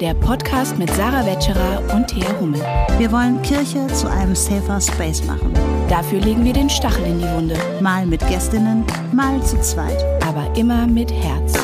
der 0.00 0.12
Podcast 0.12 0.76
mit 0.76 0.90
Sarah 0.90 1.24
Wetscherer 1.24 1.94
und 1.94 2.06
Thea 2.08 2.38
Hummel. 2.38 2.60
Wir 2.98 3.10
wollen 3.10 3.40
Kirche 3.40 3.86
zu 3.88 4.10
einem 4.10 4.34
safer 4.34 4.78
Space 4.80 5.22
machen. 5.24 5.54
Dafür 5.88 6.20
legen 6.20 6.44
wir 6.44 6.52
den 6.52 6.68
Stachel 6.68 7.04
in 7.06 7.18
die 7.18 7.30
Wunde. 7.30 7.56
Mal 7.80 8.04
mit 8.04 8.20
Gästinnen, 8.28 8.84
mal 9.12 9.42
zu 9.42 9.58
zweit. 9.62 10.02
Aber 10.22 10.54
immer 10.56 10.86
mit 10.86 11.10
Herz. 11.10 11.54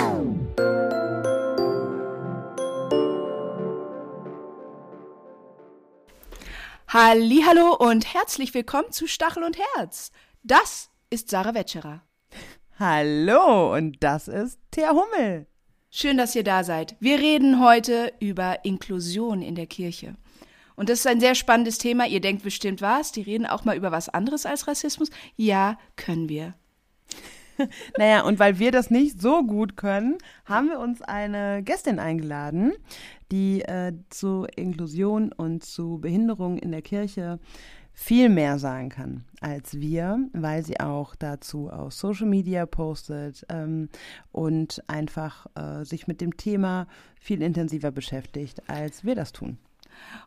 Hallo 6.88 7.76
und 7.78 8.14
herzlich 8.14 8.54
willkommen 8.54 8.92
zu 8.92 9.06
Stachel 9.06 9.42
und 9.42 9.58
Herz. 9.76 10.10
Das 10.42 10.90
ist 11.10 11.28
Sarah 11.28 11.54
Wetscherer. 11.54 12.02
Hallo 12.78 13.74
und 13.74 14.02
das 14.02 14.28
ist 14.28 14.58
Thea 14.70 14.90
Hummel. 14.90 15.46
Schön, 15.94 16.16
dass 16.16 16.34
ihr 16.34 16.42
da 16.42 16.64
seid. 16.64 16.96
Wir 17.00 17.18
reden 17.18 17.62
heute 17.62 18.14
über 18.18 18.64
Inklusion 18.64 19.42
in 19.42 19.54
der 19.54 19.66
Kirche. 19.66 20.14
Und 20.74 20.88
das 20.88 21.00
ist 21.00 21.06
ein 21.06 21.20
sehr 21.20 21.34
spannendes 21.34 21.76
Thema. 21.76 22.06
Ihr 22.06 22.22
denkt 22.22 22.42
bestimmt 22.42 22.80
was, 22.80 23.12
die 23.12 23.20
reden 23.20 23.44
auch 23.44 23.66
mal 23.66 23.76
über 23.76 23.92
was 23.92 24.08
anderes 24.08 24.46
als 24.46 24.66
Rassismus. 24.66 25.10
Ja, 25.36 25.78
können 25.96 26.30
wir. 26.30 26.54
naja, 27.98 28.22
und 28.22 28.38
weil 28.38 28.58
wir 28.58 28.72
das 28.72 28.90
nicht 28.90 29.20
so 29.20 29.44
gut 29.44 29.76
können, 29.76 30.16
haben 30.46 30.70
wir 30.70 30.78
uns 30.78 31.02
eine 31.02 31.62
Gästin 31.62 31.98
eingeladen, 31.98 32.72
die 33.30 33.60
äh, 33.60 33.92
zu 34.08 34.46
Inklusion 34.56 35.30
und 35.30 35.62
zu 35.62 35.98
Behinderung 35.98 36.56
in 36.56 36.72
der 36.72 36.80
Kirche 36.80 37.38
viel 37.92 38.28
mehr 38.28 38.58
sagen 38.58 38.88
kann 38.88 39.24
als 39.42 39.80
wir, 39.80 40.18
weil 40.32 40.64
sie 40.64 40.78
auch 40.80 41.16
dazu 41.16 41.68
auf 41.68 41.92
Social 41.92 42.26
Media 42.26 42.64
postet 42.64 43.44
ähm, 43.48 43.88
und 44.30 44.82
einfach 44.86 45.46
äh, 45.56 45.84
sich 45.84 46.06
mit 46.06 46.20
dem 46.20 46.36
Thema 46.36 46.86
viel 47.20 47.42
intensiver 47.42 47.90
beschäftigt, 47.90 48.62
als 48.68 49.04
wir 49.04 49.14
das 49.14 49.32
tun. 49.32 49.58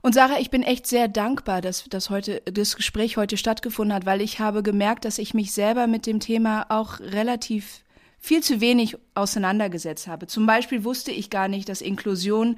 Und 0.02 0.14
Sarah, 0.14 0.40
ich 0.40 0.52
bin 0.52 0.64
echt 0.64 0.86
sehr 0.86 1.08
dankbar, 1.08 1.62
dass 1.62 1.86
das 1.90 2.10
heute 2.10 2.42
das 2.42 2.76
Gespräch 2.76 3.18
heute 3.18 3.38
stattgefunden 3.38 3.96
hat, 3.96 4.06
weil 4.06 4.22
ich 4.22 4.40
habe 4.40 4.64
gemerkt, 4.64 5.06
dass 5.06 5.18
ich 5.18 5.34
mich 5.34 5.54
selber 5.54 5.88
mit 5.88 6.06
dem 6.06 6.20
Thema 6.20 6.66
auch 6.70 7.00
relativ 7.00 7.84
viel 8.20 8.42
zu 8.42 8.62
wenig 8.62 8.98
auseinandergesetzt 9.16 10.08
habe. 10.08 10.28
Zum 10.28 10.46
Beispiel 10.46 10.84
wusste 10.84 11.12
ich 11.12 11.30
gar 11.30 11.48
nicht, 11.48 11.70
dass 11.70 11.82
Inklusion, 11.82 12.58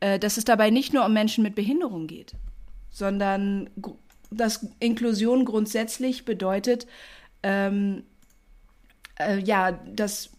äh, 0.00 0.18
dass 0.18 0.36
es 0.38 0.44
dabei 0.44 0.70
nicht 0.70 0.92
nur 0.92 1.04
um 1.04 1.12
Menschen 1.12 1.44
mit 1.44 1.54
Behinderung 1.54 2.06
geht, 2.06 2.34
sondern 2.90 3.70
dass 4.30 4.66
Inklusion 4.78 5.44
grundsätzlich 5.44 6.24
bedeutet, 6.24 6.86
ähm, 7.42 8.04
äh, 9.18 9.38
ja, 9.40 9.72
dass 9.72 10.30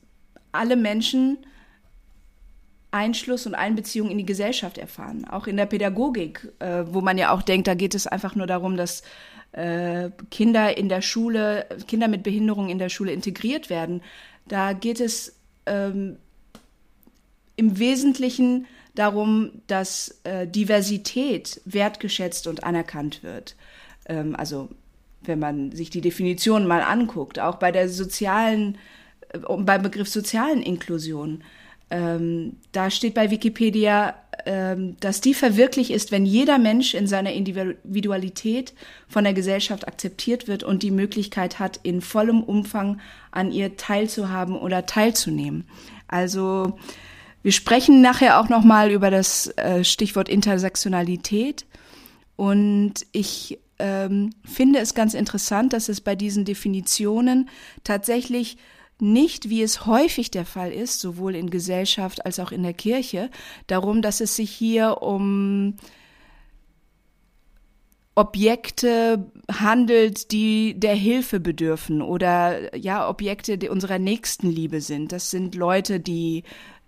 alle 0.52 0.76
Menschen 0.76 1.38
Einschluss 2.92 3.46
und 3.48 3.56
Einbeziehung 3.56 4.10
in 4.10 4.18
die 4.18 4.26
Gesellschaft 4.26 4.78
erfahren, 4.78 5.26
auch 5.26 5.48
in 5.48 5.56
der 5.56 5.66
Pädagogik, 5.66 6.52
äh, 6.60 6.84
wo 6.88 7.00
man 7.02 7.18
ja 7.18 7.32
auch 7.32 7.42
denkt, 7.42 7.68
da 7.68 7.74
geht 7.74 7.96
es 7.96 8.06
einfach 8.06 8.36
nur 8.36 8.48
darum, 8.48 8.76
dass 8.76 9.02
äh, 9.54 10.10
Kinder 10.30 10.78
in 10.78 10.90
der 10.90 11.02
Schule, 11.02 11.68
Kinder 11.88 12.10
mit 12.10 12.24
Behinderung 12.24 12.70
in 12.70 12.80
der 12.80 12.90
Schule 12.90 13.14
integriert 13.14 13.70
werden. 13.70 14.02
Da 14.48 14.74
geht 14.74 15.00
es 15.00 15.38
ähm, 15.66 16.18
im 17.56 17.80
Wesentlichen 17.80 18.68
darum, 18.94 19.62
dass 19.68 20.20
äh, 20.24 20.46
Diversität 20.48 21.62
wertgeschätzt 21.64 22.48
und 22.48 22.66
anerkannt 22.66 23.24
wird 23.24 23.56
ähm, 24.06 24.36
also 24.36 24.70
wenn 25.24 25.40
man 25.40 25.72
sich 25.72 25.90
die 25.90 26.02
Definition 26.02 26.68
mal 26.68 26.82
anguckt, 26.82 27.40
auch 27.40 27.56
bei 27.56 27.72
der 27.72 27.90
sozialen, 27.90 28.78
äh, 29.30 29.40
beim 29.40 29.84
Begriff 29.84 30.10
sozialen 30.10 30.62
Inklusion, 30.62 31.44
ähm, 31.92 32.58
da 32.72 32.90
steht 32.90 33.14
bei 33.14 33.32
Wikipedia, 33.32 34.16
ähm, 34.46 34.96
dass 35.02 35.20
die 35.20 35.34
verwirklicht 35.34 35.92
ist, 35.92 36.12
wenn 36.12 36.26
jeder 36.26 36.58
Mensch 36.58 36.94
in 36.94 37.06
seiner 37.06 37.34
Individualität 37.34 38.74
von 39.10 39.26
der 39.26 39.34
Gesellschaft 39.34 39.88
akzeptiert 39.88 40.48
wird 40.48 40.64
und 40.64 40.84
die 40.84 40.92
Möglichkeit 40.92 41.60
hat, 41.60 41.80
in 41.84 42.02
vollem 42.02 42.42
Umfang 42.42 43.02
an 43.32 43.52
ihr 43.52 43.76
teilzuhaben 43.76 44.56
oder 44.56 44.86
teilzunehmen. 44.86 45.66
Also 46.08 46.78
wir 47.44 47.52
sprechen 47.52 48.02
nachher 48.02 48.40
auch 48.40 48.48
noch 48.48 48.64
mal 48.64 48.90
über 48.90 49.12
das 49.12 49.48
äh, 49.58 49.84
Stichwort 49.84 50.30
Intersektionalität 50.30 51.66
und 52.38 52.94
ich 53.12 53.60
ähm, 53.82 54.30
finde 54.46 54.80
es 54.80 54.94
ganz 54.94 55.14
interessant, 55.14 55.74
dass 55.74 55.90
es 55.90 56.02
bei 56.02 56.16
diesen 56.16 56.46
Definitionen 56.46 57.50
tatsächlich 57.84 58.58
nicht, 59.00 59.50
wie 59.50 59.64
es 59.64 59.86
häufig 59.86 60.30
der 60.32 60.46
Fall 60.46 60.72
ist, 60.72 61.00
sowohl 61.00 61.36
in 61.36 61.50
Gesellschaft 61.50 62.26
als 62.26 62.40
auch 62.40 62.52
in 62.52 62.64
der 62.64 62.74
Kirche, 62.74 63.30
darum, 63.68 64.02
dass 64.02 64.22
es 64.22 64.36
sich 64.36 64.52
hier 64.52 65.02
um 65.02 65.76
Objekte 68.14 69.32
handelt, 69.52 70.32
die 70.32 70.80
der 70.80 70.96
Hilfe 70.96 71.40
bedürfen 71.40 72.02
oder 72.02 72.76
ja, 72.78 73.10
Objekte 73.10 73.58
die 73.58 73.70
unserer 73.70 74.00
Nächstenliebe 74.00 74.82
sind. 74.82 75.12
Das 75.12 75.32
sind 75.32 75.56
Leute, 75.56 76.00
die 76.00 76.44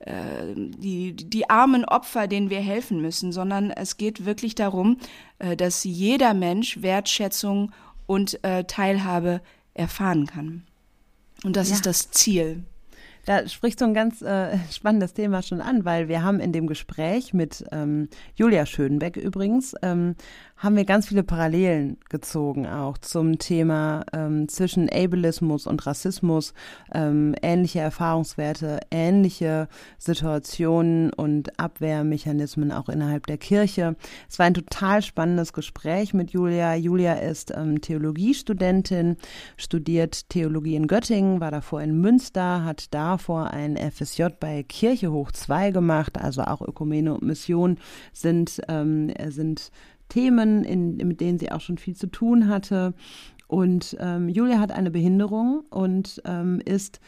die, 0.06 1.14
die 1.16 1.50
armen 1.50 1.86
Opfer, 1.86 2.28
denen 2.28 2.50
wir 2.50 2.60
helfen 2.60 3.02
müssen, 3.02 3.32
sondern 3.32 3.72
es 3.72 3.98
geht 3.98 4.26
wirklich 4.26 4.56
darum, 4.56 4.98
äh, 5.40 5.56
dass 5.56 5.84
jeder 5.84 6.34
Mensch 6.34 6.82
Wertschätzung 6.82 7.72
und 8.06 8.44
äh, 8.44 8.66
Teilhabe 8.66 9.42
erfahren 9.74 10.28
kann. 10.28 10.64
Und 11.44 11.56
das 11.56 11.70
ja. 11.70 11.76
ist 11.76 11.86
das 11.86 12.12
Ziel. 12.12 12.64
Da 13.26 13.48
spricht 13.48 13.80
so 13.80 13.86
ein 13.86 13.94
ganz 13.94 14.22
äh, 14.22 14.58
spannendes 14.70 15.14
Thema 15.14 15.42
schon 15.42 15.62
an, 15.62 15.86
weil 15.86 16.10
wir 16.10 16.24
haben 16.24 16.42
in 16.42 16.52
dem 16.52 16.68
Gespräch 16.68 17.34
mit 17.34 17.64
ähm, 17.72 18.10
Julia 18.36 18.66
Schönbeck 18.66 19.16
übrigens, 19.16 19.76
ähm, 19.82 20.16
haben 20.64 20.78
wir 20.78 20.86
ganz 20.86 21.10
viele 21.10 21.24
Parallelen 21.24 21.98
gezogen 22.10 22.66
auch 22.66 22.98
zum 22.98 23.38
Thema 23.38 24.06
ähm, 24.14 24.48
zwischen 24.48 24.90
Ableismus 24.90 25.68
und 25.68 25.86
Rassismus, 25.86 26.54
ähm, 26.94 27.36
ähnliche 27.42 27.82
Erfahrungswerte, 27.82 28.80
ähnliche 28.90 29.68
Situationen 29.98 31.12
und 31.12 31.60
Abwehrmechanismen 31.60 32.72
auch 32.72 32.88
innerhalb 32.88 33.28
der 33.28 33.38
Kirche. 33.38 33.98
Es 34.30 34.40
war 34.40 34.46
ein 34.46 34.54
total 34.54 35.02
spannendes 35.02 35.52
Gespräch 35.52 36.14
mit 36.14 36.32
Julia. 36.32 36.76
Julia 36.76 37.16
ist 37.16 37.52
ähm, 37.54 37.82
Theologiestudentin, 37.82 39.18
studiert 39.58 40.30
Theologie 40.30 40.76
in 40.76 40.88
Göttingen, 40.88 41.42
war 41.42 41.52
davor 41.52 41.82
in 41.82 42.00
Münster, 42.00 42.64
hat 42.64 42.94
davor 42.94 43.52
ein 43.52 43.76
FSJ 43.76 44.28
bei 44.40 44.64
Kirche 44.64 45.12
hoch 45.12 45.34
2 45.34 45.72
gemacht, 45.72 46.18
also 46.18 46.44
auch 46.44 46.62
Ökumene 46.62 47.16
und 47.16 47.24
Mission 47.24 47.80
sind, 48.14 48.62
ähm, 48.70 49.12
sind 49.28 49.70
Themen, 50.14 50.64
in, 50.64 50.98
mit 50.98 51.22
denen 51.22 51.40
sie 51.40 51.52
auch 51.52 51.62
schon 51.62 51.80
viel 51.80 51.96
zu 51.96 52.06
tun 52.06 52.48
hatte. 52.48 52.94
Und 53.48 53.98
ähm, 54.00 54.30
Julia 54.30 54.60
hat 54.60 54.72
eine 54.72 54.92
Behinderung 54.92 55.64
und 55.72 56.22
ähm, 56.26 56.62
ist 56.64 57.00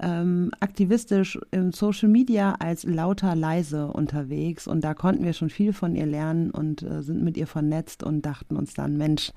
ähm, 0.00 0.50
aktivistisch 0.58 1.38
im 1.52 1.70
Social 1.70 2.08
Media 2.08 2.56
als 2.58 2.82
lauter 2.82 3.36
leise 3.36 3.86
unterwegs. 3.86 4.66
Und 4.66 4.82
da 4.82 4.94
konnten 4.94 5.24
wir 5.24 5.34
schon 5.34 5.50
viel 5.50 5.72
von 5.72 5.94
ihr 5.94 6.06
lernen 6.06 6.50
und 6.50 6.82
äh, 6.82 7.02
sind 7.02 7.22
mit 7.22 7.36
ihr 7.36 7.46
vernetzt 7.46 8.02
und 8.02 8.22
dachten 8.22 8.56
uns 8.56 8.74
dann, 8.74 8.96
Mensch, 8.96 9.32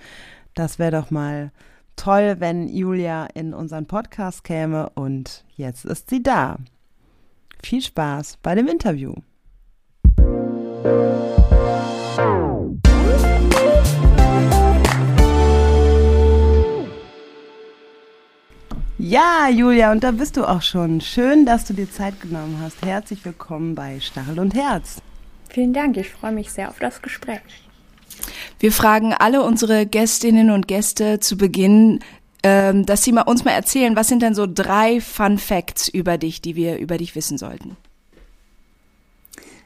das 0.56 0.80
wäre 0.80 0.92
doch 0.92 1.12
mal 1.12 1.52
toll, 1.96 2.38
wenn 2.40 2.68
Julia 2.68 3.28
in 3.36 3.54
unseren 3.54 3.86
Podcast 3.86 4.44
käme. 4.44 4.90
Und 4.96 5.46
jetzt 5.56 5.86
ist 5.86 6.10
sie 6.10 6.24
da. 6.24 6.58
Viel 7.64 7.82
Spaß 7.82 8.40
bei 8.42 8.56
dem 8.56 8.68
Interview. 8.68 9.14
Ja, 19.12 19.50
Julia, 19.50 19.92
und 19.92 20.06
da 20.06 20.12
bist 20.12 20.38
du 20.38 20.46
auch 20.46 20.62
schon. 20.62 21.02
Schön, 21.02 21.46
dass 21.46 21.66
du 21.66 21.74
dir 21.74 21.92
Zeit 21.92 22.22
genommen 22.22 22.60
hast. 22.62 22.82
Herzlich 22.82 23.26
willkommen 23.26 23.76
bei 23.76 24.00
Stachel 24.00 24.40
und 24.40 24.56
Herz. 24.56 25.02
Vielen 25.50 25.74
Dank, 25.74 25.98
ich 25.98 26.12
freue 26.12 26.32
mich 26.32 26.50
sehr 26.50 26.70
auf 26.70 26.80
das 26.80 27.02
Gespräch. 27.02 27.42
Wir 28.62 28.72
fragen 28.72 29.14
alle 29.14 29.44
unsere 29.44 29.86
Gästinnen 29.86 30.50
und 30.50 30.66
Gäste 30.66 31.20
zu 31.20 31.36
Beginn, 31.36 32.00
ähm, 32.44 32.86
dass 32.86 33.04
sie 33.04 33.12
mal 33.12 33.24
uns 33.24 33.44
mal 33.44 33.52
erzählen, 33.52 33.98
was 33.98 34.08
sind 34.08 34.22
denn 34.22 34.34
so 34.34 34.48
drei 34.48 35.02
Fun 35.02 35.38
Facts 35.38 35.90
über 35.90 36.18
dich, 36.18 36.40
die 36.40 36.56
wir 36.56 36.78
über 36.78 36.98
dich 36.98 37.14
wissen 37.14 37.38
sollten? 37.38 37.76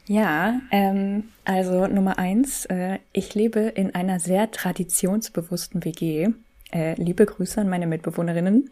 Ja, 0.08 0.60
ähm, 0.72 1.26
also 1.44 1.86
Nummer 1.86 2.18
eins, 2.18 2.66
äh, 2.66 2.98
ich 3.14 3.36
lebe 3.36 3.60
in 3.60 3.94
einer 3.94 4.20
sehr 4.20 4.50
traditionsbewussten 4.50 5.86
WG. 5.86 6.30
Äh, 6.76 6.96
liebe 6.96 7.26
Grüße 7.26 7.62
an 7.62 7.70
meine 7.70 7.88
Mitbewohnerinnen. 7.88 8.68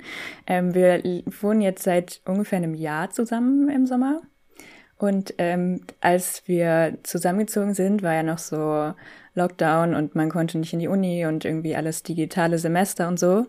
Ähm, 0.46 0.74
wir 0.74 1.02
wohnen 1.40 1.62
jetzt 1.62 1.84
seit 1.84 2.20
ungefähr 2.26 2.58
einem 2.58 2.74
Jahr 2.74 3.12
zusammen 3.12 3.70
im 3.70 3.86
Sommer. 3.86 4.22
Und 4.98 5.34
ähm, 5.38 5.80
als 6.02 6.44
wir 6.46 6.98
zusammengezogen 7.04 7.74
sind, 7.74 8.04
war 8.04 8.14
ja 8.14 8.24
noch 8.24 8.40
so 8.40 8.94
Lockdown 9.36 9.96
und 9.96 10.16
man 10.16 10.30
konnte 10.30 10.58
nicht 10.58 10.74
in 10.74 10.80
die 10.80 10.90
Uni 10.90 11.26
und 11.26 11.46
irgendwie 11.46 11.78
alles 11.78 12.04
digitale 12.04 12.60
Semester 12.60 13.08
und 13.08 13.20
so. 13.20 13.48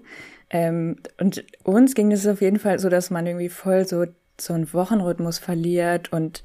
Ähm, 0.51 0.99
und 1.21 1.45
uns 1.65 1.97
ging 1.97 2.13
es 2.13 2.25
auf 2.25 2.41
jeden 2.41 2.61
Fall 2.61 2.79
so, 2.79 2.89
dass 2.89 3.11
man 3.11 3.27
irgendwie 3.27 3.49
voll 3.49 3.89
so 3.89 4.07
so 4.41 4.53
einen 4.53 4.73
Wochenrhythmus 4.73 5.39
verliert 5.39 6.13
und 6.13 6.45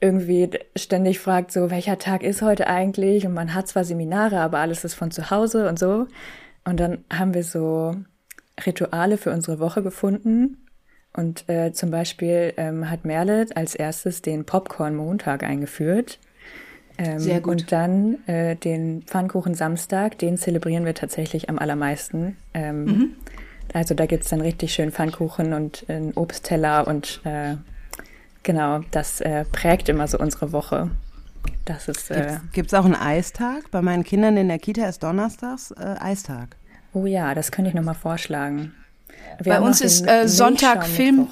irgendwie 0.00 0.50
ständig 0.76 1.20
fragt, 1.20 1.52
so, 1.52 1.70
welcher 1.70 1.98
Tag 1.98 2.22
ist 2.22 2.42
heute 2.42 2.66
eigentlich? 2.66 3.26
Und 3.26 3.32
man 3.34 3.54
hat 3.54 3.68
zwar 3.68 3.84
Seminare, 3.84 4.40
aber 4.40 4.58
alles 4.58 4.84
ist 4.84 4.94
von 4.94 5.10
zu 5.10 5.30
Hause 5.30 5.68
und 5.68 5.78
so. 5.78 6.06
Und 6.64 6.80
dann 6.80 7.04
haben 7.12 7.34
wir 7.34 7.44
so 7.44 7.96
Rituale 8.64 9.18
für 9.18 9.32
unsere 9.32 9.58
Woche 9.58 9.82
gefunden. 9.82 10.66
Und 11.16 11.48
äh, 11.48 11.72
zum 11.72 11.90
Beispiel 11.90 12.54
ähm, 12.56 12.90
hat 12.90 13.04
Merle 13.04 13.46
als 13.54 13.74
erstes 13.74 14.22
den 14.22 14.44
Popcorn-Montag 14.44 15.42
eingeführt. 15.42 16.18
Ähm, 16.98 17.18
Sehr 17.20 17.40
gut. 17.40 17.52
Und 17.52 17.72
dann 17.72 18.26
äh, 18.26 18.56
den 18.56 19.02
Pfannkuchen 19.02 19.54
Samstag, 19.54 20.18
den 20.18 20.38
zelebrieren 20.38 20.84
wir 20.84 20.94
tatsächlich 20.94 21.48
am 21.48 21.58
allermeisten. 21.58 22.36
Ähm, 22.52 22.84
Mhm. 22.84 23.16
Also 23.72 23.94
da 23.94 24.06
gibt's 24.06 24.28
dann 24.28 24.40
richtig 24.40 24.74
schön 24.74 24.92
Pfannkuchen 24.92 25.52
und 25.52 25.86
einen 25.88 26.12
Obstteller 26.14 26.86
und 26.86 27.20
äh, 27.24 27.56
genau, 28.42 28.80
das 28.90 29.20
äh, 29.20 29.44
prägt 29.46 29.88
immer 29.88 30.06
so 30.06 30.18
unsere 30.18 30.52
Woche. 30.52 30.90
Das 31.64 31.88
ist, 31.88 32.10
äh, 32.10 32.38
Gibt 32.52 32.68
es 32.68 32.74
auch 32.74 32.84
einen 32.84 32.94
Eistag? 32.94 33.70
Bei 33.70 33.80
meinen 33.80 34.04
Kindern 34.04 34.36
in 34.36 34.48
der 34.48 34.58
Kita 34.58 34.86
ist 34.86 35.02
donnerstags 35.02 35.70
äh, 35.72 35.96
Eistag. 35.98 36.56
oh 36.92 37.06
ja, 37.06 37.34
das 37.34 37.50
könnte 37.52 37.70
ich 37.70 37.74
nochmal 37.74 37.94
vorschlagen. 37.94 38.74
Wir 39.40 39.54
Bei 39.54 39.60
uns 39.60 39.80
ist, 39.80 40.06
äh, 40.06 40.28
Sonntag 40.28 40.86
Film-. 40.86 41.28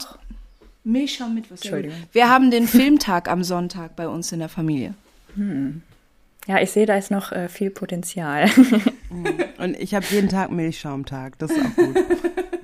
Milchschaum 0.84 1.34
mit 1.34 1.50
was? 1.50 1.60
Entschuldigung. 1.60 1.96
Wir 2.12 2.28
haben 2.28 2.50
den 2.50 2.66
Filmtag 2.66 3.28
am 3.28 3.44
Sonntag 3.44 3.94
bei 3.94 4.08
uns 4.08 4.32
in 4.32 4.40
der 4.40 4.48
Familie. 4.48 4.94
Ja, 6.46 6.60
ich 6.60 6.72
sehe, 6.72 6.86
da 6.86 6.96
ist 6.96 7.10
noch 7.10 7.30
äh, 7.32 7.48
viel 7.48 7.70
Potenzial. 7.70 8.50
Und 9.58 9.78
ich 9.78 9.94
habe 9.94 10.04
jeden 10.10 10.28
Tag 10.28 10.50
Milchschaumtag. 10.50 11.38
Das 11.38 11.50
ist 11.50 11.60
auch 11.60 11.76
gut. 11.76 11.96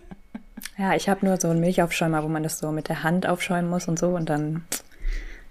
ja, 0.78 0.94
ich 0.94 1.08
habe 1.08 1.24
nur 1.24 1.38
so 1.38 1.48
einen 1.48 1.60
Milchaufschäumer, 1.60 2.24
wo 2.24 2.28
man 2.28 2.42
das 2.42 2.58
so 2.58 2.72
mit 2.72 2.88
der 2.88 3.02
Hand 3.04 3.26
aufschäumen 3.26 3.70
muss 3.70 3.86
und 3.86 3.98
so 3.98 4.08
und 4.08 4.28
dann, 4.28 4.64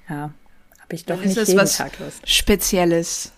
ja, 0.09 0.31
habe 0.87 0.95
ich 0.95 1.05
doch 1.05 1.15
Dann 1.15 1.23
ist 1.25 1.29
nicht 1.31 1.37
es 1.37 1.47
jeden 1.49 1.59
was 1.59 1.77
Tag 1.77 1.99
Lust. 1.99 2.27
Spezielles. 2.29 3.31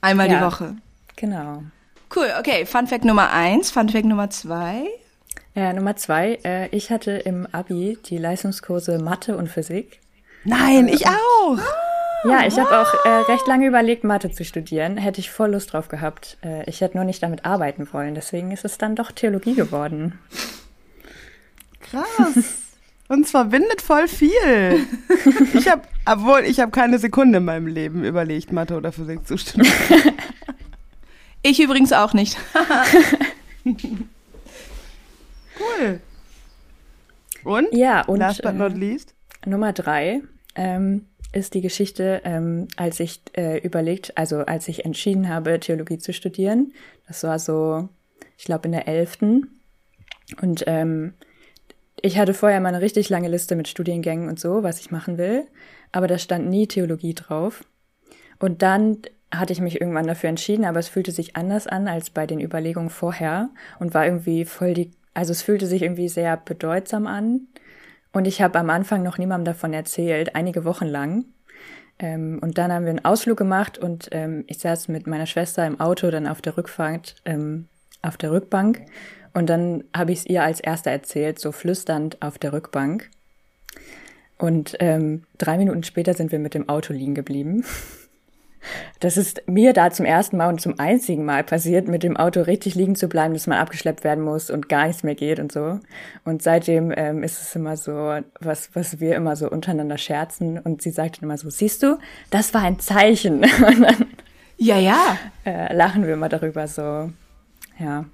Einmal 0.00 0.30
Ja. 0.30 0.38
die 0.38 0.44
Woche. 0.44 0.76
Genau. 1.16 1.62
Cool, 2.14 2.26
okay. 2.38 2.66
Fun 2.66 2.86
Fact 2.88 3.04
Nummer 3.04 3.30
eins, 3.30 3.70
Fun 3.70 3.88
Fact 3.88 4.04
Nummer 4.04 4.28
zwei. 4.30 4.84
Ja, 5.54 5.72
Nummer 5.72 5.96
zwei, 5.96 6.38
äh, 6.44 6.68
ich 6.74 6.90
hatte 6.90 7.12
im 7.12 7.46
Abi 7.52 7.98
die 8.06 8.18
Leistungskurse 8.18 8.98
Mathe 8.98 9.36
und 9.36 9.48
Physik. 9.48 10.00
Nein, 10.44 10.88
ich 10.88 11.06
auch. 11.06 11.58
Ja, 12.24 12.46
ich 12.46 12.58
habe 12.58 12.78
auch 12.80 13.04
äh, 13.04 13.08
recht 13.32 13.46
lange 13.46 13.66
überlegt, 13.66 14.02
Mathe 14.04 14.30
zu 14.30 14.44
studieren. 14.44 14.96
Hätte 14.96 15.20
ich 15.20 15.30
voll 15.30 15.52
Lust 15.52 15.72
drauf 15.72 15.88
gehabt. 15.88 16.36
Äh, 16.42 16.68
ich 16.68 16.80
hätte 16.80 16.96
nur 16.96 17.04
nicht 17.04 17.22
damit 17.22 17.44
arbeiten 17.44 17.92
wollen. 17.92 18.14
Deswegen 18.14 18.50
ist 18.50 18.64
es 18.64 18.78
dann 18.78 18.96
doch 18.96 19.12
Theologie 19.12 19.54
geworden. 19.54 20.18
Krass. 21.80 22.61
Uns 23.12 23.30
verbindet 23.30 23.82
voll 23.82 24.08
viel. 24.08 24.86
Ich 25.54 25.68
habe, 25.68 25.82
obwohl 26.06 26.40
ich 26.46 26.60
habe 26.60 26.70
keine 26.70 26.98
Sekunde 26.98 27.38
in 27.38 27.44
meinem 27.44 27.66
Leben 27.66 28.04
überlegt, 28.04 28.52
Mathe 28.52 28.74
oder 28.74 28.90
Physik 28.90 29.26
zu 29.26 29.36
studieren. 29.36 29.70
Ich 31.42 31.60
übrigens 31.60 31.92
auch 31.92 32.14
nicht. 32.14 32.38
Cool. 35.58 36.00
Und? 37.44 37.68
Ja, 37.72 38.02
und 38.06 38.20
Last 38.20 38.42
but 38.42 38.54
not 38.54 38.72
äh, 38.72 38.76
least? 38.76 39.14
Nummer 39.44 39.72
drei 39.72 40.22
ähm, 40.54 41.06
ist 41.32 41.54
die 41.54 41.60
Geschichte, 41.60 42.22
ähm, 42.24 42.68
als 42.76 42.98
ich 42.98 43.20
äh, 43.36 43.58
überlegt, 43.58 44.16
also 44.16 44.38
als 44.38 44.66
ich 44.68 44.84
entschieden 44.86 45.28
habe, 45.28 45.60
Theologie 45.60 45.98
zu 45.98 46.12
studieren. 46.12 46.72
Das 47.06 47.22
war 47.22 47.38
so, 47.38 47.88
ich 48.38 48.44
glaube, 48.44 48.66
in 48.66 48.72
der 48.72 48.88
elften. 48.88 49.60
Und 50.40 50.64
ähm, 50.66 51.12
ich 52.02 52.18
hatte 52.18 52.34
vorher 52.34 52.60
mal 52.60 52.68
eine 52.68 52.80
richtig 52.80 53.08
lange 53.08 53.28
Liste 53.28 53.54
mit 53.54 53.68
Studiengängen 53.68 54.28
und 54.28 54.38
so, 54.38 54.62
was 54.62 54.80
ich 54.80 54.90
machen 54.90 55.18
will. 55.18 55.46
Aber 55.92 56.08
da 56.08 56.18
stand 56.18 56.48
nie 56.48 56.66
Theologie 56.66 57.14
drauf. 57.14 57.64
Und 58.38 58.62
dann 58.62 58.98
hatte 59.30 59.52
ich 59.52 59.60
mich 59.60 59.80
irgendwann 59.80 60.06
dafür 60.06 60.28
entschieden, 60.28 60.64
aber 60.64 60.80
es 60.80 60.88
fühlte 60.88 61.12
sich 61.12 61.36
anders 61.36 61.66
an 61.66 61.88
als 61.88 62.10
bei 62.10 62.26
den 62.26 62.40
Überlegungen 62.40 62.90
vorher 62.90 63.50
und 63.78 63.94
war 63.94 64.04
irgendwie 64.04 64.44
voll 64.44 64.74
die, 64.74 64.90
also 65.14 65.32
es 65.32 65.42
fühlte 65.42 65.66
sich 65.66 65.82
irgendwie 65.82 66.08
sehr 66.08 66.36
bedeutsam 66.36 67.06
an. 67.06 67.46
Und 68.12 68.26
ich 68.26 68.42
habe 68.42 68.58
am 68.58 68.68
Anfang 68.68 69.02
noch 69.02 69.16
niemandem 69.16 69.46
davon 69.46 69.72
erzählt, 69.72 70.34
einige 70.34 70.64
Wochen 70.64 70.86
lang. 70.86 71.24
Ähm, 71.98 72.40
und 72.42 72.58
dann 72.58 72.72
haben 72.72 72.84
wir 72.84 72.90
einen 72.90 73.04
Ausflug 73.04 73.38
gemacht 73.38 73.78
und 73.78 74.08
ähm, 74.10 74.44
ich 74.48 74.58
saß 74.58 74.88
mit 74.88 75.06
meiner 75.06 75.26
Schwester 75.26 75.66
im 75.66 75.80
Auto 75.80 76.10
dann 76.10 76.26
auf 76.26 76.42
der 76.42 76.56
Rückfahrt, 76.56 77.14
ähm, 77.24 77.68
auf 78.02 78.16
der 78.16 78.32
Rückbank. 78.32 78.82
Und 79.34 79.48
dann 79.48 79.84
habe 79.96 80.12
ich 80.12 80.20
es 80.20 80.26
ihr 80.26 80.42
als 80.42 80.60
erster 80.60 80.90
erzählt, 80.90 81.38
so 81.38 81.52
flüsternd 81.52 82.20
auf 82.20 82.38
der 82.38 82.52
Rückbank. 82.52 83.10
Und 84.38 84.76
ähm, 84.80 85.22
drei 85.38 85.56
Minuten 85.56 85.84
später 85.84 86.14
sind 86.14 86.32
wir 86.32 86.38
mit 86.38 86.54
dem 86.54 86.68
Auto 86.68 86.92
liegen 86.92 87.14
geblieben. 87.14 87.64
Das 89.00 89.16
ist 89.16 89.42
mir 89.46 89.72
da 89.72 89.90
zum 89.90 90.06
ersten 90.06 90.36
Mal 90.36 90.48
und 90.48 90.60
zum 90.60 90.78
einzigen 90.78 91.24
Mal 91.24 91.42
passiert, 91.42 91.88
mit 91.88 92.04
dem 92.04 92.16
Auto 92.16 92.42
richtig 92.42 92.76
liegen 92.76 92.94
zu 92.94 93.08
bleiben, 93.08 93.34
dass 93.34 93.48
man 93.48 93.58
abgeschleppt 93.58 94.04
werden 94.04 94.22
muss 94.22 94.50
und 94.50 94.68
gar 94.68 94.86
nichts 94.86 95.02
mehr 95.02 95.16
geht 95.16 95.40
und 95.40 95.50
so. 95.50 95.80
Und 96.24 96.42
seitdem 96.42 96.92
ähm, 96.96 97.24
ist 97.24 97.42
es 97.42 97.56
immer 97.56 97.76
so, 97.76 98.20
was, 98.38 98.70
was 98.74 99.00
wir 99.00 99.16
immer 99.16 99.34
so 99.34 99.50
untereinander 99.50 99.98
scherzen. 99.98 100.60
Und 100.60 100.80
sie 100.80 100.90
sagt 100.92 101.16
dann 101.16 101.24
immer 101.24 101.38
so, 101.38 101.50
siehst 101.50 101.82
du, 101.82 101.98
das 102.30 102.54
war 102.54 102.62
ein 102.62 102.78
Zeichen. 102.78 103.40
Und 103.66 103.82
dann 103.82 104.06
Ja, 104.58 104.78
ja. 104.78 105.18
äh, 105.44 105.74
lachen 105.74 106.06
wir 106.06 106.14
immer 106.14 106.28
darüber 106.28 106.68
so. 106.68 107.10
Ja. 107.80 108.04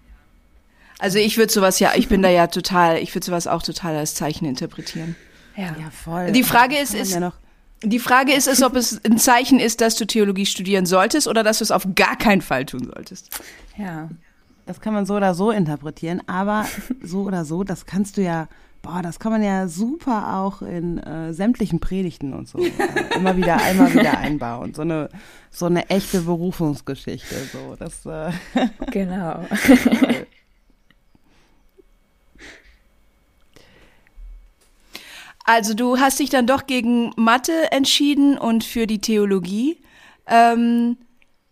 Also 0.98 1.18
ich 1.18 1.38
würde 1.38 1.52
sowas 1.52 1.78
ja, 1.78 1.92
ich 1.94 2.08
bin 2.08 2.22
da 2.22 2.28
ja 2.28 2.48
total, 2.48 2.98
ich 2.98 3.14
würde 3.14 3.24
sowas 3.24 3.46
auch 3.46 3.62
total 3.62 3.96
als 3.96 4.14
Zeichen 4.14 4.44
interpretieren. 4.44 5.16
Ja. 5.56 5.74
Ja, 5.78 5.90
voll. 5.90 6.32
Die 6.32 6.42
Frage 6.42 6.76
ist, 6.76 6.94
ist 6.94 7.12
ja 7.12 7.20
noch 7.20 7.34
die 7.82 7.98
Frage 7.98 8.32
ist, 8.32 8.48
ist, 8.48 8.62
ob 8.62 8.74
es 8.74 9.00
ein 9.04 9.18
Zeichen 9.18 9.60
ist, 9.60 9.80
dass 9.80 9.94
du 9.94 10.06
Theologie 10.06 10.46
studieren 10.46 10.86
solltest 10.86 11.28
oder 11.28 11.44
dass 11.44 11.58
du 11.58 11.64
es 11.64 11.70
auf 11.70 11.86
gar 11.94 12.16
keinen 12.16 12.42
Fall 12.42 12.66
tun 12.66 12.90
solltest. 12.92 13.40
Ja. 13.76 14.08
Das 14.66 14.80
kann 14.80 14.92
man 14.92 15.06
so 15.06 15.14
oder 15.14 15.34
so 15.34 15.50
interpretieren, 15.50 16.20
aber 16.26 16.66
so 17.02 17.22
oder 17.22 17.44
so, 17.44 17.64
das 17.64 17.86
kannst 17.86 18.16
du 18.16 18.22
ja, 18.22 18.48
boah, 18.82 19.00
das 19.02 19.20
kann 19.20 19.32
man 19.32 19.42
ja 19.42 19.68
super 19.68 20.36
auch 20.38 20.60
in 20.60 20.98
äh, 20.98 21.32
sämtlichen 21.32 21.78
Predigten 21.80 22.34
und 22.34 22.48
so 22.48 22.58
äh, 22.58 22.70
immer 23.14 23.36
wieder, 23.36 23.56
einmal 23.62 23.94
wieder 23.94 24.18
einbauen. 24.18 24.74
So 24.74 24.82
eine, 24.82 25.08
so 25.50 25.66
eine 25.66 25.88
echte 25.88 26.22
Berufungsgeschichte, 26.22 27.34
so. 27.52 27.76
Das, 27.78 28.04
äh, 28.06 28.32
Genau. 28.90 29.46
Also 35.48 35.72
du 35.72 35.98
hast 35.98 36.18
dich 36.18 36.28
dann 36.28 36.46
doch 36.46 36.66
gegen 36.66 37.10
Mathe 37.16 37.72
entschieden 37.72 38.36
und 38.36 38.64
für 38.64 38.86
die 38.86 38.98
Theologie. 38.98 39.78
Ähm, 40.26 40.98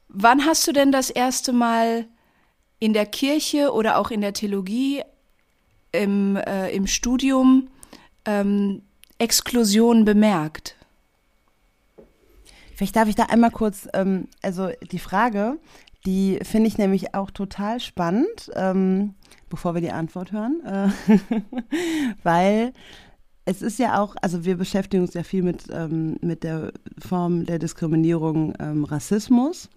wann 0.09 0.45
hast 0.45 0.69
du 0.69 0.73
denn 0.73 0.93
das 0.93 1.09
erste 1.09 1.55
Mal 1.55 2.05
in 2.79 2.93
der 2.93 3.07
Kirche 3.07 3.73
oder 3.73 3.97
auch 3.97 4.11
in 4.11 4.21
der 4.21 4.35
Theologie 4.35 5.03
im, 5.93 6.37
äh, 6.37 6.69
im 6.77 6.87
Studium 6.87 7.69
ähm, 8.27 8.83
Exklusion 9.17 10.05
bemerkt? 10.05 10.77
Vielleicht 12.75 12.97
darf 12.97 13.09
ich 13.09 13.15
da 13.15 13.23
einmal 13.23 13.51
kurz, 13.51 13.89
ähm, 13.95 14.29
also 14.43 14.69
die 14.93 14.99
Frage, 14.99 15.57
die 16.05 16.39
finde 16.43 16.69
ich 16.69 16.77
nämlich 16.77 17.15
auch 17.15 17.31
total 17.31 17.81
spannend, 17.81 18.51
ähm, 18.57 19.15
bevor 19.49 19.73
wir 19.73 19.81
die 19.81 19.91
Antwort 19.91 20.33
hören, 20.33 20.61
äh, 20.67 21.19
weil 22.23 22.75
es 23.47 23.63
ist 23.63 23.79
ja 23.79 24.03
auch, 24.03 24.17
also 24.21 24.45
wir 24.45 24.57
beschäftigen 24.57 25.05
uns 25.05 25.15
ja 25.15 25.23
viel 25.23 25.43
mit, 25.43 25.65
ähm, 25.71 26.17
mit 26.21 26.43
der 26.43 26.73
Form 26.99 27.47
der 27.47 27.61
Diskriminierung 27.61 28.53
ähm, 28.59 28.85
Rassismus. 28.85 29.71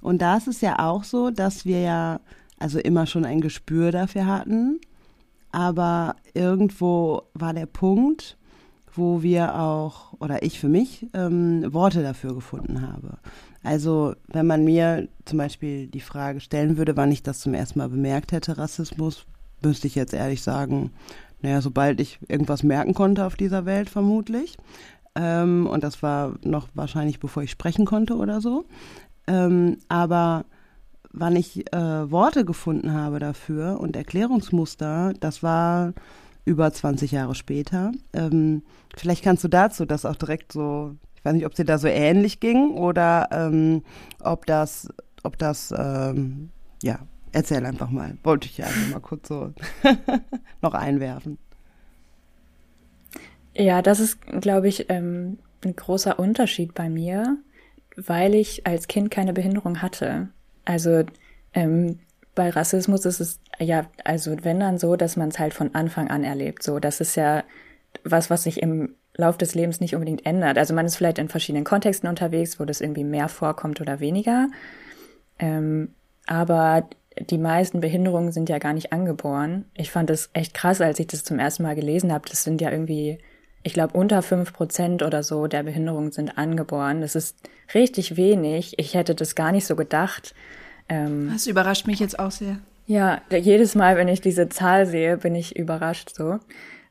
Und 0.00 0.22
da 0.22 0.36
ist 0.36 0.46
es 0.46 0.60
ja 0.60 0.78
auch 0.78 1.02
so, 1.02 1.30
dass 1.30 1.64
wir 1.64 1.80
ja 1.80 2.20
also 2.58 2.78
immer 2.78 3.06
schon 3.06 3.24
ein 3.24 3.40
Gespür 3.40 3.90
dafür 3.90 4.26
hatten. 4.26 4.80
Aber 5.50 6.14
irgendwo 6.34 7.22
war 7.34 7.52
der 7.52 7.66
Punkt, 7.66 8.36
wo 8.94 9.22
wir 9.22 9.58
auch, 9.58 10.12
oder 10.20 10.44
ich 10.44 10.60
für 10.60 10.68
mich, 10.68 11.06
ähm, 11.12 11.64
Worte 11.74 12.02
dafür 12.02 12.32
gefunden 12.32 12.80
habe. 12.80 13.18
Also 13.64 14.14
wenn 14.28 14.46
man 14.46 14.64
mir 14.64 15.08
zum 15.24 15.38
Beispiel 15.38 15.88
die 15.88 16.00
Frage 16.00 16.40
stellen 16.40 16.76
würde, 16.76 16.96
wann 16.96 17.10
ich 17.10 17.24
das 17.24 17.40
zum 17.40 17.54
ersten 17.54 17.80
Mal 17.80 17.88
bemerkt 17.88 18.30
hätte, 18.30 18.56
Rassismus, 18.56 19.26
müsste 19.62 19.88
ich 19.88 19.96
jetzt 19.96 20.14
ehrlich 20.14 20.42
sagen, 20.42 20.92
naja, 21.42 21.60
sobald 21.60 22.00
ich 22.00 22.18
irgendwas 22.28 22.62
merken 22.62 22.94
konnte 22.94 23.24
auf 23.24 23.36
dieser 23.36 23.66
Welt, 23.66 23.90
vermutlich. 23.90 24.56
Ähm, 25.14 25.66
und 25.66 25.82
das 25.84 26.02
war 26.02 26.34
noch 26.42 26.68
wahrscheinlich, 26.74 27.20
bevor 27.20 27.42
ich 27.42 27.50
sprechen 27.50 27.86
konnte 27.86 28.16
oder 28.16 28.40
so. 28.40 28.66
Ähm, 29.26 29.78
aber 29.88 30.44
wann 31.12 31.36
ich 31.36 31.72
äh, 31.72 32.10
Worte 32.10 32.44
gefunden 32.44 32.92
habe 32.92 33.18
dafür 33.18 33.80
und 33.80 33.96
Erklärungsmuster, 33.96 35.14
das 35.20 35.42
war 35.42 35.94
über 36.44 36.72
20 36.72 37.10
Jahre 37.12 37.34
später. 37.34 37.92
Ähm, 38.12 38.62
vielleicht 38.96 39.24
kannst 39.24 39.42
du 39.42 39.48
dazu 39.48 39.84
das 39.84 40.04
auch 40.04 40.16
direkt 40.16 40.52
so, 40.52 40.94
ich 41.16 41.24
weiß 41.24 41.34
nicht, 41.34 41.46
ob 41.46 41.52
es 41.52 41.56
dir 41.56 41.64
da 41.64 41.78
so 41.78 41.88
ähnlich 41.88 42.38
ging 42.38 42.72
oder 42.72 43.28
ähm, 43.32 43.82
ob 44.20 44.46
das, 44.46 44.88
ob 45.22 45.38
das, 45.38 45.74
ähm, 45.76 46.50
ja, 46.82 47.00
erzähl 47.36 47.64
einfach 47.66 47.90
mal. 47.90 48.16
Wollte 48.22 48.46
ich 48.46 48.56
ja 48.58 48.66
einfach 48.66 48.90
mal 48.92 49.00
kurz 49.00 49.28
so 49.28 49.52
noch 50.62 50.74
einwerfen. 50.74 51.38
Ja, 53.54 53.82
das 53.82 54.00
ist, 54.00 54.20
glaube 54.40 54.68
ich, 54.68 54.86
ähm, 54.88 55.38
ein 55.62 55.76
großer 55.76 56.18
Unterschied 56.18 56.74
bei 56.74 56.88
mir, 56.88 57.36
weil 57.96 58.34
ich 58.34 58.66
als 58.66 58.88
Kind 58.88 59.10
keine 59.10 59.32
Behinderung 59.32 59.82
hatte. 59.82 60.28
Also 60.64 61.04
ähm, 61.52 61.98
bei 62.34 62.50
Rassismus 62.50 63.04
ist 63.04 63.20
es 63.20 63.40
ja, 63.58 63.86
also 64.04 64.36
wenn 64.42 64.60
dann 64.60 64.78
so, 64.78 64.96
dass 64.96 65.16
man 65.16 65.28
es 65.28 65.38
halt 65.38 65.54
von 65.54 65.74
Anfang 65.74 66.08
an 66.08 66.24
erlebt. 66.24 66.62
So, 66.62 66.78
das 66.78 67.00
ist 67.00 67.16
ja 67.16 67.44
was, 68.04 68.28
was 68.30 68.42
sich 68.42 68.62
im 68.62 68.94
Lauf 69.14 69.38
des 69.38 69.54
Lebens 69.54 69.80
nicht 69.80 69.94
unbedingt 69.94 70.26
ändert. 70.26 70.58
Also 70.58 70.74
man 70.74 70.86
ist 70.86 70.96
vielleicht 70.96 71.18
in 71.18 71.28
verschiedenen 71.28 71.64
Kontexten 71.64 72.08
unterwegs, 72.08 72.60
wo 72.60 72.64
das 72.64 72.80
irgendwie 72.82 73.04
mehr 73.04 73.28
vorkommt 73.28 73.80
oder 73.80 74.00
weniger. 74.00 74.48
Ähm, 75.38 75.94
aber 76.26 76.88
die 77.18 77.38
meisten 77.38 77.80
Behinderungen 77.80 78.32
sind 78.32 78.48
ja 78.48 78.58
gar 78.58 78.72
nicht 78.72 78.92
angeboren. 78.92 79.64
Ich 79.74 79.90
fand 79.90 80.10
es 80.10 80.30
echt 80.32 80.54
krass, 80.54 80.80
als 80.80 80.98
ich 81.00 81.06
das 81.06 81.24
zum 81.24 81.38
ersten 81.38 81.62
Mal 81.62 81.74
gelesen 81.74 82.12
habe. 82.12 82.28
Das 82.28 82.44
sind 82.44 82.60
ja 82.60 82.70
irgendwie, 82.70 83.18
ich 83.62 83.72
glaube, 83.72 83.96
unter 83.96 84.22
fünf 84.22 84.52
Prozent 84.52 85.02
oder 85.02 85.22
so 85.22 85.46
der 85.46 85.62
Behinderungen 85.62 86.12
sind 86.12 86.36
angeboren. 86.36 87.00
Das 87.00 87.14
ist 87.14 87.36
richtig 87.74 88.16
wenig. 88.16 88.78
Ich 88.78 88.94
hätte 88.94 89.14
das 89.14 89.34
gar 89.34 89.52
nicht 89.52 89.66
so 89.66 89.76
gedacht. 89.76 90.34
Ähm, 90.88 91.30
das 91.32 91.46
überrascht 91.46 91.86
mich 91.86 92.00
jetzt 92.00 92.18
auch 92.18 92.30
sehr. 92.30 92.58
Ja, 92.86 93.20
jedes 93.30 93.74
Mal, 93.74 93.96
wenn 93.96 94.08
ich 94.08 94.20
diese 94.20 94.48
Zahl 94.48 94.86
sehe, 94.86 95.16
bin 95.16 95.34
ich 95.34 95.56
überrascht 95.56 96.14
so. 96.14 96.38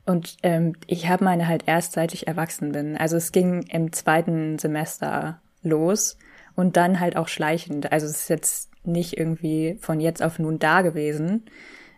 Und 0.04 0.36
ähm, 0.42 0.74
ich 0.86 1.08
habe 1.08 1.24
meine 1.24 1.48
halt 1.48 1.64
erst 1.66 1.92
seit 1.92 2.14
ich 2.14 2.26
erwachsen 2.26 2.72
bin. 2.72 2.96
Also 2.96 3.16
es 3.16 3.32
ging 3.32 3.62
im 3.62 3.92
zweiten 3.92 4.58
Semester 4.58 5.40
los 5.62 6.16
und 6.54 6.76
dann 6.76 7.00
halt 7.00 7.16
auch 7.16 7.28
schleichend. 7.28 7.92
Also 7.92 8.06
es 8.06 8.22
ist 8.22 8.28
jetzt 8.28 8.70
nicht 8.86 9.16
irgendwie 9.16 9.78
von 9.80 10.00
jetzt 10.00 10.22
auf 10.22 10.38
nun 10.38 10.58
da 10.58 10.82
gewesen. 10.82 11.44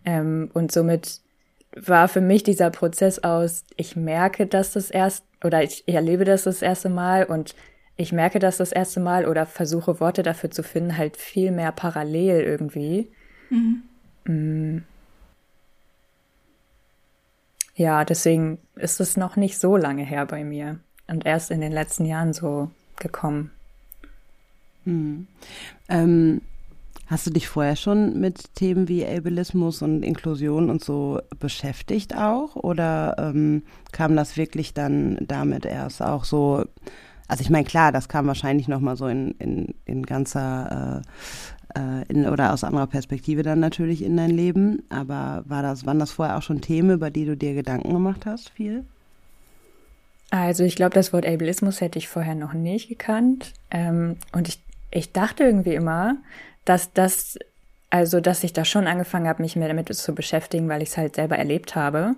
Ähm, 0.04 0.50
und 0.54 0.72
somit 0.72 1.20
war 1.74 2.08
für 2.08 2.20
mich 2.20 2.42
dieser 2.42 2.70
Prozess 2.70 3.18
aus, 3.20 3.64
ich 3.76 3.96
merke, 3.96 4.46
dass 4.46 4.72
das 4.72 4.90
erst, 4.90 5.24
oder 5.44 5.62
ich, 5.62 5.84
ich 5.86 5.94
erlebe 5.94 6.24
das 6.24 6.44
das 6.44 6.62
erste 6.62 6.88
Mal 6.88 7.24
und 7.24 7.54
ich 7.96 8.12
merke 8.12 8.38
das 8.38 8.56
das 8.56 8.72
erste 8.72 9.00
Mal 9.00 9.26
oder 9.26 9.44
versuche 9.44 10.00
Worte 10.00 10.22
dafür 10.22 10.50
zu 10.50 10.62
finden, 10.62 10.96
halt 10.96 11.16
viel 11.16 11.50
mehr 11.50 11.72
parallel 11.72 12.42
irgendwie. 12.42 13.08
Mhm. 13.50 13.82
Mm. 14.24 14.84
Ja, 17.74 18.04
deswegen 18.04 18.58
ist 18.76 19.00
es 19.00 19.16
noch 19.16 19.36
nicht 19.36 19.58
so 19.58 19.76
lange 19.76 20.04
her 20.04 20.26
bei 20.26 20.42
mir 20.42 20.80
und 21.06 21.26
erst 21.26 21.50
in 21.50 21.60
den 21.60 21.72
letzten 21.72 22.04
Jahren 22.04 22.32
so 22.32 22.70
gekommen. 22.96 23.50
Mhm. 24.84 25.26
Ähm, 25.88 26.40
Hast 27.08 27.26
du 27.26 27.30
dich 27.30 27.48
vorher 27.48 27.76
schon 27.76 28.20
mit 28.20 28.54
Themen 28.54 28.86
wie 28.86 29.06
Ableismus 29.06 29.80
und 29.80 30.02
Inklusion 30.02 30.68
und 30.68 30.84
so 30.84 31.20
beschäftigt 31.38 32.14
auch? 32.14 32.54
Oder 32.54 33.16
ähm, 33.18 33.62
kam 33.92 34.14
das 34.14 34.36
wirklich 34.36 34.74
dann 34.74 35.16
damit 35.22 35.64
erst 35.64 36.02
auch 36.02 36.24
so? 36.24 36.66
Also 37.26 37.40
ich 37.40 37.48
meine, 37.48 37.64
klar, 37.64 37.92
das 37.92 38.08
kam 38.08 38.26
wahrscheinlich 38.26 38.68
nochmal 38.68 38.96
so 38.96 39.06
in, 39.06 39.32
in, 39.38 39.74
in 39.86 40.04
ganzer 40.04 41.02
äh, 41.74 41.78
äh, 41.78 42.04
in, 42.08 42.26
oder 42.26 42.52
aus 42.52 42.62
anderer 42.62 42.86
Perspektive 42.86 43.42
dann 43.42 43.60
natürlich 43.60 44.02
in 44.02 44.16
dein 44.16 44.30
Leben. 44.30 44.82
Aber 44.90 45.44
war 45.46 45.62
das, 45.62 45.86
waren 45.86 45.98
das 45.98 46.10
vorher 46.10 46.36
auch 46.36 46.42
schon 46.42 46.60
Themen, 46.60 46.90
über 46.90 47.10
die 47.10 47.24
du 47.24 47.36
dir 47.36 47.54
Gedanken 47.54 47.92
gemacht 47.92 48.26
hast, 48.26 48.50
viel? 48.50 48.84
Also 50.30 50.62
ich 50.62 50.76
glaube, 50.76 50.94
das 50.94 51.12
Wort 51.14 51.26
Ableismus 51.26 51.80
hätte 51.80 51.98
ich 51.98 52.08
vorher 52.08 52.34
noch 52.34 52.52
nicht 52.52 52.88
gekannt. 52.88 53.54
Ähm, 53.70 54.16
und 54.32 54.48
ich, 54.48 54.60
ich 54.90 55.12
dachte 55.12 55.44
irgendwie 55.44 55.74
immer, 55.74 56.16
dass 56.68 56.92
das, 56.92 57.38
also 57.90 58.20
dass 58.20 58.44
ich 58.44 58.52
da 58.52 58.64
schon 58.64 58.86
angefangen 58.86 59.28
habe, 59.28 59.42
mich 59.42 59.56
mehr 59.56 59.68
damit 59.68 59.94
zu 59.94 60.14
beschäftigen, 60.14 60.68
weil 60.68 60.82
ich 60.82 60.90
es 60.90 60.96
halt 60.96 61.16
selber 61.16 61.38
erlebt 61.38 61.74
habe. 61.74 62.14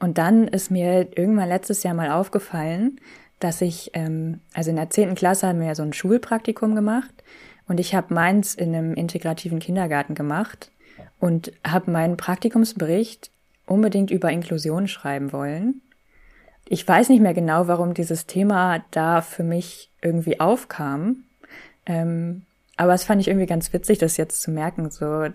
Und 0.00 0.18
dann 0.18 0.48
ist 0.48 0.70
mir 0.70 1.16
irgendwann 1.16 1.48
letztes 1.48 1.82
Jahr 1.82 1.94
mal 1.94 2.10
aufgefallen, 2.10 3.00
dass 3.38 3.60
ich, 3.60 3.90
ähm, 3.94 4.40
also 4.52 4.70
in 4.70 4.76
der 4.76 4.90
zehnten 4.90 5.14
Klasse 5.14 5.46
haben 5.46 5.60
wir 5.60 5.68
ja 5.68 5.74
so 5.74 5.82
ein 5.82 5.92
Schulpraktikum 5.92 6.74
gemacht 6.74 7.12
und 7.68 7.78
ich 7.78 7.94
habe 7.94 8.12
meins 8.12 8.54
in 8.54 8.74
einem 8.74 8.94
integrativen 8.94 9.60
Kindergarten 9.60 10.14
gemacht 10.14 10.70
und 11.20 11.52
habe 11.66 11.90
meinen 11.90 12.16
Praktikumsbericht 12.16 13.30
unbedingt 13.66 14.10
über 14.10 14.30
Inklusion 14.30 14.88
schreiben 14.88 15.32
wollen. 15.32 15.80
Ich 16.66 16.86
weiß 16.86 17.08
nicht 17.08 17.20
mehr 17.20 17.34
genau, 17.34 17.68
warum 17.68 17.94
dieses 17.94 18.26
Thema 18.26 18.84
da 18.90 19.20
für 19.20 19.42
mich 19.42 19.90
irgendwie 20.00 20.40
aufkam. 20.40 21.24
Ähm, 21.86 22.42
aber 22.76 22.94
es 22.94 23.04
fand 23.04 23.20
ich 23.20 23.28
irgendwie 23.28 23.46
ganz 23.46 23.72
witzig, 23.72 23.98
das 23.98 24.16
jetzt 24.16 24.42
zu 24.42 24.50
merken. 24.50 24.90
So. 24.90 25.28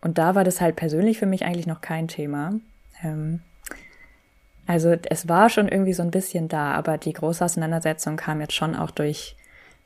Und 0.00 0.18
da 0.18 0.34
war 0.34 0.44
das 0.44 0.60
halt 0.60 0.76
persönlich 0.76 1.18
für 1.18 1.26
mich 1.26 1.44
eigentlich 1.44 1.66
noch 1.66 1.80
kein 1.80 2.08
Thema. 2.08 2.54
Ähm, 3.02 3.40
also 4.66 4.96
es 5.08 5.28
war 5.28 5.50
schon 5.50 5.68
irgendwie 5.68 5.92
so 5.92 6.02
ein 6.02 6.10
bisschen 6.10 6.48
da, 6.48 6.72
aber 6.72 6.98
die 6.98 7.12
große 7.12 7.44
Auseinandersetzung 7.44 8.16
kam 8.16 8.40
jetzt 8.40 8.54
schon 8.54 8.76
auch 8.76 8.90
durch, 8.90 9.36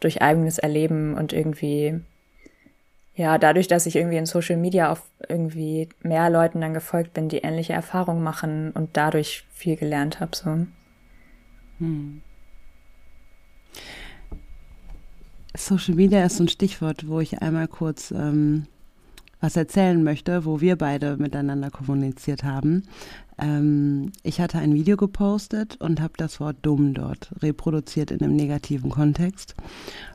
durch 0.00 0.22
eigenes 0.22 0.58
Erleben 0.58 1.14
und 1.14 1.32
irgendwie, 1.32 2.00
ja, 3.14 3.38
dadurch, 3.38 3.66
dass 3.66 3.86
ich 3.86 3.96
irgendwie 3.96 4.18
in 4.18 4.26
Social 4.26 4.56
Media 4.56 4.90
auf 4.90 5.02
irgendwie 5.28 5.88
mehr 6.02 6.28
Leuten 6.30 6.60
dann 6.60 6.74
gefolgt 6.74 7.14
bin, 7.14 7.28
die 7.28 7.38
ähnliche 7.38 7.72
Erfahrungen 7.72 8.22
machen 8.22 8.72
und 8.72 8.96
dadurch 8.96 9.44
viel 9.54 9.76
gelernt 9.76 10.20
habe. 10.20 10.36
So. 10.36 10.66
Hm. 11.78 12.20
Social 15.56 15.94
Media 15.94 16.24
ist 16.24 16.36
so 16.36 16.44
ein 16.44 16.48
Stichwort, 16.48 17.06
wo 17.06 17.20
ich 17.20 17.40
einmal 17.40 17.68
kurz 17.68 18.10
ähm, 18.10 18.66
was 19.40 19.56
erzählen 19.56 20.02
möchte, 20.02 20.44
wo 20.44 20.60
wir 20.60 20.76
beide 20.76 21.16
miteinander 21.16 21.70
kommuniziert 21.70 22.44
haben. 22.44 22.84
Ähm, 23.38 24.12
ich 24.22 24.40
hatte 24.40 24.58
ein 24.58 24.74
Video 24.74 24.96
gepostet 24.96 25.76
und 25.80 26.00
habe 26.00 26.14
das 26.16 26.40
Wort 26.40 26.56
dumm 26.62 26.94
dort 26.94 27.30
reproduziert 27.42 28.10
in 28.10 28.22
einem 28.22 28.36
negativen 28.36 28.90
Kontext. 28.90 29.54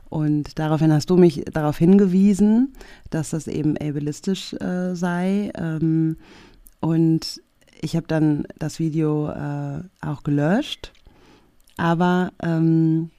Und 0.08 0.58
daraufhin 0.58 0.92
hast 0.92 1.10
du 1.10 1.16
mich 1.16 1.44
darauf 1.52 1.78
hingewiesen, 1.78 2.74
dass 3.10 3.30
das 3.30 3.46
eben 3.46 3.78
ableistisch 3.78 4.52
äh, 4.54 4.94
sei. 4.94 5.52
Ähm, 5.54 6.16
und 6.80 7.40
ich 7.80 7.96
habe 7.96 8.06
dann 8.08 8.46
das 8.58 8.78
Video 8.78 9.28
äh, 9.30 9.82
auch 10.00 10.22
gelöscht. 10.24 10.92
Aber 11.76 12.32
ähm, 12.42 13.10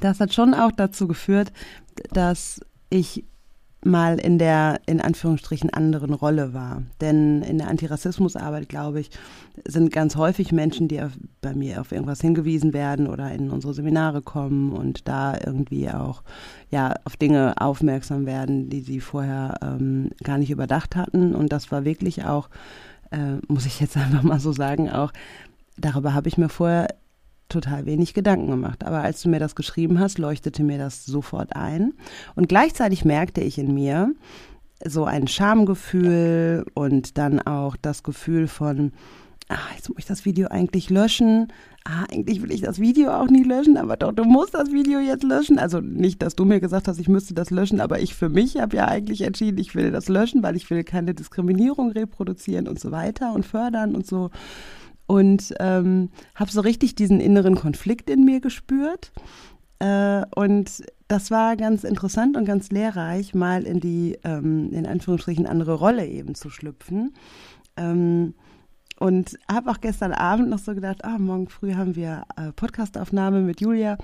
das 0.00 0.20
hat 0.20 0.32
schon 0.32 0.54
auch 0.54 0.72
dazu 0.72 1.06
geführt, 1.06 1.52
dass 2.12 2.60
ich 2.90 3.24
mal 3.84 4.18
in 4.18 4.38
der 4.38 4.80
in 4.86 5.00
Anführungsstrichen 5.00 5.70
anderen 5.70 6.14
Rolle 6.14 6.54
war. 6.54 6.82
Denn 7.00 7.42
in 7.42 7.58
der 7.58 7.68
Antirassismusarbeit, 7.68 8.68
glaube 8.68 9.00
ich, 9.00 9.10
sind 9.66 9.92
ganz 9.92 10.14
häufig 10.16 10.52
Menschen, 10.52 10.88
die 10.88 11.02
auf, 11.02 11.12
bei 11.40 11.54
mir 11.54 11.80
auf 11.80 11.90
irgendwas 11.90 12.20
hingewiesen 12.20 12.72
werden 12.72 13.08
oder 13.08 13.32
in 13.32 13.50
unsere 13.50 13.74
Seminare 13.74 14.22
kommen 14.22 14.72
und 14.72 15.08
da 15.08 15.36
irgendwie 15.44 15.90
auch 15.90 16.22
ja 16.70 16.94
auf 17.04 17.16
Dinge 17.16 17.54
aufmerksam 17.60 18.24
werden, 18.24 18.70
die 18.70 18.82
sie 18.82 19.00
vorher 19.00 19.58
ähm, 19.62 20.10
gar 20.22 20.38
nicht 20.38 20.50
überdacht 20.50 20.94
hatten. 20.94 21.34
Und 21.34 21.52
das 21.52 21.72
war 21.72 21.84
wirklich 21.84 22.24
auch, 22.24 22.50
äh, 23.10 23.36
muss 23.48 23.66
ich 23.66 23.80
jetzt 23.80 23.96
einfach 23.96 24.22
mal 24.22 24.40
so 24.40 24.52
sagen, 24.52 24.90
auch 24.90 25.12
darüber 25.76 26.14
habe 26.14 26.28
ich 26.28 26.38
mir 26.38 26.48
vorher 26.48 26.88
total 27.52 27.86
wenig 27.86 28.14
Gedanken 28.14 28.48
gemacht. 28.48 28.84
Aber 28.84 29.02
als 29.02 29.22
du 29.22 29.28
mir 29.28 29.38
das 29.38 29.54
geschrieben 29.54 30.00
hast, 30.00 30.18
leuchtete 30.18 30.62
mir 30.62 30.78
das 30.78 31.06
sofort 31.06 31.54
ein. 31.54 31.94
Und 32.34 32.48
gleichzeitig 32.48 33.04
merkte 33.04 33.40
ich 33.40 33.58
in 33.58 33.74
mir 33.74 34.12
so 34.84 35.04
ein 35.04 35.28
Schamgefühl 35.28 36.64
und 36.74 37.18
dann 37.18 37.40
auch 37.40 37.76
das 37.76 38.02
Gefühl 38.02 38.48
von, 38.48 38.92
ah, 39.48 39.58
jetzt 39.76 39.88
muss 39.88 39.98
ich 39.98 40.06
das 40.06 40.24
Video 40.24 40.48
eigentlich 40.48 40.90
löschen. 40.90 41.48
Ah, 41.84 42.04
eigentlich 42.10 42.42
will 42.42 42.52
ich 42.52 42.60
das 42.60 42.78
Video 42.78 43.10
auch 43.10 43.28
nicht 43.28 43.46
löschen, 43.46 43.76
aber 43.76 43.96
doch, 43.96 44.12
du 44.12 44.24
musst 44.24 44.54
das 44.54 44.72
Video 44.72 45.00
jetzt 45.00 45.24
löschen. 45.24 45.58
Also 45.58 45.80
nicht, 45.80 46.22
dass 46.22 46.36
du 46.36 46.44
mir 46.44 46.60
gesagt 46.60 46.88
hast, 46.88 46.98
ich 46.98 47.08
müsste 47.08 47.34
das 47.34 47.50
löschen, 47.50 47.80
aber 47.80 48.00
ich 48.00 48.14
für 48.14 48.28
mich 48.28 48.56
habe 48.56 48.76
ja 48.76 48.86
eigentlich 48.86 49.22
entschieden, 49.22 49.58
ich 49.58 49.74
will 49.74 49.90
das 49.90 50.08
löschen, 50.08 50.42
weil 50.42 50.56
ich 50.56 50.70
will 50.70 50.84
keine 50.84 51.14
Diskriminierung 51.14 51.90
reproduzieren 51.90 52.68
und 52.68 52.78
so 52.78 52.92
weiter 52.92 53.32
und 53.34 53.44
fördern 53.44 53.94
und 53.94 54.06
so 54.06 54.30
und 55.12 55.52
ähm, 55.60 56.08
habe 56.34 56.50
so 56.50 56.62
richtig 56.62 56.94
diesen 56.94 57.20
inneren 57.20 57.54
Konflikt 57.54 58.08
in 58.08 58.24
mir 58.24 58.40
gespürt. 58.40 59.12
Äh, 59.78 60.22
und 60.34 60.84
das 61.06 61.30
war 61.30 61.54
ganz 61.56 61.84
interessant 61.84 62.34
und 62.34 62.46
ganz 62.46 62.70
lehrreich, 62.70 63.34
mal 63.34 63.64
in 63.64 63.78
die, 63.78 64.18
ähm, 64.24 64.72
in 64.72 64.86
Anführungsstrichen, 64.86 65.46
andere 65.46 65.74
Rolle 65.74 66.06
eben 66.06 66.34
zu 66.34 66.48
schlüpfen. 66.48 67.12
Ähm, 67.76 68.32
und 69.00 69.38
habe 69.52 69.70
auch 69.70 69.82
gestern 69.82 70.12
Abend 70.12 70.48
noch 70.48 70.60
so 70.60 70.74
gedacht, 70.74 71.04
ah, 71.04 71.18
morgen 71.18 71.50
früh 71.50 71.74
haben 71.74 71.94
wir 71.94 72.24
äh, 72.38 72.50
Podcastaufnahme 72.52 73.42
mit 73.42 73.60
Julia. 73.60 73.98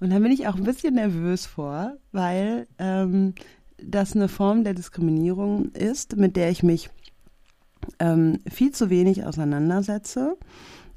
Und 0.00 0.10
da 0.10 0.20
bin 0.20 0.30
ich 0.30 0.46
auch 0.46 0.54
ein 0.54 0.62
bisschen 0.62 0.94
nervös 0.94 1.44
vor, 1.44 1.94
weil 2.12 2.68
ähm, 2.78 3.34
das 3.82 4.14
eine 4.14 4.28
Form 4.28 4.62
der 4.62 4.74
Diskriminierung 4.74 5.72
ist, 5.72 6.16
mit 6.16 6.36
der 6.36 6.50
ich 6.50 6.62
mich 6.62 6.88
ähm, 7.98 8.38
viel 8.50 8.72
zu 8.72 8.90
wenig 8.90 9.24
auseinandersetze. 9.24 10.36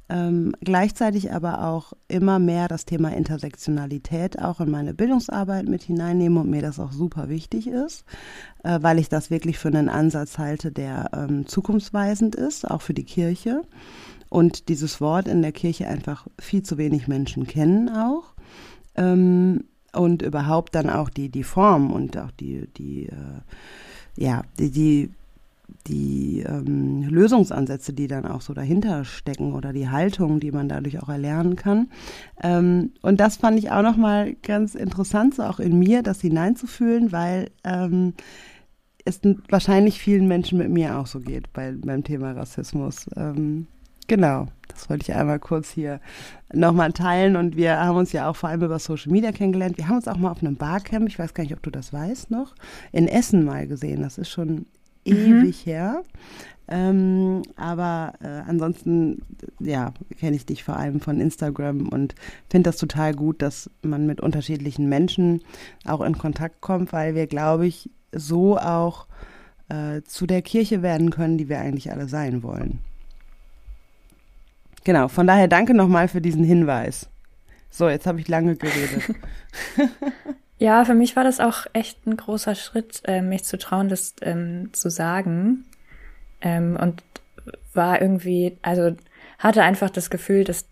Ähm, 0.08 0.54
gleichzeitig 0.62 1.34
aber 1.34 1.66
auch 1.66 1.94
immer 2.08 2.38
mehr 2.38 2.68
das 2.68 2.86
Thema 2.86 3.12
Intersektionalität 3.12 4.40
auch 4.40 4.60
in 4.60 4.70
meine 4.70 4.94
Bildungsarbeit 4.94 5.68
mit 5.68 5.82
hineinnehme 5.82 6.42
und 6.42 6.50
mir 6.50 6.62
das 6.62 6.80
auch 6.80 6.92
super 6.92 7.28
wichtig 7.28 7.68
ist, 7.68 8.06
äh, 8.64 8.78
weil 8.82 9.00
ich 9.00 9.10
das 9.10 9.32
wirklich 9.32 9.58
für 9.58 9.70
einen 9.70 9.90
Ansatz 9.90 10.38
halte, 10.38 10.72
der 10.72 11.10
ähm, 11.12 11.48
zukunftsweisend 11.48 12.36
ist, 12.36 12.70
auch 12.70 12.84
für 12.84 12.94
die 12.94 13.04
Kirche. 13.04 13.64
Und 14.30 14.70
dieses 14.70 15.02
Wort 15.02 15.28
in 15.28 15.42
der 15.42 15.52
Kirche 15.52 15.88
einfach 15.88 16.28
viel 16.40 16.62
zu 16.62 16.78
wenig 16.78 17.08
Menschen 17.08 17.48
kennen 17.48 17.90
auch. 17.90 18.36
Ähm, 18.96 19.64
und 19.92 20.22
überhaupt 20.22 20.76
dann 20.76 20.90
auch 20.90 21.10
die, 21.10 21.30
die 21.30 21.44
Form 21.44 21.92
und 21.92 22.18
auch 22.18 22.32
die, 22.32 22.68
die, 22.78 23.08
äh, 23.08 23.42
ja, 24.18 24.44
die, 24.60 24.70
die, 24.70 25.12
die 25.88 26.44
ähm, 26.48 27.04
Lösungsansätze, 27.04 27.94
die 27.94 28.08
dann 28.08 28.26
auch 28.26 28.42
so 28.42 28.54
dahinter 28.54 29.06
stecken 29.06 29.54
oder 29.54 29.74
die 29.74 29.90
Haltung, 29.90 30.40
die 30.40 30.52
man 30.52 30.70
dadurch 30.70 31.02
auch 31.02 31.10
erlernen 31.10 31.56
kann. 31.56 31.90
Ähm, 32.42 32.92
und 33.02 33.20
das 33.20 33.38
fand 33.38 33.60
ich 33.60 33.72
auch 33.72 33.82
nochmal 33.82 34.34
ganz 34.42 34.76
interessant, 34.76 35.36
so 35.36 35.44
auch 35.44 35.60
in 35.60 35.78
mir, 35.78 36.04
das 36.04 36.22
hineinzufühlen, 36.22 37.12
weil 37.12 37.52
ähm, 37.64 38.14
es 39.06 39.20
wahrscheinlich 39.50 40.00
vielen 40.00 40.28
Menschen 40.28 40.58
mit 40.58 40.70
mir 40.70 40.98
auch 40.98 41.08
so 41.08 41.20
geht 41.20 41.54
bei, 41.54 41.74
beim 41.78 42.04
Thema 42.04 42.32
Rassismus. 42.32 43.06
Ähm, 43.16 43.68
genau, 44.08 44.48
das 44.68 44.90
wollte 44.90 45.04
ich 45.04 45.16
einmal 45.16 45.40
kurz 45.40 45.70
hier 45.70 46.00
nochmal 46.52 46.92
teilen. 46.92 47.36
Und 47.36 47.56
wir 47.56 47.80
haben 47.80 47.98
uns 47.98 48.12
ja 48.12 48.28
auch 48.28 48.36
vor 48.36 48.50
allem 48.50 48.64
über 48.64 48.80
Social 48.80 49.12
Media 49.12 49.32
kennengelernt. 49.32 49.78
Wir 49.78 49.88
haben 49.88 49.98
uns 49.98 50.08
auch 50.08 50.18
mal 50.18 50.32
auf 50.32 50.42
einem 50.42 50.56
Barcamp, 50.56 51.08
ich 51.08 51.20
weiß 51.20 51.36
gar 51.36 51.44
nicht, 51.44 51.54
ob 51.54 51.62
du 51.62 51.70
das 51.70 51.94
weißt 51.94 52.32
noch, 52.32 52.56
in 52.92 53.08
Essen 53.08 53.46
mal 53.46 53.68
gesehen. 53.68 54.02
Das 54.02 54.18
ist 54.18 54.30
schon 54.30 54.66
mhm. 55.06 55.42
ewig 55.42 55.66
her. 55.66 56.04
Ähm, 56.68 57.44
aber 57.58 58.14
äh, 58.22 58.28
ansonsten, 58.48 59.22
ja, 59.60 59.94
kenne 60.20 60.36
ich 60.36 60.46
dich 60.46 60.64
vor 60.64 60.78
allem 60.78 61.00
von 61.00 61.20
Instagram 61.20 61.90
und 61.90 62.16
finde 62.50 62.70
das 62.70 62.78
total 62.78 63.14
gut, 63.14 63.42
dass 63.42 63.70
man 63.84 64.08
mit 64.08 64.20
unterschiedlichen 64.20 64.90
Menschen 64.90 65.42
auch 65.86 66.02
in 66.02 66.18
Kontakt 66.18 66.62
kommt, 66.62 66.92
weil 66.92 67.14
wir, 67.14 67.28
glaube 67.28 67.68
ich, 67.68 67.90
so 68.12 68.58
auch 68.58 69.06
äh, 69.70 70.02
zu 70.04 70.26
der 70.26 70.42
Kirche 70.42 70.82
werden 70.82 71.12
können, 71.12 71.38
die 71.38 71.50
wir 71.50 71.60
eigentlich 71.60 71.92
alle 71.92 72.08
sein 72.08 72.42
wollen. 72.42 72.80
Genau, 74.84 75.08
von 75.08 75.28
daher 75.28 75.48
danke 75.48 75.74
nochmal 75.74 76.08
für 76.08 76.22
diesen 76.22 76.44
Hinweis. 76.44 77.10
So, 77.70 77.90
jetzt 77.90 78.08
habe 78.08 78.20
ich 78.20 78.28
lange 78.28 78.56
geredet. 78.56 79.04
ja, 80.58 80.86
für 80.86 80.94
mich 80.94 81.16
war 81.16 81.24
das 81.24 81.40
auch 81.40 81.66
echt 81.74 82.06
ein 82.08 82.18
großer 82.18 82.56
Schritt, 82.56 83.02
äh, 83.06 83.22
mich 83.22 83.44
zu 83.44 83.58
trauen, 83.58 83.90
das 83.90 84.16
ähm, 84.22 84.70
zu 84.74 84.90
sagen. 84.90 85.66
Ähm, 86.42 86.78
und 86.80 87.04
war 87.74 88.02
irgendwie, 88.02 88.58
also 88.62 88.96
hatte 89.38 89.64
einfach 89.64 89.90
das 89.90 90.10
Gefühl, 90.10 90.44
dass 90.44 90.66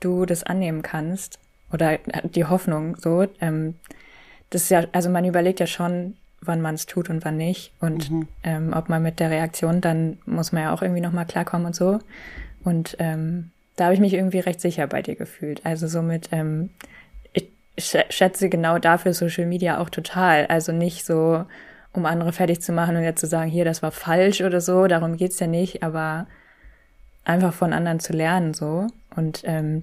du 0.00 0.24
das 0.26 0.44
annehmen 0.44 0.82
kannst. 0.82 1.38
Oder 1.72 1.98
die 2.22 2.44
Hoffnung 2.44 2.96
so. 2.96 3.26
Ähm, 3.40 3.74
das 4.50 4.62
ist 4.62 4.70
ja, 4.70 4.84
also 4.92 5.10
man 5.10 5.24
überlegt 5.24 5.58
ja 5.58 5.66
schon, 5.66 6.16
wann 6.40 6.60
man 6.60 6.76
es 6.76 6.86
tut 6.86 7.10
und 7.10 7.24
wann 7.24 7.36
nicht. 7.36 7.72
Und 7.80 8.10
mhm. 8.10 8.28
ähm, 8.44 8.72
ob 8.72 8.88
man 8.88 9.02
mit 9.02 9.18
der 9.18 9.30
Reaktion, 9.30 9.80
dann 9.80 10.18
muss 10.26 10.52
man 10.52 10.62
ja 10.62 10.72
auch 10.72 10.82
irgendwie 10.82 11.00
nochmal 11.00 11.26
klarkommen 11.26 11.66
und 11.66 11.74
so. 11.74 11.98
Und 12.62 12.96
ähm, 13.00 13.50
da 13.76 13.84
habe 13.84 13.94
ich 13.94 14.00
mich 14.00 14.14
irgendwie 14.14 14.38
recht 14.38 14.60
sicher 14.60 14.86
bei 14.86 15.02
dir 15.02 15.16
gefühlt. 15.16 15.66
Also 15.66 15.88
somit, 15.88 16.28
ähm, 16.30 16.70
ich 17.03 17.03
schätze 17.76 18.48
genau 18.48 18.78
dafür 18.78 19.14
Social 19.14 19.46
Media 19.46 19.78
auch 19.78 19.90
total. 19.90 20.46
Also 20.46 20.72
nicht 20.72 21.04
so, 21.04 21.44
um 21.92 22.06
andere 22.06 22.32
fertig 22.32 22.60
zu 22.60 22.72
machen 22.72 22.96
und 22.96 23.02
jetzt 23.02 23.20
zu 23.20 23.26
sagen, 23.26 23.50
hier, 23.50 23.64
das 23.64 23.82
war 23.82 23.90
falsch 23.90 24.40
oder 24.40 24.60
so, 24.60 24.86
darum 24.86 25.16
geht's 25.16 25.40
ja 25.40 25.46
nicht, 25.46 25.82
aber 25.82 26.26
einfach 27.24 27.52
von 27.52 27.72
anderen 27.72 28.00
zu 28.00 28.12
lernen 28.12 28.54
so. 28.54 28.86
Und 29.16 29.42
ähm, 29.44 29.82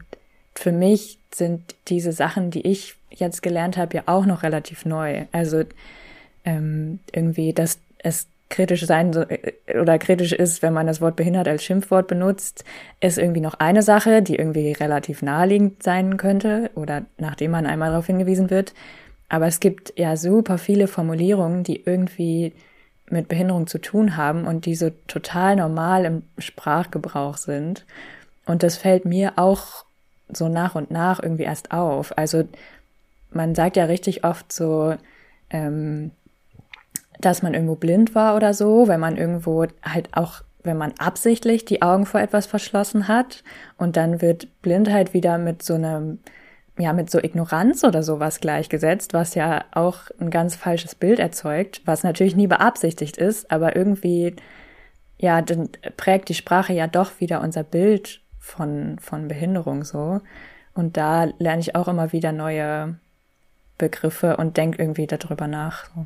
für 0.55 0.71
mich 0.71 1.17
sind 1.33 1.75
diese 1.87 2.11
Sachen, 2.11 2.51
die 2.51 2.67
ich 2.67 2.95
jetzt 3.09 3.41
gelernt 3.41 3.77
habe, 3.77 3.95
ja 3.97 4.03
auch 4.05 4.25
noch 4.25 4.43
relativ 4.43 4.85
neu. 4.85 5.25
Also 5.31 5.63
ähm, 6.45 6.99
irgendwie, 7.11 7.53
dass 7.53 7.79
es 7.99 8.27
kritisch 8.51 8.85
sein 8.85 9.11
äh, 9.15 9.79
oder 9.79 9.97
kritisch 9.97 10.33
ist, 10.33 10.61
wenn 10.61 10.73
man 10.73 10.85
das 10.85 11.01
Wort 11.01 11.15
behindert 11.15 11.47
als 11.47 11.63
Schimpfwort 11.63 12.07
benutzt, 12.07 12.63
ist 12.99 13.17
irgendwie 13.17 13.41
noch 13.41 13.55
eine 13.55 13.81
Sache, 13.81 14.21
die 14.21 14.35
irgendwie 14.35 14.73
relativ 14.73 15.23
naheliegend 15.23 15.81
sein 15.81 16.17
könnte 16.17 16.69
oder 16.75 17.05
nachdem 17.17 17.51
man 17.51 17.65
einmal 17.65 17.89
darauf 17.89 18.05
hingewiesen 18.05 18.51
wird. 18.51 18.73
Aber 19.29 19.47
es 19.47 19.59
gibt 19.59 19.93
ja 19.97 20.17
super 20.17 20.57
viele 20.57 20.87
Formulierungen, 20.87 21.63
die 21.63 21.81
irgendwie 21.83 22.53
mit 23.09 23.27
Behinderung 23.27 23.67
zu 23.67 23.79
tun 23.79 24.17
haben 24.17 24.45
und 24.45 24.65
die 24.65 24.75
so 24.75 24.91
total 25.07 25.55
normal 25.55 26.05
im 26.05 26.23
Sprachgebrauch 26.37 27.37
sind. 27.37 27.85
Und 28.45 28.63
das 28.63 28.77
fällt 28.77 29.05
mir 29.05 29.33
auch 29.37 29.85
so 30.29 30.47
nach 30.47 30.75
und 30.75 30.91
nach 30.91 31.21
irgendwie 31.21 31.43
erst 31.43 31.71
auf. 31.71 32.17
Also 32.17 32.43
man 33.31 33.55
sagt 33.55 33.77
ja 33.77 33.85
richtig 33.85 34.23
oft 34.23 34.51
so, 34.51 34.95
ähm, 35.49 36.11
dass 37.25 37.41
man 37.41 37.53
irgendwo 37.53 37.75
blind 37.75 38.15
war 38.15 38.35
oder 38.35 38.53
so, 38.53 38.87
wenn 38.87 38.99
man 38.99 39.17
irgendwo 39.17 39.65
halt 39.83 40.09
auch, 40.11 40.41
wenn 40.63 40.77
man 40.77 40.93
absichtlich 40.97 41.65
die 41.65 41.81
Augen 41.81 42.05
vor 42.05 42.19
etwas 42.19 42.45
verschlossen 42.45 43.07
hat 43.07 43.43
und 43.77 43.97
dann 43.97 44.21
wird 44.21 44.47
Blindheit 44.61 45.13
wieder 45.13 45.37
mit 45.37 45.63
so 45.63 45.75
einem, 45.75 46.19
ja, 46.77 46.93
mit 46.93 47.09
so 47.09 47.19
Ignoranz 47.19 47.83
oder 47.83 48.03
sowas 48.03 48.39
gleichgesetzt, 48.39 49.13
was 49.13 49.35
ja 49.35 49.65
auch 49.71 50.09
ein 50.19 50.29
ganz 50.29 50.55
falsches 50.55 50.95
Bild 50.95 51.19
erzeugt, 51.19 51.81
was 51.85 52.03
natürlich 52.03 52.35
nie 52.35 52.47
beabsichtigt 52.47 53.17
ist, 53.17 53.51
aber 53.51 53.75
irgendwie, 53.75 54.35
ja, 55.17 55.41
dann 55.41 55.69
prägt 55.97 56.29
die 56.29 56.33
Sprache 56.35 56.73
ja 56.73 56.87
doch 56.87 57.19
wieder 57.19 57.41
unser 57.41 57.63
Bild 57.63 58.21
von, 58.39 58.97
von 58.99 59.27
Behinderung 59.27 59.83
so. 59.83 60.21
Und 60.73 60.97
da 60.97 61.25
lerne 61.37 61.61
ich 61.61 61.75
auch 61.75 61.87
immer 61.87 62.11
wieder 62.11 62.31
neue 62.31 62.95
Begriffe 63.77 64.37
und 64.37 64.57
denke 64.57 64.81
irgendwie 64.81 65.07
darüber 65.07 65.47
nach. 65.47 65.85
So. 65.93 66.05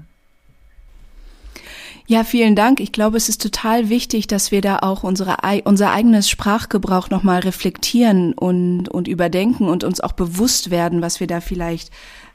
Ja, 2.08 2.24
vielen 2.24 2.56
Dank. 2.56 2.80
Ich 2.80 2.92
glaube, 2.92 3.18
es 3.18 3.30
ist 3.30 3.42
total 3.42 3.90
wichtig, 3.90 4.28
dass 4.28 4.52
wir 4.52 4.62
da 4.62 4.80
auch 4.80 5.04
unsere, 5.04 5.38
unser 5.64 5.92
eigenes 5.92 6.30
Sprachgebrauch 6.30 7.10
nochmal 7.10 7.40
reflektieren 7.40 8.34
und, 8.34 8.90
und 8.90 9.08
überdenken 9.08 9.68
und 9.68 9.84
uns 9.84 10.02
auch 10.02 10.12
bewusst 10.12 10.70
werden, 10.70 11.02
was 11.02 11.20
wir 11.20 11.26
da 11.26 11.42
vielleicht 11.42 11.90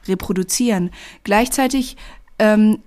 reproduzieren. 0.09 0.91
Gleichzeitig 1.23 1.95
ähm, 2.37 2.79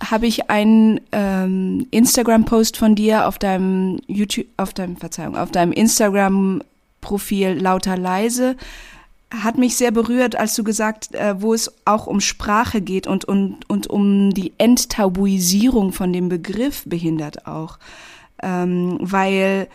habe 0.00 0.28
ich 0.28 0.48
einen 0.48 1.00
ähm, 1.10 1.88
Instagram-Post 1.90 2.76
von 2.76 2.94
dir 2.94 3.26
auf 3.26 3.38
deinem 3.38 3.98
YouTube, 4.06 4.46
auf 4.58 4.72
deinem, 4.74 4.96
Verzeihung, 4.96 5.36
auf 5.36 5.50
deinem 5.50 5.72
Instagram-Profil 5.72 7.60
lauter 7.60 7.96
leise 7.96 8.56
hat 9.30 9.58
mich 9.58 9.76
sehr 9.76 9.90
berührt, 9.90 10.36
als 10.36 10.54
du 10.54 10.62
gesagt, 10.62 11.14
äh, 11.14 11.40
wo 11.40 11.52
es 11.52 11.72
auch 11.84 12.06
um 12.06 12.20
Sprache 12.20 12.80
geht 12.80 13.06
und, 13.06 13.24
und, 13.24 13.68
und 13.68 13.88
um 13.88 14.32
die 14.32 14.52
Enttabuisierung 14.58 15.92
von 15.92 16.12
dem 16.12 16.28
Begriff 16.28 16.84
behindert 16.86 17.46
auch. 17.46 17.78
Ähm, 18.42 18.98
weil 19.00 19.68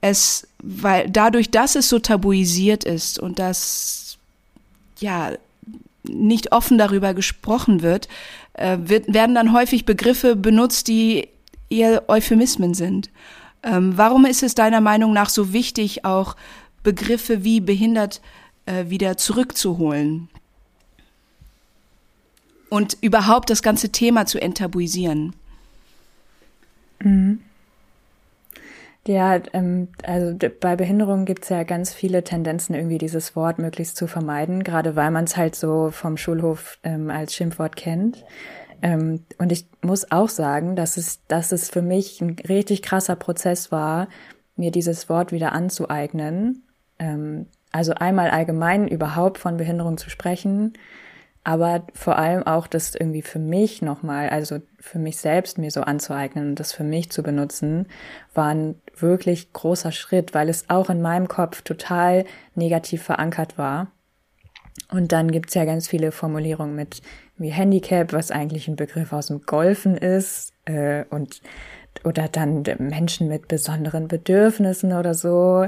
es, 0.00 0.46
weil 0.62 1.08
dadurch, 1.08 1.50
dass 1.50 1.74
es 1.74 1.88
so 1.88 1.98
tabuisiert 1.98 2.84
ist 2.84 3.18
und 3.18 3.38
dass, 3.38 4.18
ja, 5.00 5.32
nicht 6.04 6.52
offen 6.52 6.78
darüber 6.78 7.14
gesprochen 7.14 7.82
wird, 7.82 8.08
äh, 8.54 8.76
wird 8.80 9.12
werden 9.12 9.34
dann 9.34 9.52
häufig 9.52 9.84
Begriffe 9.84 10.36
benutzt, 10.36 10.88
die 10.88 11.28
eher 11.70 12.08
Euphemismen 12.08 12.74
sind. 12.74 13.10
Ähm, 13.62 13.92
warum 13.96 14.24
ist 14.24 14.42
es 14.42 14.54
deiner 14.54 14.80
Meinung 14.80 15.12
nach 15.12 15.28
so 15.28 15.52
wichtig, 15.52 16.04
auch 16.04 16.36
Begriffe 16.82 17.44
wie 17.44 17.60
behindert 17.60 18.20
äh, 18.68 18.90
wieder 18.90 19.16
zurückzuholen. 19.16 20.28
Und 22.68 22.98
überhaupt 23.00 23.48
das 23.48 23.62
ganze 23.62 23.90
Thema 23.90 24.26
zu 24.26 24.40
enttabuisieren. 24.40 25.34
Mhm. 27.00 27.40
Ja, 29.06 29.40
ähm, 29.54 29.88
also 30.02 30.36
bei 30.60 30.76
Behinderungen 30.76 31.24
gibt 31.24 31.44
es 31.44 31.48
ja 31.48 31.62
ganz 31.62 31.94
viele 31.94 32.24
Tendenzen, 32.24 32.74
irgendwie 32.74 32.98
dieses 32.98 33.34
Wort 33.34 33.58
möglichst 33.58 33.96
zu 33.96 34.06
vermeiden, 34.06 34.64
gerade 34.64 34.96
weil 34.96 35.10
man 35.10 35.24
es 35.24 35.38
halt 35.38 35.54
so 35.56 35.90
vom 35.90 36.18
Schulhof 36.18 36.78
ähm, 36.82 37.08
als 37.08 37.34
Schimpfwort 37.34 37.74
kennt. 37.74 38.22
Ähm, 38.82 39.24
und 39.38 39.50
ich 39.50 39.66
muss 39.80 40.10
auch 40.12 40.28
sagen, 40.28 40.76
dass 40.76 40.98
es, 40.98 41.24
dass 41.26 41.52
es 41.52 41.70
für 41.70 41.80
mich 41.80 42.20
ein 42.20 42.36
richtig 42.48 42.82
krasser 42.82 43.16
Prozess 43.16 43.72
war, 43.72 44.08
mir 44.56 44.70
dieses 44.70 45.08
Wort 45.08 45.32
wieder 45.32 45.52
anzueignen. 45.52 46.64
Ähm, 46.98 47.46
also 47.72 47.94
einmal 47.94 48.30
allgemein 48.30 48.88
überhaupt 48.88 49.38
von 49.38 49.56
Behinderung 49.56 49.98
zu 49.98 50.10
sprechen, 50.10 50.74
aber 51.44 51.86
vor 51.94 52.18
allem 52.18 52.46
auch 52.46 52.66
das 52.66 52.94
irgendwie 52.94 53.22
für 53.22 53.38
mich 53.38 53.80
nochmal, 53.80 54.28
also 54.28 54.60
für 54.80 54.98
mich 54.98 55.16
selbst 55.16 55.56
mir 55.56 55.70
so 55.70 55.80
anzueignen 55.80 56.50
und 56.50 56.60
das 56.60 56.72
für 56.72 56.84
mich 56.84 57.10
zu 57.10 57.22
benutzen, 57.22 57.86
war 58.34 58.48
ein 58.48 58.74
wirklich 58.96 59.52
großer 59.52 59.92
Schritt, 59.92 60.34
weil 60.34 60.48
es 60.48 60.68
auch 60.68 60.90
in 60.90 61.00
meinem 61.00 61.28
Kopf 61.28 61.62
total 61.62 62.24
negativ 62.54 63.02
verankert 63.02 63.56
war. 63.56 63.88
Und 64.90 65.12
dann 65.12 65.30
gibt's 65.30 65.54
ja 65.54 65.64
ganz 65.64 65.88
viele 65.88 66.12
Formulierungen 66.12 66.74
mit 66.74 67.02
wie 67.36 67.50
Handicap, 67.50 68.12
was 68.12 68.30
eigentlich 68.30 68.68
ein 68.68 68.76
Begriff 68.76 69.12
aus 69.12 69.28
dem 69.28 69.42
Golfen 69.42 69.96
ist, 69.96 70.52
äh, 70.64 71.04
und 71.10 71.40
oder 72.04 72.28
dann 72.28 72.62
Menschen 72.78 73.28
mit 73.28 73.48
besonderen 73.48 74.08
Bedürfnissen 74.08 74.92
oder 74.92 75.14
so 75.14 75.66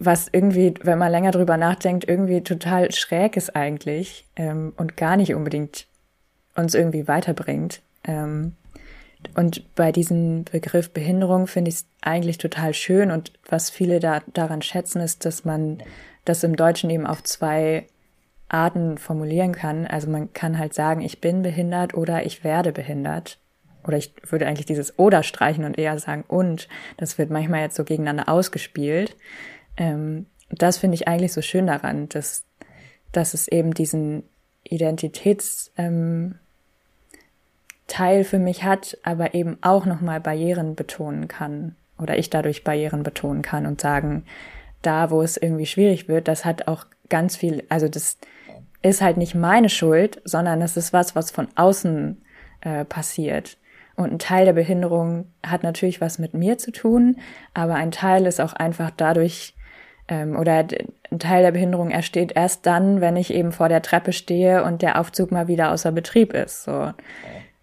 was 0.00 0.28
irgendwie, 0.32 0.74
wenn 0.82 0.98
man 0.98 1.12
länger 1.12 1.30
drüber 1.30 1.56
nachdenkt, 1.58 2.08
irgendwie 2.08 2.40
total 2.40 2.90
schräg 2.90 3.36
ist 3.36 3.54
eigentlich 3.54 4.26
ähm, 4.34 4.72
und 4.76 4.96
gar 4.96 5.16
nicht 5.16 5.34
unbedingt 5.34 5.86
uns 6.56 6.74
irgendwie 6.74 7.06
weiterbringt. 7.06 7.82
Ähm, 8.04 8.56
und 9.36 9.74
bei 9.74 9.92
diesem 9.92 10.44
Begriff 10.44 10.90
Behinderung 10.90 11.46
finde 11.46 11.68
ich 11.68 11.76
es 11.76 11.86
eigentlich 12.00 12.38
total 12.38 12.72
schön 12.72 13.10
und 13.10 13.32
was 13.46 13.68
viele 13.68 14.00
da 14.00 14.22
daran 14.32 14.62
schätzen, 14.62 15.02
ist, 15.02 15.26
dass 15.26 15.44
man 15.44 15.82
das 16.24 16.42
im 16.42 16.56
Deutschen 16.56 16.88
eben 16.88 17.06
auf 17.06 17.22
zwei 17.22 17.84
Arten 18.48 18.96
formulieren 18.96 19.52
kann. 19.52 19.86
Also 19.86 20.08
man 20.08 20.32
kann 20.32 20.58
halt 20.58 20.72
sagen, 20.72 21.02
ich 21.02 21.20
bin 21.20 21.42
behindert 21.42 21.92
oder 21.92 22.24
ich 22.24 22.42
werde 22.42 22.72
behindert. 22.72 23.38
Oder 23.86 23.96
ich 23.96 24.12
würde 24.28 24.46
eigentlich 24.46 24.66
dieses 24.66 24.98
oder 24.98 25.22
streichen 25.22 25.64
und 25.64 25.78
eher 25.78 25.98
sagen 25.98 26.24
und. 26.28 26.68
Das 26.96 27.16
wird 27.16 27.30
manchmal 27.30 27.60
jetzt 27.62 27.76
so 27.76 27.84
gegeneinander 27.84 28.28
ausgespielt. 28.28 29.16
Ähm, 29.80 30.26
das 30.50 30.78
finde 30.78 30.94
ich 30.94 31.08
eigentlich 31.08 31.32
so 31.32 31.42
schön 31.42 31.66
daran, 31.66 32.08
dass, 32.08 32.44
dass 33.10 33.34
es 33.34 33.48
eben 33.48 33.74
diesen 33.74 34.22
Identitäts, 34.62 35.72
ähm, 35.76 36.36
für 38.22 38.38
mich 38.38 38.62
hat, 38.62 38.96
aber 39.02 39.34
eben 39.34 39.58
auch 39.62 39.84
nochmal 39.84 40.20
Barrieren 40.20 40.74
betonen 40.74 41.28
kann 41.28 41.74
oder 41.98 42.16
ich 42.16 42.30
dadurch 42.30 42.64
Barrieren 42.64 43.02
betonen 43.02 43.42
kann 43.42 43.66
und 43.66 43.80
sagen, 43.80 44.24
da 44.80 45.10
wo 45.10 45.22
es 45.22 45.36
irgendwie 45.36 45.66
schwierig 45.66 46.08
wird, 46.08 46.28
das 46.28 46.44
hat 46.44 46.68
auch 46.68 46.86
ganz 47.08 47.36
viel, 47.36 47.64
also 47.68 47.88
das 47.88 48.16
ist 48.80 49.02
halt 49.02 49.16
nicht 49.16 49.34
meine 49.34 49.68
Schuld, 49.68 50.22
sondern 50.24 50.60
das 50.60 50.76
ist 50.76 50.92
was, 50.92 51.14
was 51.14 51.30
von 51.30 51.48
außen 51.56 52.22
äh, 52.62 52.84
passiert. 52.84 53.58
Und 53.96 54.12
ein 54.12 54.18
Teil 54.18 54.46
der 54.46 54.54
Behinderung 54.54 55.26
hat 55.44 55.62
natürlich 55.62 56.00
was 56.00 56.18
mit 56.18 56.32
mir 56.32 56.56
zu 56.56 56.72
tun, 56.72 57.16
aber 57.52 57.74
ein 57.74 57.90
Teil 57.90 58.24
ist 58.24 58.40
auch 58.40 58.54
einfach 58.54 58.90
dadurch, 58.96 59.54
ähm, 60.10 60.36
oder 60.36 60.66
ein 61.10 61.18
Teil 61.18 61.42
der 61.42 61.52
Behinderung 61.52 61.90
entsteht 61.90 62.32
erst 62.32 62.66
dann, 62.66 63.00
wenn 63.00 63.16
ich 63.16 63.32
eben 63.32 63.52
vor 63.52 63.68
der 63.68 63.80
Treppe 63.80 64.12
stehe 64.12 64.64
und 64.64 64.82
der 64.82 65.00
Aufzug 65.00 65.30
mal 65.30 65.48
wieder 65.48 65.70
außer 65.70 65.92
Betrieb 65.92 66.34
ist. 66.34 66.64
So, 66.64 66.92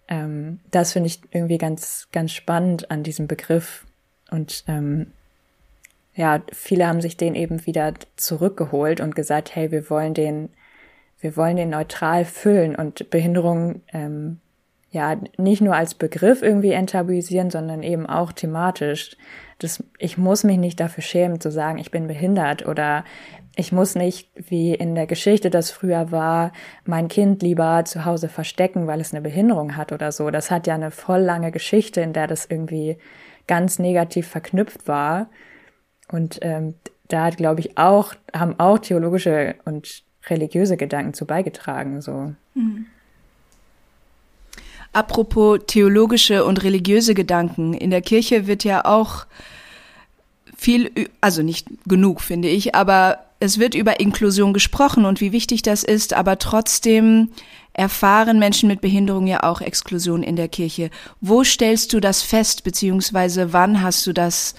ähm, 0.08 0.58
das 0.70 0.94
finde 0.94 1.08
ich 1.08 1.20
irgendwie 1.30 1.58
ganz, 1.58 2.08
ganz 2.10 2.32
spannend 2.32 2.90
an 2.90 3.02
diesem 3.02 3.28
Begriff. 3.28 3.84
Und 4.30 4.64
ähm, 4.66 5.12
ja, 6.14 6.42
viele 6.52 6.88
haben 6.88 7.02
sich 7.02 7.16
den 7.16 7.34
eben 7.34 7.64
wieder 7.66 7.92
zurückgeholt 8.16 9.00
und 9.00 9.14
gesagt, 9.14 9.54
hey, 9.54 9.70
wir 9.70 9.88
wollen 9.90 10.14
den, 10.14 10.48
wir 11.20 11.36
wollen 11.36 11.56
den 11.56 11.70
neutral 11.70 12.24
füllen 12.24 12.74
und 12.74 13.10
Behinderung 13.10 13.82
ähm, 13.92 14.40
ja 14.90 15.16
nicht 15.36 15.60
nur 15.60 15.74
als 15.74 15.94
Begriff 15.94 16.42
irgendwie 16.42 16.72
enttabuisieren, 16.72 17.50
sondern 17.50 17.82
eben 17.82 18.06
auch 18.06 18.32
thematisch. 18.32 19.16
Das, 19.58 19.82
ich 19.98 20.18
muss 20.18 20.44
mich 20.44 20.58
nicht 20.58 20.80
dafür 20.80 21.02
schämen 21.02 21.40
zu 21.40 21.50
sagen, 21.50 21.78
ich 21.78 21.90
bin 21.90 22.06
behindert 22.06 22.66
oder 22.66 23.04
ich 23.56 23.72
muss 23.72 23.96
nicht, 23.96 24.30
wie 24.36 24.72
in 24.72 24.94
der 24.94 25.08
Geschichte 25.08 25.50
das 25.50 25.72
früher 25.72 26.12
war, 26.12 26.52
mein 26.84 27.08
Kind 27.08 27.42
lieber 27.42 27.84
zu 27.84 28.04
Hause 28.04 28.28
verstecken, 28.28 28.86
weil 28.86 29.00
es 29.00 29.12
eine 29.12 29.20
Behinderung 29.20 29.76
hat 29.76 29.90
oder 29.90 30.12
so. 30.12 30.30
Das 30.30 30.52
hat 30.52 30.68
ja 30.68 30.74
eine 30.74 30.92
voll 30.92 31.20
lange 31.20 31.50
Geschichte, 31.50 32.00
in 32.00 32.12
der 32.12 32.28
das 32.28 32.46
irgendwie 32.46 32.98
ganz 33.48 33.80
negativ 33.80 34.28
verknüpft 34.28 34.86
war. 34.86 35.28
Und 36.10 36.38
ähm, 36.42 36.74
da 37.08 37.24
hat, 37.24 37.36
glaube 37.36 37.60
ich, 37.60 37.76
auch, 37.76 38.14
haben 38.32 38.60
auch 38.60 38.78
theologische 38.78 39.56
und 39.64 40.04
religiöse 40.28 40.76
Gedanken 40.76 41.14
zu 41.14 41.26
beigetragen. 41.26 42.00
So. 42.00 42.32
Mhm. 42.54 42.86
Apropos 44.92 45.60
theologische 45.66 46.44
und 46.44 46.62
religiöse 46.62 47.14
Gedanken. 47.14 47.74
In 47.74 47.90
der 47.90 48.02
Kirche 48.02 48.46
wird 48.46 48.64
ja 48.64 48.84
auch 48.84 49.26
viel, 50.56 50.90
also 51.20 51.42
nicht 51.42 51.68
genug, 51.86 52.20
finde 52.20 52.48
ich, 52.48 52.74
aber 52.74 53.18
es 53.40 53.58
wird 53.58 53.74
über 53.74 54.00
Inklusion 54.00 54.52
gesprochen 54.52 55.04
und 55.04 55.20
wie 55.20 55.32
wichtig 55.32 55.62
das 55.62 55.84
ist, 55.84 56.14
aber 56.14 56.38
trotzdem 56.38 57.30
erfahren 57.72 58.40
Menschen 58.40 58.68
mit 58.68 58.80
Behinderung 58.80 59.28
ja 59.28 59.44
auch 59.44 59.60
Exklusion 59.60 60.24
in 60.24 60.34
der 60.34 60.48
Kirche. 60.48 60.90
Wo 61.20 61.44
stellst 61.44 61.92
du 61.92 62.00
das 62.00 62.22
fest, 62.22 62.64
beziehungsweise 62.64 63.52
wann 63.52 63.82
hast 63.82 64.04
du 64.06 64.12
das 64.12 64.56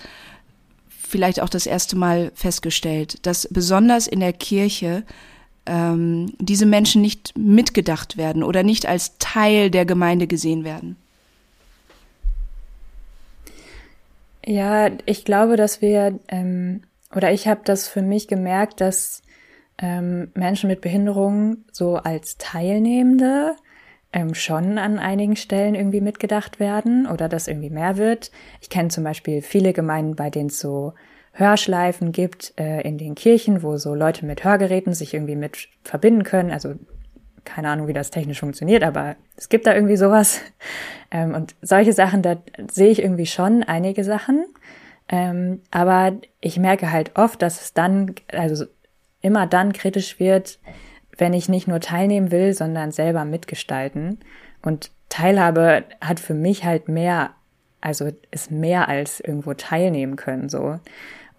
vielleicht 0.88 1.42
auch 1.42 1.50
das 1.50 1.66
erste 1.66 1.98
Mal 1.98 2.32
festgestellt, 2.34 3.26
dass 3.26 3.50
besonders 3.52 4.08
in 4.08 4.22
der 4.22 4.32
Kirche 4.32 5.04
ähm, 5.66 6.34
diese 6.40 6.66
Menschen 6.66 7.02
nicht 7.02 7.38
mitgedacht 7.38 8.18
werden 8.18 8.44
oder 8.44 8.64
nicht 8.64 8.86
als 8.86 9.18
Teil 9.18 9.70
der 9.70 9.86
Gemeinde 9.86 10.28
gesehen 10.28 10.64
werden? 10.64 10.96
Ja, 14.46 14.90
ich 15.06 15.26
glaube, 15.26 15.58
dass 15.58 15.82
wir, 15.82 16.20
ähm, 16.28 16.82
oder 17.16 17.32
ich 17.32 17.48
habe 17.48 17.62
das 17.64 17.88
für 17.88 18.02
mich 18.02 18.28
gemerkt, 18.28 18.82
dass 18.82 19.22
ähm, 19.78 20.32
Menschen 20.34 20.70
mit 20.70 20.82
Behinderungen 20.82 21.66
so 21.72 21.96
als 21.96 22.38
Teilnehmende 22.38 23.56
ähm, 24.12 24.34
schon 24.34 24.78
an 24.78 24.98
einigen 24.98 25.36
Stellen 25.36 25.76
irgendwie 25.76 26.02
mitgedacht 26.02 26.60
werden 26.60 27.06
oder 27.06 27.30
dass 27.30 27.48
irgendwie 27.48 27.70
mehr 27.70 27.98
wird. 27.98 28.32
Ich 28.62 28.70
kenne 28.70 28.90
zum 28.90 29.04
Beispiel 29.04 29.42
viele 29.42 29.74
Gemeinden, 29.74 30.16
bei 30.16 30.30
denen 30.30 30.50
es 30.50 30.60
so 30.60 30.94
Hörschleifen 31.34 32.12
gibt 32.12 32.54
äh, 32.58 32.82
in 32.82 32.98
den 32.98 33.16
Kirchen, 33.16 33.64
wo 33.64 33.78
so 33.78 33.96
Leute 33.96 34.26
mit 34.26 34.44
Hörgeräten 34.44 34.94
sich 34.94 35.14
irgendwie 35.14 35.36
mit 35.36 35.70
verbinden 35.84 36.24
können. 36.24 36.52
Also 36.52 36.76
keine 37.46 37.70
Ahnung, 37.70 37.88
wie 37.88 37.94
das 37.94 38.12
technisch 38.12 38.40
funktioniert, 38.40 38.84
aber 38.84 39.16
es 39.36 39.50
gibt 39.50 39.66
da 39.68 39.74
irgendwie 39.74 39.98
sowas. 39.98 40.42
Ähm, 41.12 41.34
und 41.34 41.56
solche 41.64 41.92
Sachen, 41.92 42.22
da 42.22 42.38
sehe 42.70 42.92
ich 42.92 43.02
irgendwie 43.02 43.26
schon 43.26 43.64
einige 43.64 44.04
Sachen. 44.04 44.46
Ähm, 45.08 45.62
aber 45.72 46.18
ich 46.40 46.60
merke 46.60 46.92
halt 46.92 47.16
oft, 47.16 47.42
dass 47.42 47.60
es 47.62 47.74
dann, 47.74 48.14
also 48.32 48.66
immer 49.20 49.48
dann 49.48 49.74
kritisch 49.74 50.20
wird, 50.20 50.60
wenn 51.18 51.34
ich 51.34 51.50
nicht 51.50 51.68
nur 51.68 51.80
teilnehmen 51.80 52.30
will, 52.30 52.54
sondern 52.54 52.92
selber 52.92 53.26
mitgestalten. 53.26 54.20
Und 54.62 54.92
Teilhabe 55.10 55.84
hat 56.00 56.20
für 56.20 56.36
mich 56.36 56.64
halt 56.64 56.88
mehr, 56.88 57.32
also 57.82 58.10
ist 58.32 58.52
mehr 58.52 58.90
als 58.90 59.20
irgendwo 59.20 59.54
teilnehmen 59.54 60.16
können, 60.16 60.50
so. 60.50 60.80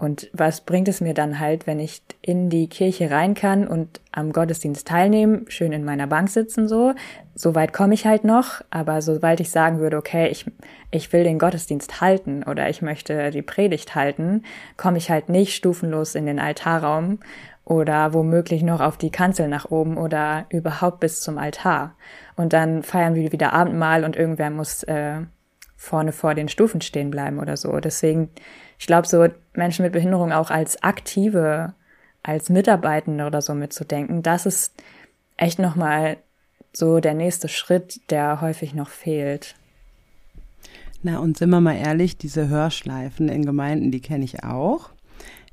Und 0.00 0.30
was 0.32 0.62
bringt 0.62 0.88
es 0.88 1.02
mir 1.02 1.12
dann 1.12 1.40
halt, 1.40 1.66
wenn 1.66 1.78
ich 1.78 2.00
in 2.22 2.48
die 2.48 2.70
Kirche 2.70 3.10
rein 3.10 3.34
kann 3.34 3.68
und 3.68 4.00
am 4.12 4.32
Gottesdienst 4.32 4.88
teilnehmen, 4.88 5.44
schön 5.48 5.72
in 5.72 5.84
meiner 5.84 6.06
Bank 6.06 6.30
sitzen 6.30 6.68
so? 6.68 6.94
So 7.34 7.54
weit 7.54 7.74
komme 7.74 7.92
ich 7.92 8.06
halt 8.06 8.24
noch, 8.24 8.62
aber 8.70 9.02
sobald 9.02 9.40
ich 9.40 9.50
sagen 9.50 9.78
würde, 9.78 9.98
okay, 9.98 10.28
ich, 10.28 10.46
ich 10.90 11.12
will 11.12 11.22
den 11.24 11.38
Gottesdienst 11.38 12.00
halten 12.00 12.44
oder 12.44 12.70
ich 12.70 12.80
möchte 12.80 13.30
die 13.30 13.42
Predigt 13.42 13.94
halten, 13.94 14.44
komme 14.78 14.96
ich 14.96 15.10
halt 15.10 15.28
nicht 15.28 15.54
stufenlos 15.54 16.14
in 16.14 16.24
den 16.24 16.38
Altarraum 16.38 17.18
oder 17.66 18.14
womöglich 18.14 18.62
noch 18.62 18.80
auf 18.80 18.96
die 18.96 19.10
Kanzel 19.10 19.48
nach 19.48 19.70
oben 19.70 19.98
oder 19.98 20.46
überhaupt 20.48 21.00
bis 21.00 21.20
zum 21.20 21.36
Altar. 21.36 21.94
Und 22.36 22.54
dann 22.54 22.82
feiern 22.82 23.14
wir 23.14 23.32
wieder 23.32 23.52
Abendmahl 23.52 24.04
und 24.04 24.16
irgendwer 24.16 24.48
muss 24.48 24.82
äh, 24.84 25.20
vorne 25.80 26.12
vor 26.12 26.34
den 26.34 26.48
Stufen 26.48 26.82
stehen 26.82 27.10
bleiben 27.10 27.38
oder 27.38 27.56
so. 27.56 27.80
Deswegen 27.80 28.28
ich 28.80 28.86
glaube, 28.86 29.06
so 29.06 29.28
Menschen 29.54 29.84
mit 29.84 29.92
Behinderung 29.92 30.32
auch 30.32 30.50
als 30.50 30.82
aktive, 30.82 31.74
als 32.22 32.48
Mitarbeitende 32.48 33.26
oder 33.26 33.42
so 33.42 33.54
mitzudenken, 33.54 34.22
das 34.22 34.46
ist 34.46 34.72
echt 35.36 35.58
nochmal 35.58 36.16
so 36.72 36.98
der 36.98 37.12
nächste 37.12 37.48
Schritt, 37.48 38.00
der 38.08 38.40
häufig 38.40 38.72
noch 38.72 38.88
fehlt. 38.88 39.54
Na, 41.02 41.18
und 41.18 41.36
sind 41.36 41.50
wir 41.50 41.60
mal 41.60 41.76
ehrlich, 41.76 42.16
diese 42.16 42.48
Hörschleifen 42.48 43.28
in 43.28 43.44
Gemeinden, 43.44 43.90
die 43.90 44.00
kenne 44.00 44.24
ich 44.24 44.44
auch. 44.44 44.88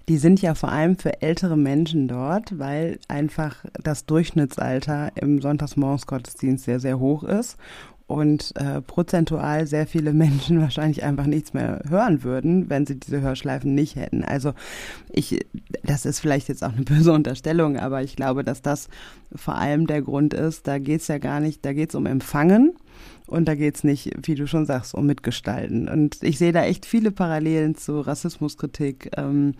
Die 0.07 0.17
sind 0.17 0.41
ja 0.41 0.55
vor 0.55 0.71
allem 0.71 0.97
für 0.97 1.21
ältere 1.21 1.57
Menschen 1.57 2.07
dort, 2.07 2.57
weil 2.57 2.97
einfach 3.09 3.65
das 3.83 4.05
Durchschnittsalter 4.05 5.11
im 5.15 5.41
Sonntagsmorgensgottesdienst 5.41 6.63
sehr, 6.63 6.79
sehr 6.79 6.97
hoch 6.97 7.23
ist 7.23 7.57
und 8.07 8.53
äh, 8.55 8.81
prozentual 8.81 9.67
sehr 9.67 9.85
viele 9.85 10.13
Menschen 10.13 10.61
wahrscheinlich 10.61 11.03
einfach 11.03 11.25
nichts 11.25 11.53
mehr 11.53 11.81
hören 11.87 12.23
würden, 12.23 12.69
wenn 12.69 12.85
sie 12.85 12.99
diese 12.99 13.21
Hörschleifen 13.21 13.75
nicht 13.75 13.95
hätten. 13.95 14.23
Also 14.23 14.53
ich, 15.11 15.45
das 15.83 16.05
ist 16.05 16.19
vielleicht 16.19 16.47
jetzt 16.47 16.63
auch 16.63 16.73
eine 16.73 16.83
böse 16.85 17.11
Unterstellung, 17.11 17.77
aber 17.77 18.01
ich 18.01 18.15
glaube, 18.15 18.43
dass 18.43 18.61
das 18.61 18.87
vor 19.35 19.55
allem 19.55 19.87
der 19.87 20.01
Grund 20.01 20.33
ist. 20.33 20.67
Da 20.67 20.79
geht's 20.79 21.09
ja 21.09 21.17
gar 21.17 21.41
nicht, 21.41 21.65
da 21.65 21.73
geht's 21.73 21.95
um 21.95 22.05
Empfangen. 22.05 22.73
Und 23.27 23.45
da 23.49 23.55
geht's 23.55 23.83
nicht, 23.83 24.11
wie 24.25 24.35
du 24.35 24.47
schon 24.47 24.65
sagst, 24.65 24.95
um 24.95 25.05
Mitgestalten. 25.05 25.89
Und 25.89 26.23
ich 26.23 26.37
sehe 26.37 26.53
da 26.53 26.63
echt 26.63 26.85
viele 26.85 27.11
Parallelen 27.11 27.75
zu 27.75 27.99
Rassismuskritik, 27.99 29.11
ähm, 29.17 29.53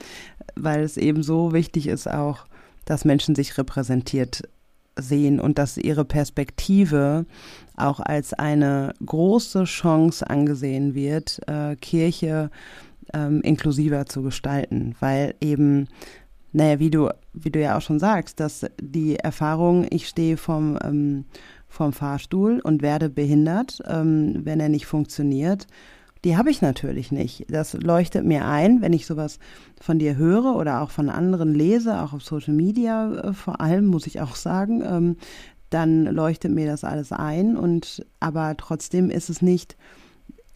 weil 0.56 0.84
es 0.84 0.96
eben 0.96 1.22
so 1.22 1.52
wichtig 1.52 1.88
ist 1.88 2.10
auch, 2.10 2.46
dass 2.86 3.04
Menschen 3.04 3.36
sich 3.36 3.58
repräsentiert 3.58 4.44
sehen 4.98 5.40
und 5.40 5.58
dass 5.58 5.78
ihre 5.78 6.06
Perspektive 6.06 7.26
auch 7.78 8.00
als 8.00 8.34
eine 8.34 8.94
große 9.06 9.64
Chance 9.66 10.30
angesehen 10.30 10.96
wird, 10.96 11.40
äh, 11.48 11.76
Kirche 11.76 12.50
ähm, 13.14 13.42
inklusiver 13.42 14.06
zu 14.06 14.22
gestalten, 14.24 14.96
weil 15.00 15.36
eben, 15.40 15.88
naja, 16.52 16.80
wie 16.80 16.90
du, 16.90 17.10
wie 17.34 17.52
du 17.52 17.62
ja 17.62 17.78
auch 17.78 17.82
schon 17.82 18.00
sagst, 18.00 18.40
dass 18.40 18.66
die 18.82 19.18
Erfahrung, 19.18 19.88
ich 19.90 20.08
stehe 20.08 20.38
vom, 20.38 20.78
ähm, 20.84 21.26
vom 21.70 21.94
Fahrstuhl 21.94 22.60
und 22.64 22.82
werde 22.82 23.10
behindert, 23.10 23.82
ähm, 23.88 24.42
wenn 24.44 24.60
er 24.60 24.70
nicht 24.70 24.86
funktioniert, 24.86 25.68
die 26.24 26.36
habe 26.36 26.50
ich 26.50 26.62
natürlich 26.62 27.12
nicht. 27.12 27.46
Das 27.50 27.74
leuchtet 27.74 28.26
mir 28.26 28.46
ein, 28.46 28.82
wenn 28.82 28.94
ich 28.94 29.06
sowas 29.06 29.40
von 29.80 30.00
dir 30.00 30.16
höre 30.16 30.56
oder 30.56 30.82
auch 30.82 30.90
von 30.90 31.10
anderen 31.10 31.54
lese, 31.54 32.02
auch 32.02 32.14
auf 32.14 32.24
Social 32.24 32.54
Media 32.54 33.14
äh, 33.14 33.34
vor 33.34 33.62
allem, 33.62 33.86
muss 33.86 34.08
ich 34.08 34.20
auch 34.20 34.36
sagen, 34.36 34.82
ähm, 34.82 35.18
dann 35.70 36.06
leuchtet 36.06 36.52
mir 36.52 36.68
das 36.68 36.84
alles 36.84 37.12
ein 37.12 37.58
und 37.58 38.06
aber 38.20 38.56
trotzdem 38.58 39.10
ist 39.10 39.30
es 39.30 39.42
nicht, 39.42 39.78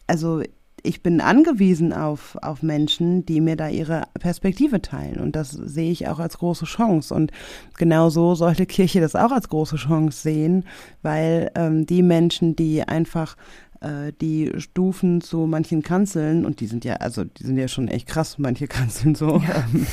also 0.07 0.41
ich 0.83 1.03
bin 1.03 1.21
angewiesen 1.21 1.93
auf, 1.93 2.37
auf 2.41 2.63
Menschen, 2.63 3.25
die 3.25 3.41
mir 3.41 3.55
da 3.55 3.69
ihre 3.69 4.03
Perspektive 4.19 4.81
teilen. 4.81 5.19
Und 5.19 5.35
das 5.35 5.51
sehe 5.51 5.91
ich 5.91 6.07
auch 6.07 6.19
als 6.19 6.37
große 6.37 6.65
Chance. 6.65 7.13
Und 7.13 7.31
genau 7.77 8.09
so 8.09 8.35
sollte 8.35 8.65
Kirche 8.65 9.01
das 9.01 9.15
auch 9.15 9.31
als 9.31 9.49
große 9.49 9.75
Chance 9.75 10.21
sehen, 10.21 10.65
weil 11.01 11.51
ähm, 11.55 11.85
die 11.85 12.01
Menschen, 12.01 12.55
die 12.55 12.83
einfach 12.83 13.35
äh, 13.81 14.11
die 14.21 14.51
Stufen 14.57 15.21
zu 15.21 15.45
manchen 15.45 15.83
Kanzeln, 15.83 16.45
und 16.45 16.59
die 16.59 16.67
sind 16.67 16.85
ja, 16.85 16.95
also 16.95 17.23
die 17.23 17.43
sind 17.43 17.57
ja 17.57 17.67
schon 17.67 17.87
echt 17.87 18.07
krass, 18.07 18.37
manche 18.37 18.67
Kanzeln 18.67 19.15
so, 19.15 19.37
ja. 19.37 19.65
ähm, 19.73 19.85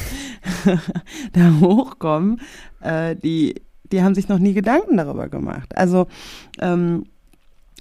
da 1.33 1.61
hochkommen, 1.61 2.41
äh, 2.81 3.17
die, 3.17 3.57
die 3.93 4.03
haben 4.03 4.15
sich 4.15 4.29
noch 4.29 4.39
nie 4.39 4.55
Gedanken 4.55 4.97
darüber 4.97 5.29
gemacht. 5.29 5.77
Also 5.77 6.07
ähm, 6.61 7.05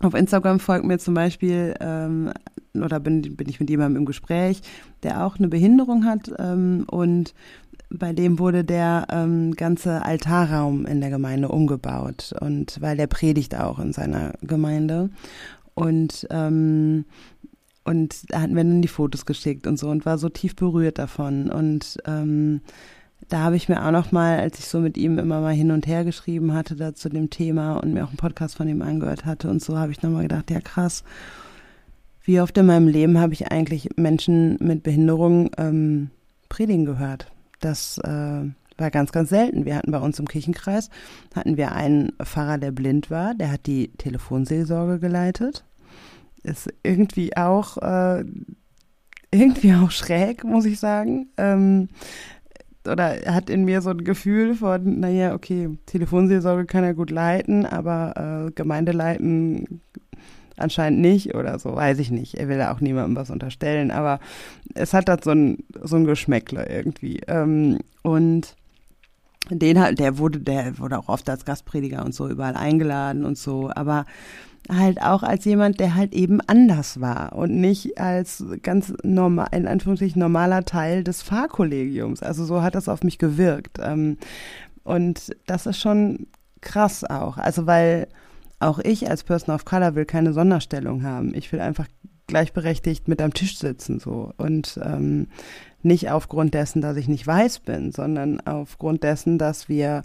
auf 0.01 0.13
Instagram 0.13 0.59
folgt 0.59 0.85
mir 0.85 0.99
zum 0.99 1.13
Beispiel 1.13 1.73
ähm, 1.79 2.31
oder 2.75 2.99
bin, 2.99 3.35
bin 3.35 3.49
ich 3.49 3.59
mit 3.59 3.69
jemandem 3.69 4.01
im 4.01 4.05
Gespräch, 4.05 4.61
der 5.03 5.25
auch 5.25 5.37
eine 5.37 5.47
Behinderung 5.47 6.05
hat 6.05 6.31
ähm, 6.37 6.85
und 6.89 7.33
bei 7.89 8.13
dem 8.13 8.37
wurde 8.37 8.63
der 8.63 9.07
ähm, 9.09 9.55
ganze 9.55 10.03
Altarraum 10.03 10.85
in 10.85 10.99
der 10.99 11.09
Gemeinde 11.09 11.47
umgebaut 11.47 12.33
und 12.39 12.79
weil 12.81 12.97
der 12.97 13.07
predigt 13.07 13.55
auch 13.55 13.79
in 13.79 13.93
seiner 13.93 14.33
Gemeinde 14.41 15.09
und 15.73 16.27
ähm, 16.29 17.05
und 17.85 18.29
da 18.31 18.41
hatten 18.41 18.55
wir 18.55 18.65
dann 18.65 18.81
die 18.81 18.89
Fotos 18.89 19.25
geschickt 19.25 19.65
und 19.65 19.79
so 19.79 19.87
und 19.89 20.05
war 20.05 20.17
so 20.17 20.27
tief 20.27 20.57
berührt 20.57 20.99
davon 20.99 21.49
und 21.49 21.97
ähm, 22.05 22.59
da 23.29 23.39
habe 23.39 23.55
ich 23.55 23.67
mir 23.67 23.85
auch 23.85 23.91
noch 23.91 24.11
mal, 24.11 24.39
als 24.39 24.59
ich 24.59 24.65
so 24.65 24.79
mit 24.79 24.97
ihm 24.97 25.19
immer 25.19 25.41
mal 25.41 25.53
hin 25.53 25.71
und 25.71 25.87
her 25.87 26.05
geschrieben 26.05 26.53
hatte 26.53 26.75
da 26.75 26.93
zu 26.93 27.09
dem 27.09 27.29
Thema 27.29 27.77
und 27.77 27.93
mir 27.93 28.03
auch 28.03 28.09
einen 28.09 28.17
Podcast 28.17 28.55
von 28.55 28.69
ihm 28.69 28.81
angehört 28.81 29.25
hatte 29.25 29.49
und 29.49 29.61
so, 29.61 29.77
habe 29.77 29.91
ich 29.91 30.01
noch 30.01 30.11
mal 30.11 30.23
gedacht, 30.23 30.49
ja 30.49 30.61
krass, 30.61 31.03
wie 32.23 32.41
oft 32.41 32.57
in 32.57 32.65
meinem 32.65 32.87
Leben 32.87 33.19
habe 33.19 33.33
ich 33.33 33.51
eigentlich 33.51 33.89
Menschen 33.95 34.57
mit 34.59 34.83
Behinderung 34.83 35.49
ähm, 35.57 36.09
predigen 36.49 36.85
gehört. 36.85 37.31
Das 37.59 37.97
äh, 37.99 38.43
war 38.77 38.91
ganz, 38.91 39.11
ganz 39.11 39.29
selten. 39.29 39.65
Wir 39.65 39.75
hatten 39.75 39.91
bei 39.91 39.99
uns 39.99 40.19
im 40.19 40.27
Kirchenkreis, 40.27 40.89
hatten 41.35 41.57
wir 41.57 41.71
einen 41.71 42.13
Pfarrer, 42.23 42.57
der 42.57 42.71
blind 42.71 43.09
war, 43.09 43.33
der 43.33 43.51
hat 43.51 43.65
die 43.65 43.89
Telefonseelsorge 43.97 44.99
geleitet. 44.99 45.63
Ist 46.43 46.69
irgendwie 46.83 47.35
auch, 47.35 47.77
äh, 47.77 48.25
irgendwie 49.31 49.73
auch 49.73 49.91
schräg, 49.91 50.43
muss 50.43 50.65
ich 50.65 50.79
sagen. 50.79 51.29
Ähm, 51.37 51.89
oder 52.87 53.17
hat 53.25 53.49
in 53.49 53.65
mir 53.65 53.81
so 53.81 53.89
ein 53.89 54.03
Gefühl 54.03 54.55
von, 54.55 54.99
naja, 54.99 55.33
okay, 55.33 55.69
Telefonseelsorge 55.85 56.65
kann 56.65 56.83
er 56.83 56.93
gut 56.93 57.11
leiten, 57.11 57.65
aber 57.65 58.47
äh, 58.47 58.51
Gemeindeleiten 58.51 59.81
anscheinend 60.57 60.99
nicht 60.99 61.35
oder 61.35 61.59
so, 61.59 61.75
weiß 61.75 61.99
ich 61.99 62.11
nicht. 62.11 62.35
Er 62.35 62.47
will 62.49 62.57
ja 62.57 62.73
auch 62.73 62.81
niemandem 62.81 63.15
was 63.15 63.29
unterstellen, 63.29 63.91
aber 63.91 64.19
es 64.73 64.93
hat 64.93 65.09
halt 65.09 65.23
so 65.23 65.31
ein, 65.31 65.63
so 65.83 65.95
ein 65.95 66.05
Geschmäckler 66.05 66.69
irgendwie. 66.69 67.21
Ähm, 67.27 67.79
und 68.01 68.55
den 69.49 69.79
halt, 69.79 69.99
der 69.99 70.17
wurde, 70.17 70.39
der 70.39 70.77
wurde 70.79 70.97
auch 70.97 71.07
oft 71.07 71.29
als 71.29 71.45
Gastprediger 71.45 72.03
und 72.03 72.13
so 72.13 72.27
überall 72.27 72.55
eingeladen 72.55 73.23
und 73.23 73.37
so, 73.37 73.71
aber 73.73 74.05
halt 74.69 75.01
auch 75.01 75.23
als 75.23 75.45
jemand, 75.45 75.79
der 75.79 75.95
halt 75.95 76.13
eben 76.13 76.41
anders 76.41 76.99
war 76.99 77.33
und 77.33 77.51
nicht 77.51 77.97
als 77.99 78.43
ganz 78.61 78.93
normal, 79.03 79.47
in 79.51 79.67
Anführungsstrichen 79.67 80.19
normaler 80.19 80.65
Teil 80.65 81.03
des 81.03 81.21
Fahrkollegiums. 81.21 82.23
Also 82.23 82.45
so 82.45 82.61
hat 82.61 82.75
das 82.75 82.89
auf 82.89 83.03
mich 83.03 83.17
gewirkt. 83.17 83.77
Ähm, 83.81 84.17
und 84.83 85.35
das 85.45 85.65
ist 85.65 85.79
schon 85.79 86.27
krass 86.61 87.03
auch. 87.03 87.37
Also 87.37 87.65
weil 87.65 88.07
auch 88.59 88.79
ich 88.79 89.09
als 89.09 89.23
Person 89.23 89.53
of 89.53 89.65
Color 89.65 89.95
will 89.95 90.05
keine 90.05 90.33
Sonderstellung 90.33 91.03
haben. 91.03 91.33
Ich 91.35 91.51
will 91.51 91.59
einfach 91.59 91.87
gleichberechtigt 92.27 93.07
mit 93.07 93.21
am 93.21 93.33
Tisch 93.33 93.57
sitzen 93.57 93.99
so 93.99 94.33
und 94.37 94.79
ähm, 94.83 95.27
nicht 95.81 96.09
aufgrund 96.11 96.53
dessen, 96.53 96.81
dass 96.81 96.97
ich 96.97 97.07
nicht 97.07 97.25
weiß 97.25 97.59
bin, 97.59 97.91
sondern 97.91 98.41
aufgrund 98.41 99.03
dessen, 99.03 99.37
dass 99.37 99.69
wir 99.69 100.01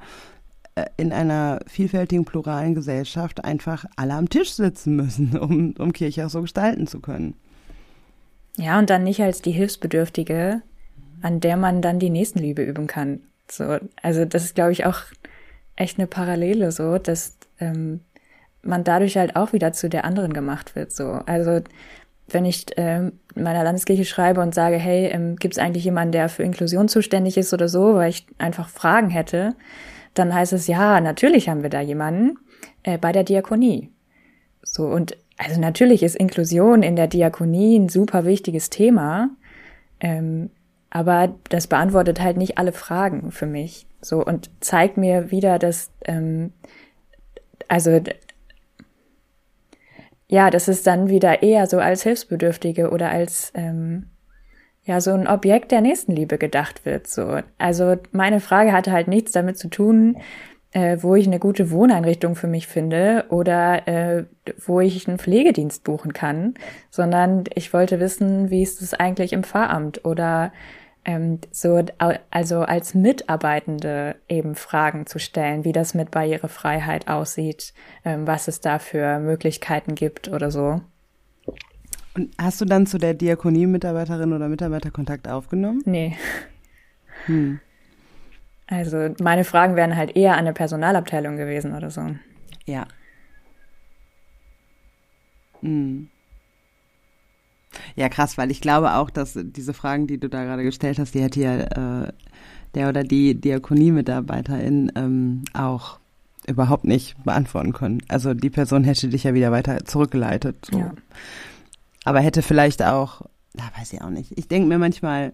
in 0.96 1.12
einer 1.12 1.60
vielfältigen, 1.66 2.24
pluralen 2.24 2.74
Gesellschaft 2.74 3.44
einfach 3.44 3.84
alle 3.96 4.14
am 4.14 4.28
Tisch 4.28 4.52
sitzen 4.52 4.96
müssen, 4.96 5.36
um, 5.38 5.74
um 5.78 5.92
Kirche 5.92 6.26
auch 6.26 6.30
so 6.30 6.42
gestalten 6.42 6.86
zu 6.86 7.00
können. 7.00 7.34
Ja, 8.56 8.78
und 8.78 8.90
dann 8.90 9.04
nicht 9.04 9.20
als 9.20 9.42
die 9.42 9.52
Hilfsbedürftige, 9.52 10.62
an 11.22 11.40
der 11.40 11.56
man 11.56 11.82
dann 11.82 11.98
die 11.98 12.10
Nächstenliebe 12.10 12.62
üben 12.62 12.86
kann. 12.86 13.20
So, 13.50 13.78
also 14.02 14.24
das 14.24 14.44
ist, 14.44 14.54
glaube 14.54 14.72
ich, 14.72 14.84
auch 14.84 15.00
echt 15.76 15.98
eine 15.98 16.06
Parallele, 16.06 16.72
so, 16.72 16.98
dass 16.98 17.36
ähm, 17.60 18.00
man 18.62 18.84
dadurch 18.84 19.16
halt 19.16 19.36
auch 19.36 19.52
wieder 19.52 19.72
zu 19.72 19.88
der 19.88 20.04
anderen 20.04 20.32
gemacht 20.32 20.74
wird. 20.74 20.92
So, 20.92 21.20
also 21.26 21.60
wenn 22.28 22.44
ich 22.44 22.66
ähm, 22.76 23.12
meiner 23.34 23.64
Landeskirche 23.64 24.04
schreibe 24.04 24.40
und 24.40 24.54
sage, 24.54 24.76
hey, 24.76 25.06
ähm, 25.06 25.36
gibt 25.36 25.54
es 25.54 25.58
eigentlich 25.58 25.84
jemanden, 25.84 26.12
der 26.12 26.28
für 26.28 26.42
Inklusion 26.42 26.88
zuständig 26.88 27.36
ist 27.36 27.52
oder 27.52 27.68
so, 27.68 27.94
weil 27.94 28.10
ich 28.10 28.26
einfach 28.38 28.68
Fragen 28.68 29.10
hätte, 29.10 29.54
dann 30.14 30.34
heißt 30.34 30.52
es, 30.52 30.66
ja, 30.66 31.00
natürlich 31.00 31.48
haben 31.48 31.62
wir 31.62 31.70
da 31.70 31.80
jemanden 31.80 32.38
äh, 32.82 32.98
bei 32.98 33.12
der 33.12 33.24
Diakonie. 33.24 33.90
So, 34.62 34.86
und 34.86 35.16
also 35.38 35.60
natürlich 35.60 36.02
ist 36.02 36.16
Inklusion 36.16 36.82
in 36.82 36.96
der 36.96 37.08
Diakonie 37.08 37.78
ein 37.78 37.88
super 37.88 38.24
wichtiges 38.24 38.70
Thema, 38.70 39.30
ähm, 40.00 40.50
aber 40.90 41.34
das 41.48 41.66
beantwortet 41.66 42.20
halt 42.20 42.36
nicht 42.36 42.58
alle 42.58 42.72
Fragen 42.72 43.32
für 43.32 43.46
mich. 43.46 43.86
So, 44.00 44.24
und 44.24 44.50
zeigt 44.60 44.96
mir 44.96 45.30
wieder, 45.30 45.58
dass, 45.58 45.90
ähm, 46.04 46.52
also, 47.68 48.00
ja, 50.28 50.50
dass 50.50 50.68
es 50.68 50.82
dann 50.82 51.08
wieder 51.08 51.42
eher 51.42 51.66
so 51.66 51.78
als 51.78 52.02
Hilfsbedürftige 52.02 52.90
oder 52.90 53.10
als, 53.10 53.52
ähm, 53.54 54.10
ja 54.84 55.00
so 55.00 55.12
ein 55.12 55.28
Objekt 55.28 55.70
der 55.70 55.80
Nächstenliebe 55.80 56.38
gedacht 56.38 56.84
wird. 56.84 57.06
So, 57.06 57.38
also 57.58 57.96
meine 58.10 58.40
Frage 58.40 58.72
hatte 58.72 58.92
halt 58.92 59.08
nichts 59.08 59.32
damit 59.32 59.58
zu 59.58 59.68
tun, 59.68 60.16
äh, 60.72 60.98
wo 61.00 61.14
ich 61.14 61.26
eine 61.26 61.38
gute 61.38 61.70
Wohneinrichtung 61.70 62.34
für 62.34 62.46
mich 62.46 62.66
finde 62.66 63.26
oder 63.28 63.86
äh, 63.86 64.24
wo 64.64 64.80
ich 64.80 65.06
einen 65.06 65.18
Pflegedienst 65.18 65.84
buchen 65.84 66.12
kann, 66.12 66.54
sondern 66.90 67.44
ich 67.54 67.72
wollte 67.72 68.00
wissen, 68.00 68.50
wie 68.50 68.62
ist 68.62 68.82
es 68.82 68.94
eigentlich 68.94 69.32
im 69.32 69.44
Pfarramt 69.44 70.04
oder 70.04 70.52
ähm, 71.04 71.40
so 71.50 71.84
also 72.30 72.60
als 72.60 72.94
Mitarbeitende 72.94 74.16
eben 74.28 74.54
Fragen 74.54 75.06
zu 75.06 75.18
stellen, 75.18 75.64
wie 75.64 75.72
das 75.72 75.94
mit 75.94 76.10
Barrierefreiheit 76.10 77.08
aussieht, 77.08 77.74
ähm, 78.04 78.26
was 78.26 78.48
es 78.48 78.60
da 78.60 78.78
für 78.78 79.18
Möglichkeiten 79.18 79.94
gibt 79.94 80.28
oder 80.28 80.50
so. 80.50 80.80
Und 82.14 82.34
hast 82.38 82.60
du 82.60 82.64
dann 82.64 82.86
zu 82.86 82.98
der 82.98 83.14
Diakonie-Mitarbeiterin 83.14 84.32
oder 84.32 84.48
Mitarbeiter 84.48 84.90
Kontakt 84.90 85.28
aufgenommen? 85.28 85.82
Nee. 85.86 86.16
Hm. 87.26 87.60
Also 88.66 89.14
meine 89.22 89.44
Fragen 89.44 89.76
wären 89.76 89.96
halt 89.96 90.16
eher 90.16 90.36
an 90.36 90.44
der 90.44 90.52
Personalabteilung 90.52 91.36
gewesen 91.36 91.74
oder 91.74 91.90
so. 91.90 92.14
Ja. 92.66 92.86
Hm. 95.60 96.08
Ja, 97.96 98.08
krass, 98.08 98.36
weil 98.36 98.50
ich 98.50 98.60
glaube 98.60 98.94
auch, 98.94 99.10
dass 99.10 99.38
diese 99.40 99.72
Fragen, 99.72 100.06
die 100.06 100.18
du 100.18 100.28
da 100.28 100.44
gerade 100.44 100.62
gestellt 100.62 100.98
hast, 100.98 101.14
die 101.14 101.22
hätte 101.22 101.40
ja 101.40 102.04
äh, 102.04 102.12
der 102.74 102.88
oder 102.88 103.04
die 103.04 103.34
Diakonie-Mitarbeiterin 103.34 104.92
ähm, 104.96 105.44
auch 105.54 105.98
überhaupt 106.46 106.84
nicht 106.84 107.22
beantworten 107.24 107.72
können. 107.72 108.02
Also 108.08 108.34
die 108.34 108.50
Person 108.50 108.84
hätte 108.84 109.08
dich 109.08 109.24
ja 109.24 109.34
wieder 109.34 109.52
weiter 109.52 109.84
zurückgeleitet. 109.84 110.66
So. 110.70 110.78
Ja. 110.78 110.92
Aber 112.04 112.20
hätte 112.20 112.42
vielleicht 112.42 112.82
auch, 112.82 113.22
da 113.54 113.64
weiß 113.76 113.92
ich 113.92 114.02
auch 114.02 114.10
nicht. 114.10 114.36
Ich 114.36 114.48
denke 114.48 114.68
mir 114.68 114.78
manchmal, 114.78 115.32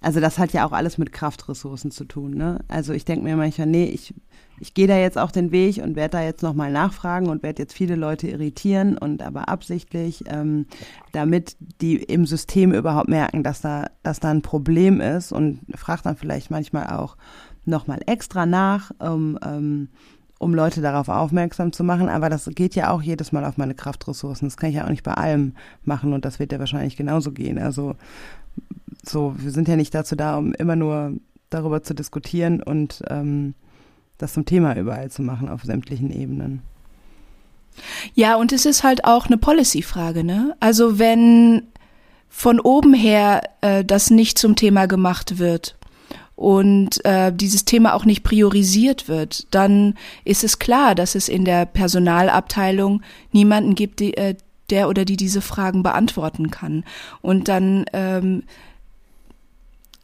also 0.00 0.20
das 0.20 0.38
hat 0.38 0.52
ja 0.52 0.64
auch 0.64 0.72
alles 0.72 0.96
mit 0.98 1.12
Kraftressourcen 1.12 1.90
zu 1.90 2.04
tun, 2.04 2.34
ne? 2.34 2.60
Also 2.68 2.92
ich 2.92 3.04
denke 3.04 3.24
mir 3.24 3.36
manchmal, 3.36 3.66
nee, 3.66 3.86
ich, 3.86 4.14
ich 4.60 4.74
gehe 4.74 4.86
da 4.86 4.96
jetzt 4.96 5.18
auch 5.18 5.32
den 5.32 5.50
Weg 5.50 5.78
und 5.78 5.96
werde 5.96 6.18
da 6.18 6.22
jetzt 6.22 6.42
nochmal 6.42 6.70
nachfragen 6.70 7.28
und 7.28 7.42
werde 7.42 7.62
jetzt 7.62 7.74
viele 7.74 7.96
Leute 7.96 8.28
irritieren 8.28 8.96
und 8.96 9.22
aber 9.22 9.48
absichtlich, 9.48 10.24
ähm, 10.28 10.66
damit 11.12 11.56
die 11.80 11.96
im 11.96 12.26
System 12.26 12.72
überhaupt 12.72 13.08
merken, 13.08 13.42
dass 13.42 13.60
da, 13.60 13.90
dass 14.04 14.20
da 14.20 14.30
ein 14.30 14.42
Problem 14.42 15.00
ist 15.00 15.32
und 15.32 15.60
fragt 15.74 16.06
dann 16.06 16.16
vielleicht 16.16 16.50
manchmal 16.50 16.88
auch 16.88 17.16
nochmal 17.64 18.00
extra 18.06 18.46
nach, 18.46 18.92
um 19.00 19.38
ähm, 19.44 19.88
um 20.38 20.54
Leute 20.54 20.80
darauf 20.80 21.08
aufmerksam 21.08 21.72
zu 21.72 21.84
machen. 21.84 22.08
Aber 22.08 22.28
das 22.28 22.48
geht 22.54 22.74
ja 22.74 22.90
auch 22.90 23.02
jedes 23.02 23.32
Mal 23.32 23.44
auf 23.44 23.56
meine 23.56 23.74
Kraftressourcen. 23.74 24.48
Das 24.48 24.56
kann 24.56 24.70
ich 24.70 24.76
ja 24.76 24.84
auch 24.84 24.90
nicht 24.90 25.02
bei 25.02 25.14
allem 25.14 25.54
machen 25.84 26.12
und 26.12 26.24
das 26.24 26.38
wird 26.38 26.52
ja 26.52 26.58
wahrscheinlich 26.58 26.96
genauso 26.96 27.32
gehen. 27.32 27.58
Also 27.58 27.96
so, 29.04 29.34
wir 29.38 29.50
sind 29.50 29.68
ja 29.68 29.76
nicht 29.76 29.94
dazu 29.94 30.16
da, 30.16 30.36
um 30.36 30.52
immer 30.54 30.76
nur 30.76 31.12
darüber 31.50 31.82
zu 31.82 31.94
diskutieren 31.94 32.62
und 32.62 33.02
ähm, 33.08 33.54
das 34.18 34.34
zum 34.34 34.44
Thema 34.44 34.76
überall 34.76 35.10
zu 35.10 35.22
machen 35.22 35.48
auf 35.48 35.62
sämtlichen 35.62 36.10
Ebenen. 36.10 36.62
Ja, 38.14 38.36
und 38.36 38.52
es 38.52 38.66
ist 38.66 38.82
halt 38.82 39.04
auch 39.04 39.26
eine 39.26 39.38
Policy-Frage, 39.38 40.24
ne? 40.24 40.56
Also 40.60 40.98
wenn 40.98 41.62
von 42.28 42.60
oben 42.60 42.92
her 42.92 43.42
äh, 43.60 43.84
das 43.84 44.10
nicht 44.10 44.38
zum 44.38 44.56
Thema 44.56 44.86
gemacht 44.86 45.38
wird, 45.38 45.77
und 46.38 47.04
äh, 47.04 47.32
dieses 47.34 47.64
Thema 47.64 47.94
auch 47.94 48.04
nicht 48.04 48.22
priorisiert 48.22 49.08
wird, 49.08 49.52
dann 49.52 49.94
ist 50.24 50.44
es 50.44 50.60
klar, 50.60 50.94
dass 50.94 51.16
es 51.16 51.28
in 51.28 51.44
der 51.44 51.66
Personalabteilung 51.66 53.02
niemanden 53.32 53.74
gibt, 53.74 53.98
die, 53.98 54.16
äh, 54.16 54.36
der 54.70 54.88
oder 54.88 55.04
die 55.04 55.16
diese 55.16 55.40
Fragen 55.40 55.82
beantworten 55.82 56.52
kann. 56.52 56.84
Und 57.22 57.48
dann 57.48 57.86
ähm, 57.92 58.44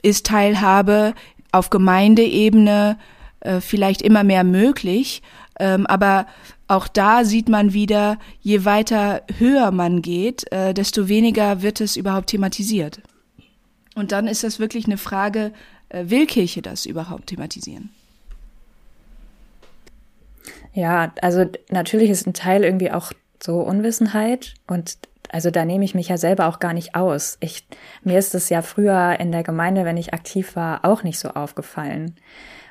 ist 0.03 0.27
Teilhabe 0.27 1.15
auf 1.53 1.71
Gemeindeebene 1.71 2.99
äh, 3.39 3.61
vielleicht 3.61 4.03
immer 4.03 4.25
mehr 4.25 4.43
möglich, 4.43 5.23
ähm, 5.61 5.87
aber 5.87 6.27
auch 6.67 6.89
da 6.89 7.25
sieht 7.25 7.49
man 7.49 7.75
wieder, 7.75 8.19
je 8.41 8.65
weiter 8.65 9.23
höher 9.39 9.71
man 9.71 10.03
geht, 10.03 10.51
äh, 10.51 10.75
desto 10.75 11.07
weniger 11.07 11.63
wird 11.63 11.81
es 11.81 11.95
überhaupt 11.95 12.31
thematisiert. 12.31 13.01
Und 13.95 14.11
dann 14.11 14.27
ist 14.27 14.43
das 14.43 14.59
wirklich 14.59 14.87
eine 14.87 14.99
Frage, 14.99 15.53
will 15.91 16.27
Kirche 16.27 16.63
das 16.63 16.87
überhaupt 16.87 17.29
thematisieren? 17.29 17.91
Ja, 20.73 21.13
also 21.21 21.45
natürlich 21.71 22.11
ist 22.11 22.27
ein 22.27 22.35
Teil 22.35 22.65
irgendwie 22.65 22.91
auch 22.91 23.13
so 23.43 23.61
Unwissenheit 23.61 24.55
und 24.67 24.99
also 25.31 25.51
da 25.51 25.65
nehme 25.65 25.85
ich 25.85 25.95
mich 25.95 26.09
ja 26.09 26.17
selber 26.17 26.47
auch 26.47 26.61
gar 26.61 26.73
nicht 26.73 26.95
aus. 26.95 27.39
Ich, 27.41 27.67
mir 28.03 28.19
ist 28.19 28.35
es 28.35 28.51
ja 28.51 28.63
früher 28.63 29.19
in 29.19 29.33
der 29.33 29.43
Gemeinde, 29.43 29.85
wenn 29.85 29.97
ich 29.97 30.15
aktiv 30.15 30.55
war, 30.55 30.85
auch 30.85 31.03
nicht 31.03 31.19
so 31.19 31.31
aufgefallen. 31.31 32.17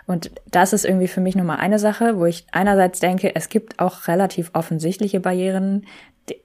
Und 0.06 0.32
das 0.50 0.74
ist 0.74 0.86
irgendwie 0.86 1.08
für 1.08 1.22
mich 1.22 1.36
nur 1.36 1.46
mal 1.46 1.58
eine 1.58 1.80
Sache, 1.80 2.18
wo 2.18 2.26
ich 2.26 2.46
einerseits 2.52 3.00
denke, 3.00 3.36
es 3.36 3.50
gibt 3.50 3.80
auch 3.80 4.08
relativ 4.08 4.52
offensichtliche 4.54 5.20
Barrieren, 5.20 5.86
die, 6.30 6.40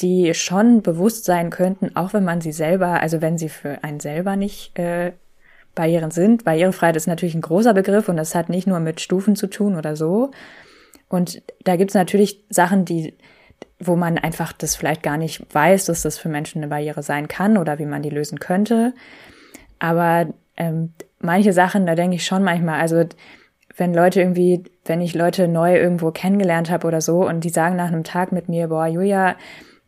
die 0.00 0.34
schon 0.34 0.82
bewusst 0.82 1.24
sein 1.24 1.50
könnten, 1.50 1.96
auch 1.96 2.12
wenn 2.12 2.24
man 2.24 2.40
sie 2.40 2.52
selber, 2.52 3.00
also 3.00 3.20
wenn 3.20 3.38
sie 3.38 3.48
für 3.48 3.82
einen 3.82 4.00
selber 4.00 4.36
nicht 4.36 4.78
äh, 4.78 5.12
Barrieren 5.74 6.10
sind. 6.10 6.44
Barrierefreiheit 6.44 6.96
ist 6.96 7.06
natürlich 7.06 7.34
ein 7.34 7.40
großer 7.40 7.74
Begriff 7.74 8.08
und 8.08 8.16
das 8.16 8.34
hat 8.34 8.48
nicht 8.48 8.66
nur 8.66 8.80
mit 8.80 9.00
Stufen 9.00 9.36
zu 9.36 9.46
tun 9.46 9.76
oder 9.76 9.96
so. 9.96 10.30
Und 11.08 11.42
da 11.64 11.76
gibt 11.76 11.90
es 11.90 11.94
natürlich 11.94 12.44
Sachen, 12.50 12.84
die, 12.84 13.14
wo 13.78 13.96
man 13.96 14.18
einfach 14.18 14.52
das 14.52 14.76
vielleicht 14.76 15.02
gar 15.02 15.16
nicht 15.16 15.42
weiß, 15.54 15.86
dass 15.86 16.02
das 16.02 16.18
für 16.18 16.28
Menschen 16.28 16.58
eine 16.58 16.68
Barriere 16.68 17.02
sein 17.02 17.28
kann 17.28 17.56
oder 17.56 17.78
wie 17.78 17.86
man 17.86 18.02
die 18.02 18.10
lösen 18.10 18.40
könnte. 18.40 18.92
Aber 19.78 20.26
ähm, 20.56 20.92
manche 21.20 21.52
Sachen, 21.52 21.86
da 21.86 21.94
denke 21.94 22.16
ich 22.16 22.26
schon 22.26 22.42
manchmal, 22.42 22.80
also 22.80 23.04
wenn 23.76 23.94
Leute 23.94 24.20
irgendwie, 24.20 24.64
wenn 24.84 25.00
ich 25.00 25.14
Leute 25.14 25.48
neu 25.48 25.76
irgendwo 25.76 26.10
kennengelernt 26.10 26.70
habe 26.70 26.86
oder 26.86 27.00
so 27.00 27.26
und 27.26 27.44
die 27.44 27.50
sagen 27.50 27.76
nach 27.76 27.88
einem 27.88 28.04
Tag 28.04 28.32
mit 28.32 28.48
mir, 28.48 28.68
boah, 28.68 28.86
Julia, 28.86 29.36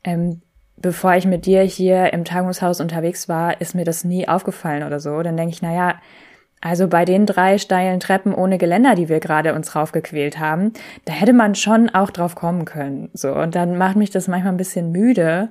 ähm, 0.05 0.41
bevor 0.81 1.15
ich 1.15 1.27
mit 1.27 1.47
dir 1.47 1.63
hier 1.63 2.13
im 2.13 2.25
Tagungshaus 2.25 2.81
unterwegs 2.81 3.29
war, 3.29 3.61
ist 3.61 3.75
mir 3.75 3.85
das 3.85 4.05
nie 4.05 4.29
aufgefallen 4.29 4.83
oder 4.83 5.01
so, 5.01 5.23
dann 5.23 5.37
denke 5.37 5.53
ich, 5.53 5.63
na 5.63 5.75
ja, 5.75 6.01
also 6.61 6.89
bei 6.89 7.07
den 7.07 7.25
drei 7.25 7.57
steilen 7.57 8.01
Treppen 8.01 8.35
ohne 8.35 8.59
Geländer, 8.59 8.95
die 8.95 9.09
wir 9.09 9.21
gerade 9.21 9.55
uns 9.55 9.75
raufgequält 9.75 10.39
haben, 10.39 10.73
da 11.07 11.13
hätte 11.13 11.33
man 11.33 11.55
schon 11.55 11.89
auch 11.89 12.11
drauf 12.11 12.35
kommen 12.35 12.67
können. 12.67 13.09
So 13.15 13.33
und 13.35 13.55
dann 13.55 13.79
macht 13.79 13.97
mich 13.97 14.11
das 14.11 14.29
manchmal 14.29 14.53
ein 14.53 14.59
bisschen 14.59 14.93
müde, 14.93 15.51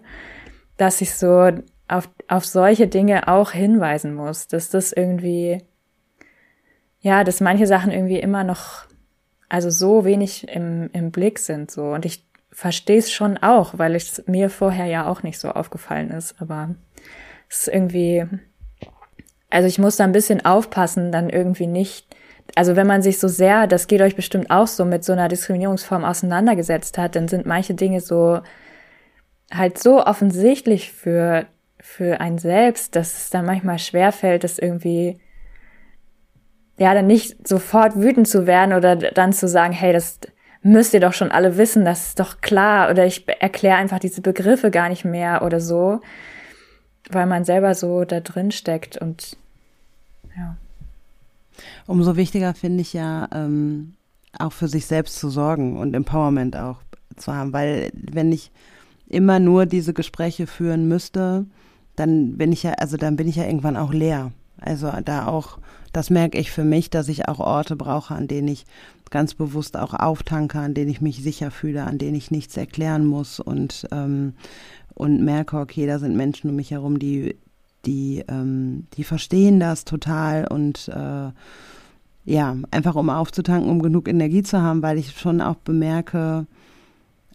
dass 0.78 1.02
ich 1.02 1.16
so 1.16 1.52
auf 1.88 2.10
auf 2.28 2.46
solche 2.46 2.88
Dinge 2.88 3.28
auch 3.28 3.52
hinweisen 3.52 4.14
muss, 4.14 4.48
dass 4.48 4.70
das 4.70 4.92
irgendwie 4.92 5.64
ja, 7.02 7.24
dass 7.24 7.42
manche 7.42 7.66
Sachen 7.66 7.92
irgendwie 7.92 8.20
immer 8.20 8.44
noch 8.44 8.86
also 9.48 9.72
so 9.72 10.06
wenig 10.06 10.48
im 10.48 10.92
im 10.94 11.10
Blick 11.12 11.40
sind 11.40 11.72
so 11.72 11.86
und 11.86 12.06
ich 12.06 12.29
verstehe 12.52 12.98
es 12.98 13.12
schon 13.12 13.38
auch, 13.38 13.78
weil 13.78 13.96
es 13.96 14.24
mir 14.28 14.50
vorher 14.50 14.86
ja 14.86 15.08
auch 15.08 15.24
nicht 15.24 15.40
so 15.40 15.50
aufgefallen 15.50 16.12
ist, 16.12 16.36
aber 16.40 16.76
es 17.48 17.62
ist 17.62 17.74
irgendwie 17.74 18.28
also 19.50 19.68
ich 19.68 19.80
muss 19.80 19.96
da 19.96 20.04
ein 20.04 20.12
bisschen 20.12 20.46
aufpassen, 20.46 21.12
dann 21.12 21.30
irgendwie 21.30 21.68
nicht, 21.68 22.16
also 22.56 22.76
wenn 22.76 22.88
man 22.88 23.02
sich 23.02 23.20
so 23.20 23.28
sehr, 23.28 23.68
das 23.68 23.88
geht 23.88 24.02
euch 24.02 24.16
bestimmt 24.16 24.52
auch 24.52 24.68
so, 24.68 24.86
mit 24.86 25.04
so 25.04 25.14
einer 25.14 25.28
Diskriminierungsform 25.28 26.06
auseinandergesetzt 26.06 26.98
hat, 26.98 27.16
dann 27.16 27.28
sind 27.28 27.46
manche 27.46 27.74
Dinge 27.74 28.02
so 28.02 28.42
halt 29.52 29.80
so 29.80 30.06
offensichtlich 30.06 30.92
für, 30.92 31.48
für 31.80 32.22
ein 32.22 32.38
selbst, 32.38 32.96
dass 32.96 33.18
es 33.18 33.30
dann 33.32 33.46
manchmal 33.46 33.80
schwerfällt, 33.80 34.44
das 34.44 34.60
irgendwie, 34.60 35.20
ja, 36.78 36.94
dann 36.94 37.08
nicht 37.08 37.48
sofort 37.48 37.96
wütend 37.96 38.28
zu 38.28 38.46
werden 38.46 38.74
oder 38.76 38.96
dann 38.96 39.34
zu 39.34 39.48
sagen, 39.48 39.74
hey, 39.74 39.92
das 39.92 40.20
müsst 40.62 40.94
ihr 40.94 41.00
doch 41.00 41.14
schon 41.14 41.32
alle 41.32 41.58
wissen, 41.58 41.86
das 41.86 42.08
ist 42.08 42.20
doch 42.20 42.42
klar, 42.42 42.90
oder 42.90 43.06
ich 43.06 43.28
erkläre 43.28 43.78
einfach 43.78 44.00
diese 44.00 44.22
Begriffe 44.22 44.72
gar 44.72 44.90
nicht 44.90 45.06
mehr 45.06 45.42
oder 45.42 45.60
so 45.60 46.02
weil 47.10 47.26
man 47.26 47.44
selber 47.44 47.76
so 47.76 48.06
da 48.06 48.20
drin 48.20 48.52
steckt 48.52 48.98
und 48.98 49.36
ja. 50.38 50.56
Umso 51.88 52.16
wichtiger 52.16 52.54
finde 52.54 52.82
ich 52.82 52.94
ja, 52.94 53.28
ähm, 53.34 53.96
auch 54.38 54.54
für 54.54 54.68
sich 54.68 54.86
selbst 54.86 55.18
zu 55.18 55.30
sorgen 55.30 55.78
und 55.78 55.94
Empowerment 55.94 56.56
auch 56.56 56.78
zu 57.18 57.34
haben, 57.34 57.52
weil 57.52 57.92
wenn 57.94 58.32
ich 58.32 58.52
immer 59.08 59.40
nur 59.40 59.66
diese 59.66 59.94
Gespräche 59.94 60.46
führen 60.46 60.88
müsste, 60.88 61.46
dann 61.96 62.38
bin 62.38 62.52
ich 62.54 62.64
ja, 62.64 62.74
also 62.74 62.96
dann 62.96 63.16
bin 63.16 63.28
ich 63.28 63.36
ja 63.36 63.46
irgendwann 63.46 63.76
auch 63.76 63.92
leer. 63.92 64.32
Also 64.62 64.92
da 65.04 65.28
auch, 65.28 65.58
das 65.92 66.10
merke 66.10 66.38
ich 66.38 66.52
für 66.52 66.64
mich, 66.64 66.90
dass 66.90 67.10
ich 67.10 67.28
auch 67.28 67.40
Orte 67.40 67.76
brauche, 67.76 68.14
an 68.14 68.28
denen 68.28 68.48
ich 68.48 68.66
ganz 69.10 69.34
bewusst 69.34 69.78
auch 69.78 69.94
auftanke, 69.94 70.60
an 70.60 70.74
denen 70.74 70.90
ich 70.90 71.02
mich 71.02 71.22
sicher 71.24 71.52
fühle, 71.52 71.84
an 71.84 71.98
denen 71.98 72.16
ich 72.16 72.32
nichts 72.32 72.58
erklären 72.58 73.06
muss. 73.06 73.40
Und 73.40 73.88
ähm, 73.92 74.34
und 75.00 75.24
merke, 75.24 75.58
okay, 75.58 75.88
da 75.88 75.98
sind 75.98 76.18
Menschen 76.18 76.50
um 76.50 76.58
mich 76.58 76.72
herum, 76.72 77.00
die, 77.00 77.38
die, 77.86 78.22
ähm, 78.28 78.86
die 78.96 79.06
verstehen 79.06 79.58
das 79.62 79.86
total. 79.86 80.46
Und 80.46 80.90
äh, 80.90 81.32
ja, 82.26 82.58
einfach 82.70 82.96
um 82.96 83.10
aufzutanken, 83.10 83.70
um 83.70 83.82
genug 83.82 84.10
Energie 84.10 84.44
zu 84.44 84.62
haben, 84.62 84.82
weil 84.82 84.98
ich 84.98 85.18
schon 85.18 85.40
auch 85.40 85.56
bemerke, 85.56 86.48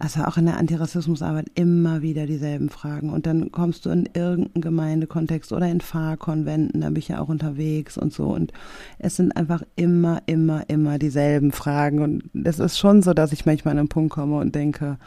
also 0.04 0.22
auch 0.24 0.36
in 0.36 0.44
der 0.44 0.58
Antirassismusarbeit 0.58 1.46
immer 1.54 2.02
wieder 2.02 2.26
dieselben 2.26 2.68
Fragen. 2.68 3.08
Und 3.08 3.24
dann 3.24 3.50
kommst 3.50 3.86
du 3.86 3.90
in 3.90 4.06
irgendeinen 4.12 4.60
Gemeindekontext 4.60 5.50
oder 5.50 5.66
in 5.66 5.80
Fahrkonventen, 5.80 6.82
da 6.82 6.88
bin 6.88 6.96
ich 6.98 7.08
ja 7.08 7.20
auch 7.20 7.28
unterwegs 7.28 7.96
und 7.96 8.12
so. 8.12 8.26
Und 8.26 8.52
es 8.98 9.16
sind 9.16 9.34
einfach 9.34 9.62
immer, 9.76 10.20
immer, 10.26 10.68
immer 10.68 10.98
dieselben 10.98 11.52
Fragen. 11.52 12.00
Und 12.00 12.24
es 12.44 12.58
ist 12.58 12.78
schon 12.78 13.00
so, 13.00 13.14
dass 13.14 13.32
ich 13.32 13.46
manchmal 13.46 13.72
an 13.72 13.78
einen 13.78 13.88
Punkt 13.88 14.12
komme 14.12 14.36
und 14.36 14.54
denke, 14.54 14.98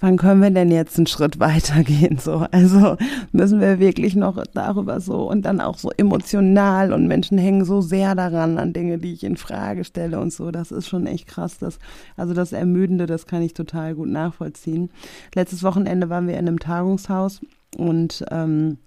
wann 0.00 0.16
können 0.16 0.42
wir 0.42 0.50
denn 0.50 0.70
jetzt 0.70 0.96
einen 0.96 1.06
Schritt 1.06 1.40
weitergehen? 1.40 2.18
So, 2.18 2.46
also 2.50 2.96
müssen 3.32 3.60
wir 3.60 3.78
wirklich 3.78 4.14
noch 4.14 4.42
darüber 4.54 5.00
so 5.00 5.28
und 5.28 5.42
dann 5.42 5.60
auch 5.60 5.78
so 5.78 5.90
emotional 5.96 6.92
und 6.92 7.06
Menschen 7.06 7.38
hängen 7.38 7.64
so 7.64 7.80
sehr 7.80 8.14
daran 8.14 8.58
an 8.58 8.72
Dinge, 8.72 8.98
die 8.98 9.12
ich 9.12 9.24
in 9.24 9.36
Frage 9.36 9.84
stelle 9.84 10.20
und 10.20 10.32
so. 10.32 10.50
Das 10.50 10.70
ist 10.70 10.88
schon 10.88 11.06
echt 11.06 11.26
krass. 11.26 11.58
Das, 11.58 11.78
also 12.16 12.34
das 12.34 12.52
Ermüdende, 12.52 13.06
das 13.06 13.26
kann 13.26 13.42
ich 13.42 13.54
total 13.54 13.94
gut 13.94 14.08
nachvollziehen. 14.08 14.90
Letztes 15.34 15.62
Wochenende 15.62 16.08
waren 16.08 16.28
wir 16.28 16.34
in 16.34 16.46
einem 16.46 16.60
Tagungshaus 16.60 17.40
und 17.76 18.24
ähm, 18.30 18.78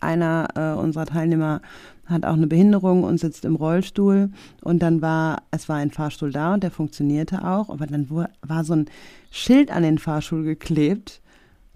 einer 0.00 0.48
äh, 0.54 0.78
unserer 0.78 1.06
Teilnehmer 1.06 1.60
hat 2.06 2.24
auch 2.24 2.34
eine 2.34 2.46
Behinderung 2.46 3.04
und 3.04 3.18
sitzt 3.18 3.44
im 3.44 3.56
Rollstuhl. 3.56 4.30
Und 4.62 4.80
dann 4.80 5.02
war, 5.02 5.42
es 5.50 5.68
war 5.68 5.76
ein 5.76 5.90
Fahrstuhl 5.90 6.32
da 6.32 6.54
und 6.54 6.62
der 6.62 6.70
funktionierte 6.70 7.44
auch, 7.44 7.70
aber 7.70 7.86
dann 7.86 8.08
war 8.10 8.64
so 8.64 8.74
ein 8.74 8.86
Schild 9.30 9.70
an 9.70 9.82
den 9.82 9.98
Fahrstuhl 9.98 10.44
geklebt. 10.44 11.20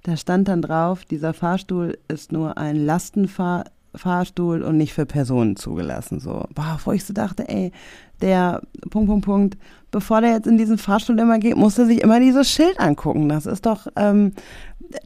Da 0.03 0.17
stand 0.17 0.49
dann 0.49 0.63
drauf, 0.63 1.05
dieser 1.05 1.35
Fahrstuhl 1.35 1.99
ist 2.09 2.33
nur 2.33 2.57
ein 2.57 2.77
Lastenfahrstuhl 2.77 4.63
und 4.63 4.77
nicht 4.77 4.93
für 4.93 5.07
Personen 5.07 5.57
zugelassen. 5.57 6.21
So, 6.21 6.47
boah, 6.55 6.79
wo 6.85 6.93
ich 6.93 7.05
so 7.05 7.13
dachte, 7.13 7.49
ey, 7.49 7.73
der 8.21 8.63
Punkt, 8.91 9.09
Punkt, 9.09 9.25
Punkt, 9.25 9.59
bevor 9.91 10.21
der 10.21 10.33
jetzt 10.33 10.47
in 10.47 10.59
diesen 10.59 10.79
Fahrstuhl 10.79 11.19
immer 11.19 11.39
geht, 11.39 11.57
muss 11.57 11.79
er 11.79 11.87
sich 11.87 12.03
immer 12.03 12.21
dieses 12.21 12.51
Schild 12.51 12.79
angucken. 12.79 13.29
Das 13.29 13.47
ist 13.47 13.67
doch, 13.67 13.87
ähm, 13.97 14.33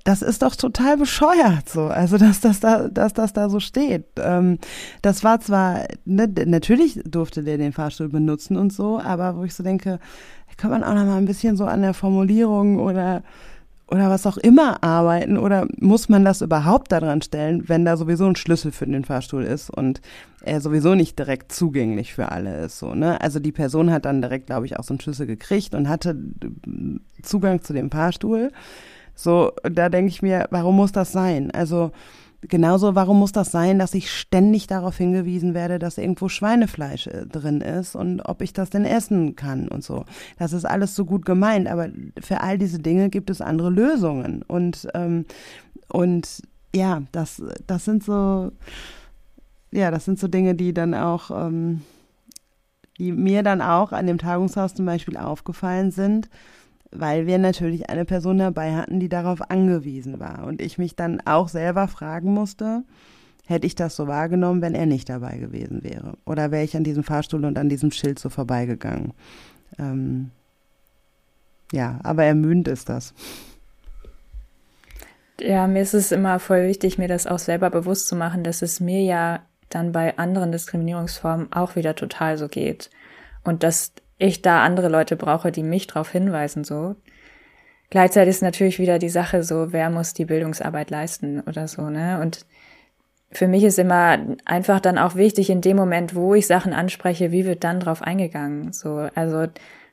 das 0.05 0.23
ist 0.23 0.42
doch 0.42 0.57
total 0.57 0.97
bescheuert 0.97 1.68
so. 1.68 1.83
Also 1.83 2.18
dass 2.18 2.40
das 2.40 2.61
da, 2.61 2.88
dass 2.88 3.12
das 3.12 3.33
da 3.33 3.49
so 3.49 3.61
steht. 3.61 4.05
Ähm, 4.18 4.59
das 5.03 5.25
war 5.25 5.40
zwar, 5.40 5.87
ne, 6.05 6.33
natürlich 6.47 7.01
durfte 7.05 7.42
der 7.42 7.59
den 7.59 7.73
Fahrstuhl 7.73 8.09
benutzen 8.09 8.57
und 8.57 8.73
so, 8.73 9.01
aber 9.01 9.37
wo 9.37 9.45
ich 9.45 9.55
so 9.55 9.62
denke, 9.62 9.99
kann 10.57 10.71
man 10.71 10.85
auch 10.85 10.95
noch 10.95 11.07
mal 11.07 11.16
ein 11.16 11.25
bisschen 11.25 11.57
so 11.57 11.64
an 11.64 11.83
der 11.83 11.95
Formulierung 11.95 12.78
oder 12.78 13.22
oder 13.93 14.09
was 14.09 14.26
auch 14.26 14.39
immer 14.39 14.83
arbeiten 14.83 15.37
oder 15.37 15.66
muss 15.78 16.09
man 16.09 16.24
das 16.24 16.41
überhaupt 16.41 16.93
daran 16.93 17.20
stellen, 17.20 17.68
wenn 17.68 17.85
da 17.85 17.99
sowieso 17.99 18.24
ein 18.24 18.37
Schlüssel 18.37 18.72
für 18.72 18.87
den 18.87 19.05
Fahrstuhl 19.05 19.45
ist 19.45 19.68
und 19.68 20.01
er 20.41 20.62
sowieso 20.62 20.95
nicht 20.95 21.18
direkt 21.18 21.53
zugänglich 21.53 22.14
für 22.14 22.33
alle 22.33 22.64
ist 22.64 22.78
so, 22.78 22.95
ne? 22.95 23.20
Also 23.20 23.39
die 23.39 23.53
Person 23.53 23.91
hat 23.91 24.07
dann 24.07 24.22
direkt, 24.22 24.47
glaube 24.47 24.64
ich, 24.64 24.78
auch 24.78 24.85
so 24.85 24.95
einen 24.95 25.01
Schlüssel 25.01 25.26
gekriegt 25.26 25.74
und 25.74 25.91
hatte 25.91 26.16
Zugang 27.22 27.62
zu 27.62 27.74
dem 27.74 27.91
Fahrstuhl. 27.91 28.51
So, 29.14 29.52
da 29.62 29.88
denke 29.88 30.08
ich 30.08 30.22
mir, 30.22 30.46
warum 30.50 30.76
muss 30.76 30.92
das 30.92 31.12
sein? 31.12 31.50
Also 31.50 31.92
genauso, 32.48 32.94
warum 32.94 33.18
muss 33.18 33.32
das 33.32 33.52
sein, 33.52 33.78
dass 33.78 33.94
ich 33.94 34.10
ständig 34.10 34.66
darauf 34.66 34.96
hingewiesen 34.96 35.54
werde, 35.54 35.78
dass 35.78 35.98
irgendwo 35.98 36.28
Schweinefleisch 36.28 37.06
äh, 37.06 37.26
drin 37.26 37.60
ist 37.60 37.94
und 37.94 38.20
ob 38.22 38.42
ich 38.42 38.52
das 38.52 38.70
denn 38.70 38.84
essen 38.84 39.36
kann 39.36 39.68
und 39.68 39.84
so. 39.84 40.04
Das 40.38 40.52
ist 40.52 40.64
alles 40.64 40.94
so 40.94 41.04
gut 41.04 41.24
gemeint, 41.24 41.68
aber 41.68 41.88
für 42.20 42.40
all 42.40 42.58
diese 42.58 42.78
Dinge 42.78 43.10
gibt 43.10 43.30
es 43.30 43.40
andere 43.40 43.70
Lösungen. 43.70 44.42
Und, 44.42 44.88
ähm, 44.94 45.24
und 45.88 46.42
ja, 46.74 47.02
das, 47.12 47.42
das 47.66 47.84
sind 47.84 48.02
so, 48.02 48.50
ja, 49.70 49.90
das 49.90 50.04
sind 50.04 50.18
so 50.18 50.26
Dinge, 50.26 50.54
die 50.54 50.74
dann 50.74 50.94
auch, 50.94 51.30
ähm, 51.30 51.82
die 52.98 53.12
mir 53.12 53.42
dann 53.42 53.62
auch 53.62 53.92
an 53.92 54.06
dem 54.06 54.18
Tagungshaus 54.18 54.74
zum 54.74 54.86
Beispiel 54.86 55.16
aufgefallen 55.16 55.90
sind 55.90 56.28
weil 56.93 57.26
wir 57.26 57.38
natürlich 57.38 57.88
eine 57.90 58.05
Person 58.05 58.38
dabei 58.38 58.74
hatten, 58.74 59.01
die 59.01 59.09
darauf 59.09 59.51
angewiesen 59.51 60.20
war. 60.20 60.45
Und 60.45 60.61
ich 60.61 60.78
mich 60.78 60.95
dann 60.95 61.20
auch 61.24 61.49
selber 61.49 61.88
fragen 61.88 62.32
musste, 62.32 62.84
hätte 63.47 63.66
ich 63.66 63.74
das 63.74 63.97
so 63.97 64.07
wahrgenommen, 64.07 64.62
wenn 64.62 64.74
er 64.74 64.86
nicht 64.86 65.09
dabei 65.09 65.38
gewesen 65.38 65.82
wäre? 65.82 66.14
Oder 66.26 66.51
wäre 66.51 66.64
ich 66.64 66.76
an 66.76 66.84
diesem 66.84 67.03
Fahrstuhl 67.03 67.45
und 67.45 67.59
an 67.59 67.68
diesem 67.68 67.90
Schild 67.90 68.18
so 68.18 68.28
vorbeigegangen? 68.28 69.12
Ähm, 69.78 70.30
ja, 71.72 71.99
aber 72.03 72.24
ermüdend 72.24 72.68
ist 72.68 72.88
das. 72.88 73.14
Ja, 75.40 75.66
mir 75.66 75.82
ist 75.82 75.95
es 75.95 76.12
immer 76.12 76.38
voll 76.38 76.68
wichtig, 76.68 76.99
mir 76.99 77.09
das 77.09 77.26
auch 77.26 77.38
selber 77.38 77.70
bewusst 77.70 78.07
zu 78.07 78.14
machen, 78.14 78.45
dass 78.45 78.62
es 78.62 78.78
mir 78.80 79.03
ja 79.03 79.40
dann 79.70 79.93
bei 79.93 80.18
anderen 80.18 80.53
Diskriminierungsformen 80.53 81.53
auch 81.53 81.74
wieder 81.74 81.95
total 81.95 82.36
so 82.36 82.49
geht. 82.49 82.90
Und 83.43 83.62
dass 83.62 83.93
ich 84.23 84.41
da 84.41 84.62
andere 84.64 84.89
Leute 84.89 85.16
brauche, 85.16 85.51
die 85.51 85.62
mich 85.62 85.89
darauf 85.89 86.11
hinweisen, 86.11 86.64
so. 86.64 86.95
Gleichzeitig 87.91 88.31
ist 88.31 88.43
natürlich 88.43 88.79
wieder 88.79 88.99
die 88.99 89.09
Sache 89.09 89.43
so, 89.43 89.73
wer 89.73 89.91
muss 89.91 90.14
die 90.14 90.25
Bildungsarbeit 90.25 90.91
leisten 90.91 91.41
oder 91.41 91.68
so, 91.68 91.91
ne? 91.91 92.20
Und 92.20 92.47
für 93.33 93.49
mich 93.49 93.64
ist 93.64 93.79
immer 93.79 94.18
einfach 94.45 94.81
dann 94.81 94.99
auch 94.99 95.16
wichtig, 95.16 95.51
in 95.51 95.61
dem 95.61 95.77
Moment, 95.77 96.14
wo 96.14 96.35
ich 96.35 96.47
Sachen 96.47 96.73
anspreche, 96.73 97.33
wie 97.33 97.45
wird 97.45 97.64
dann 97.64 97.81
drauf 97.81 98.03
eingegangen? 98.03 98.73
So, 98.73 99.09
also 99.14 99.47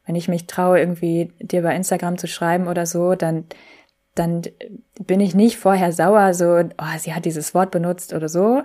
wenn 0.06 0.16
ich 0.16 0.28
mich 0.28 0.46
traue, 0.46 0.80
irgendwie 0.80 1.32
dir 1.40 1.64
bei 1.64 1.76
Instagram 1.76 2.18
zu 2.18 2.28
schreiben 2.28 2.68
oder 2.68 2.86
so, 2.86 3.16
dann, 3.16 3.46
dann 4.16 4.44
bin 5.00 5.22
ich 5.22 5.36
nicht 5.36 5.58
vorher 5.58 5.92
sauer, 5.92 6.34
so, 6.34 6.60
oh, 6.60 6.98
sie 7.00 7.14
hat 7.14 7.26
dieses 7.26 7.54
Wort 7.54 7.72
benutzt 7.72 8.14
oder 8.14 8.30
so. 8.30 8.64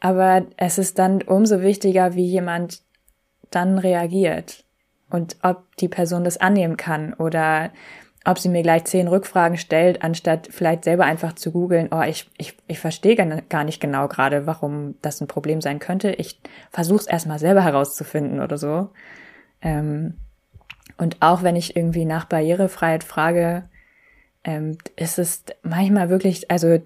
Aber 0.00 0.46
es 0.56 0.78
ist 0.78 0.98
dann 0.98 1.22
umso 1.22 1.62
wichtiger, 1.62 2.14
wie 2.14 2.26
jemand 2.26 2.82
dann 3.50 3.78
reagiert 3.78 4.64
und 5.10 5.36
ob 5.42 5.76
die 5.76 5.88
Person 5.88 6.24
das 6.24 6.36
annehmen 6.36 6.76
kann 6.76 7.14
oder 7.14 7.70
ob 8.24 8.38
sie 8.38 8.48
mir 8.48 8.62
gleich 8.62 8.84
zehn 8.84 9.08
Rückfragen 9.08 9.56
stellt, 9.56 10.02
anstatt 10.02 10.48
vielleicht 10.50 10.84
selber 10.84 11.04
einfach 11.04 11.32
zu 11.32 11.50
googeln, 11.50 11.88
oh, 11.92 12.02
ich, 12.02 12.28
ich, 12.36 12.56
ich 12.66 12.78
verstehe 12.78 13.16
gar 13.16 13.64
nicht 13.64 13.80
genau 13.80 14.06
gerade, 14.08 14.46
warum 14.46 14.96
das 15.00 15.20
ein 15.20 15.28
Problem 15.28 15.60
sein 15.60 15.78
könnte. 15.78 16.10
Ich 16.10 16.38
versuche 16.70 17.00
es 17.00 17.06
erstmal 17.06 17.38
selber 17.38 17.62
herauszufinden 17.62 18.40
oder 18.40 18.58
so. 18.58 18.90
Ähm, 19.62 20.14
und 20.98 21.16
auch 21.20 21.42
wenn 21.42 21.56
ich 21.56 21.76
irgendwie 21.76 22.04
nach 22.04 22.26
Barrierefreiheit 22.26 23.04
frage, 23.04 23.68
ähm, 24.44 24.76
ist 24.96 25.18
es 25.18 25.44
manchmal 25.62 26.10
wirklich, 26.10 26.50
also 26.50 26.68
äh, 26.68 26.82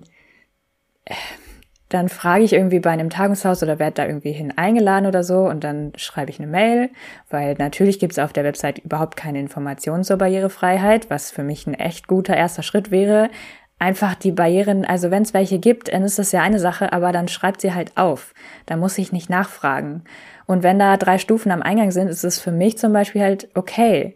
dann 1.92 2.08
frage 2.08 2.44
ich 2.44 2.52
irgendwie 2.52 2.80
bei 2.80 2.90
einem 2.90 3.10
Tagungshaus 3.10 3.62
oder 3.62 3.78
werde 3.78 3.94
da 3.94 4.06
irgendwie 4.06 4.32
hin 4.32 4.56
eingeladen 4.56 5.06
oder 5.06 5.22
so 5.22 5.48
und 5.48 5.64
dann 5.64 5.92
schreibe 5.96 6.30
ich 6.30 6.38
eine 6.38 6.48
Mail, 6.48 6.90
weil 7.28 7.54
natürlich 7.58 7.98
gibt 7.98 8.12
es 8.12 8.18
auf 8.18 8.32
der 8.32 8.44
Website 8.44 8.78
überhaupt 8.78 9.16
keine 9.16 9.40
Informationen 9.40 10.04
zur 10.04 10.16
Barrierefreiheit, 10.16 11.10
was 11.10 11.30
für 11.30 11.42
mich 11.42 11.66
ein 11.66 11.74
echt 11.74 12.08
guter 12.08 12.36
erster 12.36 12.62
Schritt 12.62 12.90
wäre. 12.90 13.30
Einfach 13.78 14.14
die 14.14 14.32
Barrieren, 14.32 14.84
also 14.84 15.10
wenn 15.10 15.24
es 15.24 15.34
welche 15.34 15.58
gibt, 15.58 15.92
dann 15.92 16.04
ist 16.04 16.18
das 16.18 16.32
ja 16.32 16.40
eine 16.40 16.60
Sache, 16.60 16.92
aber 16.92 17.12
dann 17.12 17.28
schreibt 17.28 17.60
sie 17.60 17.74
halt 17.74 17.96
auf. 17.96 18.32
Da 18.66 18.76
muss 18.76 18.96
ich 18.96 19.12
nicht 19.12 19.28
nachfragen. 19.28 20.04
Und 20.46 20.62
wenn 20.62 20.78
da 20.78 20.96
drei 20.96 21.18
Stufen 21.18 21.50
am 21.50 21.62
Eingang 21.62 21.90
sind, 21.90 22.08
ist 22.08 22.24
es 22.24 22.38
für 22.38 22.52
mich 22.52 22.78
zum 22.78 22.92
Beispiel 22.92 23.22
halt 23.22 23.48
okay. 23.54 24.14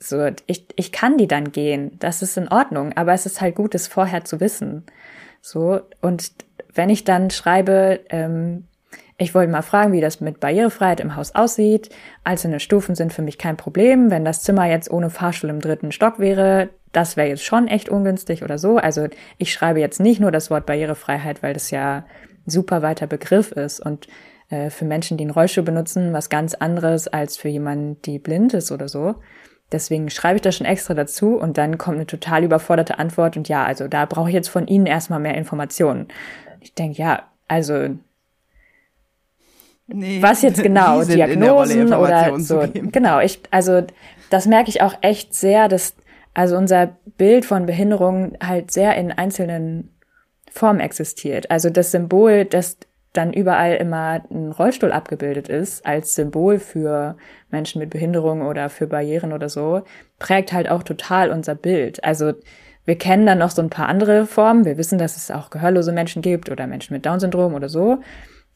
So, 0.00 0.30
ich, 0.46 0.66
ich 0.76 0.92
kann 0.92 1.16
die 1.16 1.28
dann 1.28 1.52
gehen. 1.52 1.96
Das 2.00 2.22
ist 2.22 2.36
in 2.36 2.48
Ordnung. 2.48 2.96
Aber 2.96 3.12
es 3.12 3.26
ist 3.26 3.40
halt 3.40 3.54
gut, 3.54 3.74
es 3.74 3.86
vorher 3.86 4.24
zu 4.24 4.40
wissen. 4.40 4.84
So, 5.40 5.80
und 6.00 6.32
wenn 6.74 6.90
ich 6.90 7.04
dann 7.04 7.30
schreibe, 7.30 8.00
ähm, 8.10 8.64
ich 9.16 9.34
wollte 9.34 9.50
mal 9.50 9.62
fragen, 9.62 9.92
wie 9.92 10.00
das 10.00 10.20
mit 10.20 10.38
Barrierefreiheit 10.38 11.00
im 11.00 11.16
Haus 11.16 11.34
aussieht. 11.34 11.90
Einzelne 12.22 12.60
Stufen 12.60 12.94
sind 12.94 13.12
für 13.12 13.22
mich 13.22 13.36
kein 13.36 13.56
Problem. 13.56 14.12
Wenn 14.12 14.24
das 14.24 14.42
Zimmer 14.42 14.66
jetzt 14.66 14.90
ohne 14.90 15.10
Fahrstuhl 15.10 15.50
im 15.50 15.60
dritten 15.60 15.90
Stock 15.90 16.20
wäre, 16.20 16.68
das 16.92 17.16
wäre 17.16 17.28
jetzt 17.28 17.44
schon 17.44 17.66
echt 17.66 17.88
ungünstig 17.88 18.44
oder 18.44 18.58
so. 18.58 18.76
Also 18.76 19.08
ich 19.36 19.52
schreibe 19.52 19.80
jetzt 19.80 19.98
nicht 19.98 20.20
nur 20.20 20.30
das 20.30 20.50
Wort 20.50 20.66
Barrierefreiheit, 20.66 21.42
weil 21.42 21.52
das 21.52 21.70
ja 21.72 22.04
ein 22.46 22.50
super 22.50 22.80
weiter 22.82 23.08
Begriff 23.08 23.50
ist 23.50 23.80
und 23.80 24.06
äh, 24.50 24.70
für 24.70 24.84
Menschen, 24.84 25.16
die 25.16 25.24
einen 25.24 25.32
Rollstuhl 25.32 25.64
benutzen, 25.64 26.12
was 26.12 26.28
ganz 26.28 26.54
anderes 26.54 27.08
als 27.08 27.36
für 27.36 27.48
jemanden, 27.48 28.00
die 28.02 28.20
blind 28.20 28.54
ist 28.54 28.70
oder 28.70 28.88
so. 28.88 29.16
Deswegen 29.70 30.08
schreibe 30.08 30.36
ich 30.36 30.42
das 30.42 30.56
schon 30.56 30.66
extra 30.66 30.94
dazu 30.94 31.36
und 31.36 31.58
dann 31.58 31.76
kommt 31.76 31.96
eine 31.96 32.06
total 32.06 32.44
überforderte 32.44 32.98
Antwort 32.98 33.36
und 33.36 33.48
ja, 33.48 33.64
also 33.64 33.86
da 33.86 34.06
brauche 34.06 34.30
ich 34.30 34.34
jetzt 34.34 34.48
von 34.48 34.66
Ihnen 34.66 34.86
erstmal 34.86 35.20
mehr 35.20 35.34
Informationen. 35.34 36.08
Ich 36.60 36.74
denke, 36.74 36.98
ja, 36.98 37.24
also 37.46 37.96
nee, 39.86 40.22
was 40.22 40.42
jetzt 40.42 40.62
genau, 40.62 41.02
Diagnosen 41.04 41.92
oder 41.92 42.38
so. 42.40 42.66
Genau, 42.72 43.20
ich, 43.20 43.40
also 43.50 43.82
das 44.30 44.46
merke 44.46 44.70
ich 44.70 44.82
auch 44.82 44.94
echt 45.00 45.34
sehr, 45.34 45.68
dass 45.68 45.94
also 46.34 46.56
unser 46.56 46.96
Bild 47.16 47.44
von 47.44 47.66
Behinderung 47.66 48.36
halt 48.40 48.70
sehr 48.70 48.94
in 48.96 49.10
einzelnen 49.10 49.94
Formen 50.50 50.80
existiert. 50.80 51.50
Also 51.50 51.70
das 51.70 51.90
Symbol, 51.90 52.44
das 52.44 52.78
dann 53.12 53.32
überall 53.32 53.74
immer 53.76 54.22
ein 54.30 54.52
Rollstuhl 54.52 54.92
abgebildet 54.92 55.48
ist, 55.48 55.84
als 55.84 56.14
Symbol 56.14 56.58
für 56.58 57.16
Menschen 57.50 57.80
mit 57.80 57.90
Behinderung 57.90 58.42
oder 58.42 58.68
für 58.68 58.86
Barrieren 58.86 59.32
oder 59.32 59.48
so, 59.48 59.82
prägt 60.18 60.52
halt 60.52 60.68
auch 60.68 60.82
total 60.82 61.30
unser 61.30 61.54
Bild. 61.54 62.04
Also 62.04 62.34
wir 62.88 62.96
kennen 62.96 63.26
dann 63.26 63.36
noch 63.36 63.50
so 63.50 63.60
ein 63.60 63.68
paar 63.68 63.86
andere 63.86 64.24
Formen. 64.24 64.64
Wir 64.64 64.78
wissen, 64.78 64.96
dass 64.96 65.18
es 65.18 65.30
auch 65.30 65.50
gehörlose 65.50 65.92
Menschen 65.92 66.22
gibt 66.22 66.50
oder 66.50 66.66
Menschen 66.66 66.94
mit 66.94 67.04
Down-Syndrom 67.04 67.52
oder 67.52 67.68
so. 67.68 67.98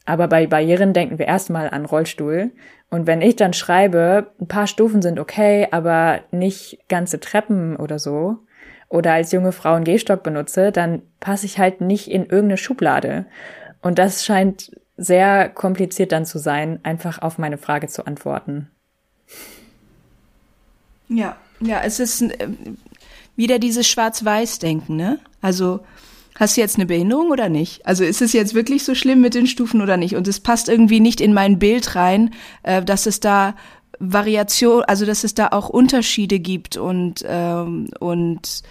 Aber 0.05 0.27
bei 0.27 0.47
Barrieren 0.47 0.91
denken 0.91 1.19
wir 1.19 1.27
erstmal 1.27 1.69
an 1.69 1.85
Rollstuhl. 1.85 2.49
Und 2.89 3.05
wenn 3.05 3.21
ich 3.21 3.35
dann 3.35 3.53
schreibe, 3.53 4.31
ein 4.41 4.47
paar 4.47 4.65
Stufen 4.65 5.03
sind 5.03 5.19
okay, 5.19 5.67
aber 5.69 6.21
nicht 6.31 6.79
ganze 6.89 7.19
Treppen 7.19 7.75
oder 7.75 7.99
so, 7.99 8.39
oder 8.89 9.13
als 9.13 9.31
junge 9.31 9.51
Frau 9.51 9.73
einen 9.73 9.85
Gehstock 9.85 10.23
benutze, 10.23 10.71
dann 10.71 11.03
passe 11.19 11.45
ich 11.45 11.59
halt 11.59 11.81
nicht 11.81 12.09
in 12.09 12.23
irgendeine 12.23 12.57
Schublade. 12.57 13.27
Und 13.83 13.99
das 13.99 14.25
scheint 14.25 14.71
sehr 14.97 15.47
kompliziert 15.47 16.11
dann 16.11 16.25
zu 16.25 16.39
sein, 16.39 16.79
einfach 16.81 17.21
auf 17.21 17.37
meine 17.37 17.59
Frage 17.59 17.87
zu 17.87 18.07
antworten. 18.07 18.71
Ja, 21.07 21.37
ja, 21.59 21.81
es 21.83 21.99
ist, 21.99 22.23
äh, 22.23 22.47
wieder 23.35 23.59
dieses 23.59 23.87
Schwarz-Weiß-Denken, 23.87 24.95
ne? 24.95 25.19
Also, 25.41 25.81
hast 26.35 26.57
du 26.57 26.61
jetzt 26.61 26.77
eine 26.77 26.85
Behinderung 26.85 27.29
oder 27.29 27.49
nicht? 27.49 27.85
Also 27.85 28.03
ist 28.03 28.21
es 28.21 28.33
jetzt 28.33 28.53
wirklich 28.53 28.83
so 28.83 28.95
schlimm 28.95 29.21
mit 29.21 29.35
den 29.35 29.47
Stufen 29.47 29.81
oder 29.81 29.97
nicht? 29.97 30.15
Und 30.15 30.27
es 30.27 30.39
passt 30.39 30.69
irgendwie 30.69 30.99
nicht 30.99 31.21
in 31.21 31.33
mein 31.33 31.59
Bild 31.59 31.95
rein, 31.95 32.33
äh, 32.63 32.83
dass 32.83 33.05
es 33.05 33.19
da 33.19 33.55
Variation, 33.99 34.83
also 34.83 35.05
dass 35.05 35.23
es 35.23 35.33
da 35.33 35.49
auch 35.49 35.69
Unterschiede 35.69 36.39
gibt 36.39 36.77
und 36.77 37.23
ähm, 37.27 37.89
und 37.99 38.63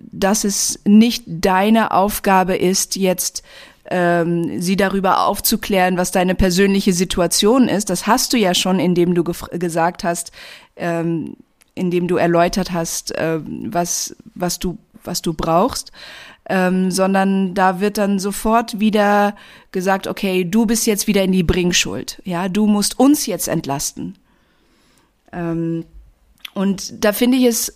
dass 0.00 0.44
es 0.44 0.80
nicht 0.84 1.24
deine 1.26 1.92
Aufgabe 1.92 2.56
ist, 2.56 2.96
jetzt 2.96 3.42
ähm, 3.90 4.60
sie 4.60 4.76
darüber 4.76 5.26
aufzuklären, 5.26 5.96
was 5.96 6.12
deine 6.12 6.34
persönliche 6.34 6.92
Situation 6.92 7.68
ist. 7.68 7.90
Das 7.90 8.06
hast 8.06 8.32
du 8.32 8.38
ja 8.38 8.54
schon, 8.54 8.78
indem 8.78 9.14
du 9.14 9.22
gesagt 9.24 10.04
hast, 10.04 10.32
ähm, 10.76 11.36
indem 11.74 12.08
du 12.08 12.16
erläutert 12.16 12.72
hast, 12.72 13.14
äh, 13.16 13.40
was, 13.44 14.16
was 14.34 14.58
du, 14.58 14.78
was 15.04 15.22
du 15.22 15.32
brauchst. 15.34 15.92
Ähm, 16.48 16.90
sondern 16.90 17.54
da 17.54 17.78
wird 17.78 17.98
dann 17.98 18.18
sofort 18.18 18.80
wieder 18.80 19.36
gesagt, 19.70 20.08
okay, 20.08 20.44
du 20.44 20.66
bist 20.66 20.86
jetzt 20.86 21.06
wieder 21.06 21.22
in 21.22 21.30
die 21.30 21.44
Bringschuld, 21.44 22.20
ja, 22.24 22.48
du 22.48 22.66
musst 22.66 22.98
uns 22.98 23.26
jetzt 23.26 23.46
entlasten. 23.46 24.18
Ähm, 25.32 25.84
und 26.52 27.04
da 27.04 27.12
finde 27.12 27.38
ich 27.38 27.44
es 27.44 27.72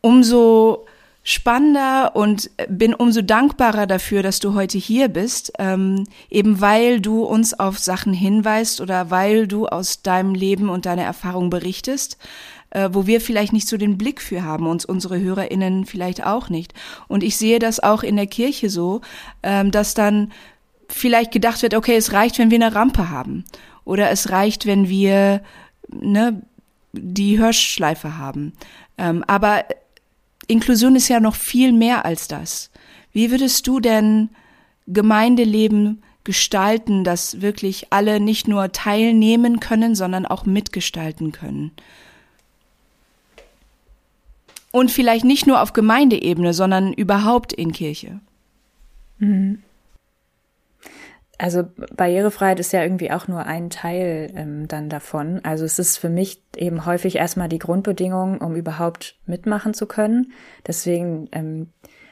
umso 0.00 0.86
spannender 1.26 2.14
und 2.14 2.50
bin 2.68 2.94
umso 2.94 3.22
dankbarer 3.22 3.86
dafür, 3.86 4.22
dass 4.22 4.40
du 4.40 4.52
heute 4.52 4.76
hier 4.76 5.08
bist, 5.08 5.52
ähm, 5.58 6.06
eben 6.28 6.60
weil 6.60 7.00
du 7.00 7.24
uns 7.24 7.58
auf 7.58 7.78
Sachen 7.78 8.12
hinweist 8.12 8.82
oder 8.82 9.10
weil 9.10 9.48
du 9.48 9.66
aus 9.66 10.02
deinem 10.02 10.34
Leben 10.34 10.68
und 10.68 10.84
deiner 10.84 11.02
Erfahrung 11.02 11.48
berichtest, 11.48 12.18
äh, 12.70 12.90
wo 12.92 13.06
wir 13.06 13.22
vielleicht 13.22 13.54
nicht 13.54 13.66
so 13.66 13.78
den 13.78 13.96
Blick 13.96 14.20
für 14.20 14.44
haben, 14.44 14.66
uns 14.66 14.84
unsere 14.84 15.18
HörerInnen 15.18 15.86
vielleicht 15.86 16.26
auch 16.26 16.50
nicht. 16.50 16.74
Und 17.08 17.22
ich 17.22 17.38
sehe 17.38 17.58
das 17.58 17.80
auch 17.80 18.02
in 18.02 18.16
der 18.16 18.26
Kirche 18.26 18.68
so, 18.68 19.00
ähm, 19.42 19.70
dass 19.70 19.94
dann 19.94 20.30
vielleicht 20.88 21.32
gedacht 21.32 21.62
wird, 21.62 21.74
okay, 21.74 21.96
es 21.96 22.12
reicht, 22.12 22.38
wenn 22.38 22.50
wir 22.50 22.62
eine 22.62 22.74
Rampe 22.74 23.08
haben. 23.08 23.44
Oder 23.86 24.10
es 24.10 24.28
reicht, 24.28 24.66
wenn 24.66 24.90
wir 24.90 25.42
ne, 25.90 26.42
die 26.92 27.38
Hörschleife 27.38 28.18
haben. 28.18 28.52
Ähm, 28.98 29.24
aber 29.26 29.64
Inklusion 30.46 30.96
ist 30.96 31.08
ja 31.08 31.20
noch 31.20 31.34
viel 31.34 31.72
mehr 31.72 32.04
als 32.04 32.28
das. 32.28 32.70
Wie 33.12 33.30
würdest 33.30 33.66
du 33.66 33.80
denn 33.80 34.30
Gemeindeleben 34.86 36.02
gestalten, 36.24 37.04
dass 37.04 37.40
wirklich 37.40 37.86
alle 37.90 38.20
nicht 38.20 38.48
nur 38.48 38.72
teilnehmen 38.72 39.60
können, 39.60 39.94
sondern 39.94 40.26
auch 40.26 40.46
mitgestalten 40.46 41.32
können? 41.32 41.70
Und 44.72 44.90
vielleicht 44.90 45.24
nicht 45.24 45.46
nur 45.46 45.62
auf 45.62 45.72
Gemeindeebene, 45.72 46.52
sondern 46.52 46.92
überhaupt 46.92 47.52
in 47.52 47.72
Kirche. 47.72 48.20
Mhm. 49.18 49.62
Also 51.38 51.64
Barrierefreiheit 51.96 52.60
ist 52.60 52.72
ja 52.72 52.82
irgendwie 52.82 53.10
auch 53.10 53.28
nur 53.28 53.46
ein 53.46 53.70
Teil 53.70 54.30
ähm, 54.34 54.68
dann 54.68 54.88
davon. 54.88 55.40
Also 55.44 55.64
es 55.64 55.78
ist 55.78 55.98
für 55.98 56.08
mich 56.08 56.42
eben 56.56 56.86
häufig 56.86 57.16
erstmal 57.16 57.48
die 57.48 57.58
Grundbedingung, 57.58 58.38
um 58.38 58.56
überhaupt 58.56 59.18
mitmachen 59.26 59.74
zu 59.74 59.86
können. 59.86 60.32
Deswegen 60.66 61.28
ähm, 61.32 61.68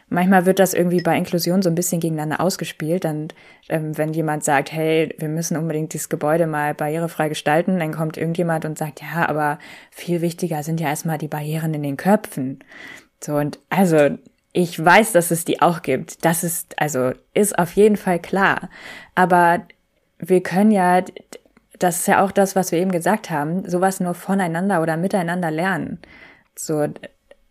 manchmal 0.08 0.46
wird 0.46 0.58
das 0.58 0.74
irgendwie 0.74 1.02
bei 1.02 1.16
Inklusion 1.16 1.62
so 1.62 1.68
ein 1.68 1.74
bisschen 1.74 2.00
gegeneinander 2.00 2.40
ausgespielt. 2.40 3.04
Dann, 3.04 3.28
ähm, 3.68 3.96
wenn 3.96 4.12
jemand 4.12 4.44
sagt, 4.44 4.72
hey, 4.72 5.14
wir 5.18 5.28
müssen 5.28 5.56
unbedingt 5.56 5.92
dieses 5.92 6.08
Gebäude 6.08 6.46
mal 6.46 6.74
barrierefrei 6.74 7.28
gestalten, 7.28 7.78
dann 7.78 7.92
kommt 7.94 8.16
irgendjemand 8.16 8.64
und 8.64 8.78
sagt, 8.78 9.02
ja, 9.02 9.28
aber 9.28 9.58
viel 9.90 10.20
wichtiger 10.20 10.62
sind 10.62 10.80
ja 10.80 10.88
erstmal 10.88 11.18
die 11.18 11.28
Barrieren 11.28 11.74
in 11.74 11.82
den 11.82 11.96
Köpfen. 11.96 12.60
So 13.22 13.36
und 13.36 13.60
also 13.70 14.18
ich 14.52 14.82
weiß, 14.82 15.12
dass 15.12 15.30
es 15.30 15.44
die 15.44 15.62
auch 15.62 15.82
gibt. 15.82 16.24
Das 16.24 16.44
ist, 16.44 16.78
also, 16.78 17.12
ist 17.34 17.58
auf 17.58 17.72
jeden 17.72 17.96
Fall 17.96 18.18
klar. 18.18 18.68
Aber 19.14 19.62
wir 20.18 20.42
können 20.42 20.70
ja, 20.70 21.02
das 21.78 22.00
ist 22.00 22.08
ja 22.08 22.22
auch 22.22 22.32
das, 22.32 22.54
was 22.54 22.70
wir 22.70 22.78
eben 22.78 22.92
gesagt 22.92 23.30
haben, 23.30 23.68
sowas 23.68 24.00
nur 24.00 24.14
voneinander 24.14 24.82
oder 24.82 24.96
miteinander 24.96 25.50
lernen. 25.50 26.00
So, 26.54 26.86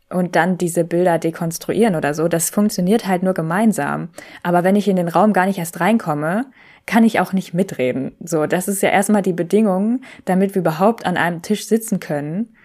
und 0.10 0.36
dann 0.36 0.58
diese 0.58 0.84
Bilder 0.84 1.18
dekonstruieren 1.18 1.96
oder 1.96 2.14
so. 2.14 2.28
Das 2.28 2.50
funktioniert 2.50 3.08
halt 3.08 3.24
nur 3.24 3.34
gemeinsam. 3.34 4.10
Aber 4.44 4.64
wenn 4.64 4.76
ich 4.76 4.88
in 4.88 4.96
den 4.96 5.08
Raum 5.08 5.34
gar 5.34 5.46
nicht 5.46 5.58
erst 5.58 5.80
reinkomme, 5.80 6.46
kann 6.86 7.04
ich 7.04 7.20
auch 7.20 7.34
nicht 7.34 7.54
mitreden. 7.54 8.16
So, 8.24 8.46
das 8.46 8.68
ist 8.68 8.82
ja 8.82 8.90
erstmal 8.90 9.22
die 9.22 9.34
Bedingung, 9.34 10.02
damit 10.26 10.56
wir 10.56 10.62
überhaupt 10.62 11.06
an 11.06 11.18
einem 11.18 11.42
Tisch 11.42 11.68
sitzen 11.68 12.00
können. 12.00 12.56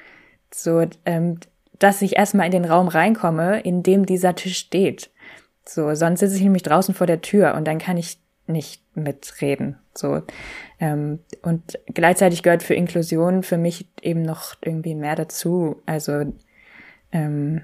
So, 0.53 0.87
ähm, 1.05 1.39
dass 1.79 2.03
ich 2.03 2.17
erstmal 2.17 2.47
in 2.47 2.53
den 2.53 2.65
Raum 2.65 2.89
reinkomme, 2.89 3.61
in 3.61 3.83
dem 3.83 4.07
dieser 4.07 4.35
Tisch 4.35 4.59
steht. 4.59 5.11
So, 5.65 5.95
sonst 5.95 6.21
sitze 6.21 6.37
ich 6.37 6.43
nämlich 6.43 6.63
draußen 6.63 6.95
vor 6.95 7.07
der 7.07 7.21
Tür 7.21 7.55
und 7.55 7.67
dann 7.67 7.79
kann 7.79 7.97
ich 7.97 8.19
nicht 8.47 8.83
mitreden. 8.97 9.77
So 9.95 10.23
ähm, 10.79 11.19
und 11.43 11.79
gleichzeitig 11.93 12.43
gehört 12.43 12.63
für 12.63 12.75
Inklusion 12.75 13.43
für 13.43 13.59
mich 13.59 13.89
eben 14.03 14.23
noch 14.23 14.55
irgendwie 14.61 14.95
mehr 14.95 15.17
dazu. 15.17 15.83
Also 15.87 16.33
ähm, 17.13 17.63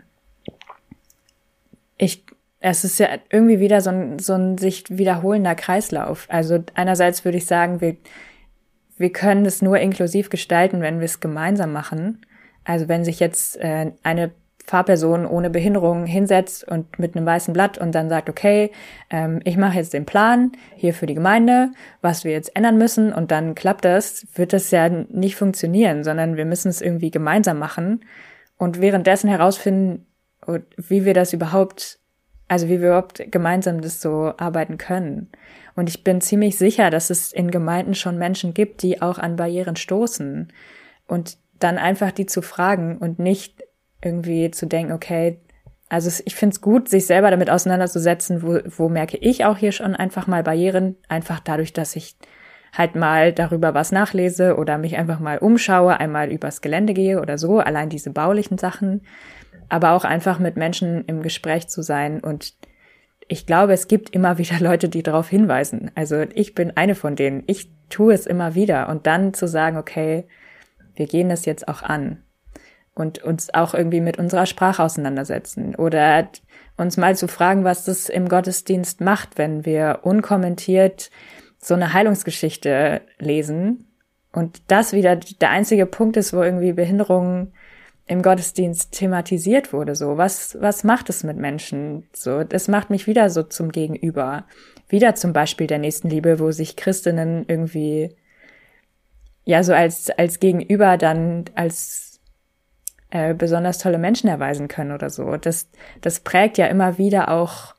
ich 1.98 2.24
es 2.62 2.84
ist 2.84 2.98
ja 3.00 3.08
irgendwie 3.28 3.58
wieder 3.58 3.80
so 3.80 3.90
ein, 3.90 4.18
so 4.20 4.34
ein 4.34 4.56
sich 4.56 4.84
wiederholender 4.88 5.56
Kreislauf. 5.56 6.26
Also 6.28 6.62
einerseits 6.74 7.24
würde 7.24 7.38
ich 7.38 7.46
sagen, 7.46 7.80
wir, 7.80 7.96
wir 8.96 9.12
können 9.12 9.44
es 9.44 9.62
nur 9.62 9.78
inklusiv 9.78 10.30
gestalten, 10.30 10.80
wenn 10.80 11.00
wir 11.00 11.06
es 11.06 11.18
gemeinsam 11.18 11.72
machen. 11.72 12.24
Also 12.64 12.88
wenn 12.88 13.04
sich 13.04 13.20
jetzt 13.20 13.56
äh, 13.58 13.92
eine 14.02 14.32
Fahrperson 14.64 15.26
ohne 15.26 15.50
Behinderung 15.50 16.06
hinsetzt 16.06 16.66
und 16.66 16.98
mit 16.98 17.16
einem 17.16 17.26
weißen 17.26 17.52
Blatt 17.52 17.78
und 17.78 17.94
dann 17.94 18.08
sagt, 18.08 18.30
okay, 18.30 18.70
ähm, 19.10 19.40
ich 19.44 19.56
mache 19.56 19.76
jetzt 19.76 19.92
den 19.92 20.06
Plan 20.06 20.52
hier 20.76 20.94
für 20.94 21.06
die 21.06 21.14
Gemeinde, 21.14 21.72
was 22.00 22.24
wir 22.24 22.32
jetzt 22.32 22.54
ändern 22.54 22.78
müssen 22.78 23.12
und 23.12 23.30
dann 23.30 23.54
klappt 23.54 23.84
das, 23.84 24.26
wird 24.34 24.52
das 24.52 24.70
ja 24.70 24.88
nicht 24.88 25.36
funktionieren, 25.36 26.04
sondern 26.04 26.36
wir 26.36 26.44
müssen 26.44 26.68
es 26.68 26.80
irgendwie 26.80 27.10
gemeinsam 27.10 27.58
machen 27.58 28.04
und 28.56 28.80
währenddessen 28.80 29.28
herausfinden, 29.28 30.06
wie 30.76 31.04
wir 31.04 31.14
das 31.14 31.32
überhaupt, 31.32 31.98
also 32.48 32.66
wie 32.66 32.80
wir 32.80 32.88
überhaupt 32.88 33.30
gemeinsam 33.30 33.80
das 33.80 34.00
so 34.00 34.32
arbeiten 34.36 34.78
können. 34.78 35.30
Und 35.74 35.88
ich 35.88 36.04
bin 36.04 36.20
ziemlich 36.20 36.58
sicher, 36.58 36.90
dass 36.90 37.10
es 37.10 37.32
in 37.32 37.50
Gemeinden 37.50 37.94
schon 37.94 38.18
Menschen 38.18 38.54
gibt, 38.54 38.82
die 38.82 39.00
auch 39.00 39.18
an 39.18 39.36
Barrieren 39.36 39.76
stoßen. 39.76 40.52
Und 41.08 41.38
dann 41.62 41.78
einfach 41.78 42.12
die 42.12 42.26
zu 42.26 42.42
fragen 42.42 42.98
und 42.98 43.18
nicht 43.18 43.62
irgendwie 44.02 44.50
zu 44.50 44.66
denken, 44.66 44.92
okay, 44.92 45.40
also 45.88 46.22
ich 46.24 46.34
finde 46.34 46.54
es 46.54 46.60
gut, 46.60 46.88
sich 46.88 47.06
selber 47.06 47.30
damit 47.30 47.50
auseinanderzusetzen, 47.50 48.42
wo, 48.42 48.60
wo 48.76 48.88
merke 48.88 49.18
ich 49.18 49.44
auch 49.44 49.58
hier 49.58 49.72
schon 49.72 49.94
einfach 49.94 50.26
mal 50.26 50.42
Barrieren, 50.42 50.96
einfach 51.08 51.40
dadurch, 51.40 51.72
dass 51.72 51.96
ich 51.96 52.16
halt 52.72 52.96
mal 52.96 53.32
darüber 53.32 53.74
was 53.74 53.92
nachlese 53.92 54.56
oder 54.56 54.78
mich 54.78 54.96
einfach 54.96 55.20
mal 55.20 55.38
umschaue, 55.38 56.00
einmal 56.00 56.32
übers 56.32 56.62
Gelände 56.62 56.94
gehe 56.94 57.20
oder 57.20 57.36
so, 57.36 57.58
allein 57.58 57.90
diese 57.90 58.10
baulichen 58.10 58.56
Sachen, 58.56 59.02
aber 59.68 59.92
auch 59.92 60.04
einfach 60.04 60.38
mit 60.38 60.56
Menschen 60.56 61.04
im 61.04 61.22
Gespräch 61.22 61.68
zu 61.68 61.82
sein 61.82 62.20
und 62.20 62.54
ich 63.28 63.46
glaube, 63.46 63.72
es 63.72 63.88
gibt 63.88 64.10
immer 64.10 64.38
wieder 64.38 64.60
Leute, 64.60 64.88
die 64.88 65.02
darauf 65.02 65.28
hinweisen. 65.28 65.90
Also 65.94 66.24
ich 66.34 66.54
bin 66.54 66.76
eine 66.76 66.94
von 66.94 67.16
denen. 67.16 67.44
Ich 67.46 67.70
tue 67.88 68.12
es 68.12 68.26
immer 68.26 68.54
wieder 68.54 68.88
und 68.88 69.06
dann 69.06 69.32
zu 69.32 69.46
sagen, 69.48 69.76
okay, 69.76 70.26
wir 70.95 71.07
gehen 71.07 71.28
das 71.28 71.45
jetzt 71.45 71.68
auch 71.68 71.82
an 71.82 72.22
und 72.95 73.22
uns 73.22 73.53
auch 73.55 73.74
irgendwie 73.74 74.01
mit 74.01 74.18
unserer 74.18 74.47
Sprache 74.47 74.82
auseinandersetzen 74.82 75.74
oder 75.74 76.28
uns 76.76 76.97
mal 76.97 77.16
zu 77.16 77.28
fragen, 77.28 77.64
was 77.64 77.84
das 77.84 78.09
im 78.09 78.28
Gottesdienst 78.28 79.01
macht, 79.01 79.38
wenn 79.38 79.64
wir 79.64 80.01
unkommentiert 80.03 81.11
so 81.59 81.74
eine 81.74 81.93
Heilungsgeschichte 81.93 83.03
lesen 83.18 83.86
und 84.32 84.62
das 84.68 84.93
wieder 84.93 85.16
der 85.16 85.51
einzige 85.51 85.86
Punkt 85.86 86.16
ist, 86.16 86.32
wo 86.32 86.43
irgendwie 86.43 86.72
Behinderung 86.72 87.53
im 88.07 88.20
Gottesdienst 88.20 88.93
thematisiert 88.93 89.72
wurde, 89.72 89.95
so. 89.95 90.16
Was 90.16 90.59
was 90.61 90.84
macht 90.84 91.09
es 91.09 91.22
mit 91.22 91.36
Menschen, 91.36 92.09
so? 92.12 92.43
Das 92.43 92.66
macht 92.66 92.90
mich 92.90 93.07
wieder 93.07 93.30
so 93.30 93.43
zum 93.43 93.70
Gegenüber, 93.70 94.45
wieder 94.88 95.14
zum 95.14 95.32
Beispiel 95.32 95.66
der 95.66 95.78
Nächstenliebe, 95.78 96.40
wo 96.40 96.51
sich 96.51 96.76
Christinnen 96.76 97.45
irgendwie 97.47 98.16
ja 99.45 99.62
so 99.62 99.72
als 99.74 100.11
als 100.11 100.40
Gegenüber 100.40 100.97
dann 100.97 101.45
als 101.55 102.20
äh, 103.11 103.34
besonders 103.34 103.78
tolle 103.78 103.99
Menschen 103.99 104.28
erweisen 104.28 104.68
können 104.68 104.93
oder 104.93 105.11
so. 105.11 105.36
Das 105.36 105.68
das 106.01 106.20
prägt 106.20 106.59
ja 106.59 106.66
immer 106.66 106.99
wieder 106.99 107.30
auch 107.30 107.74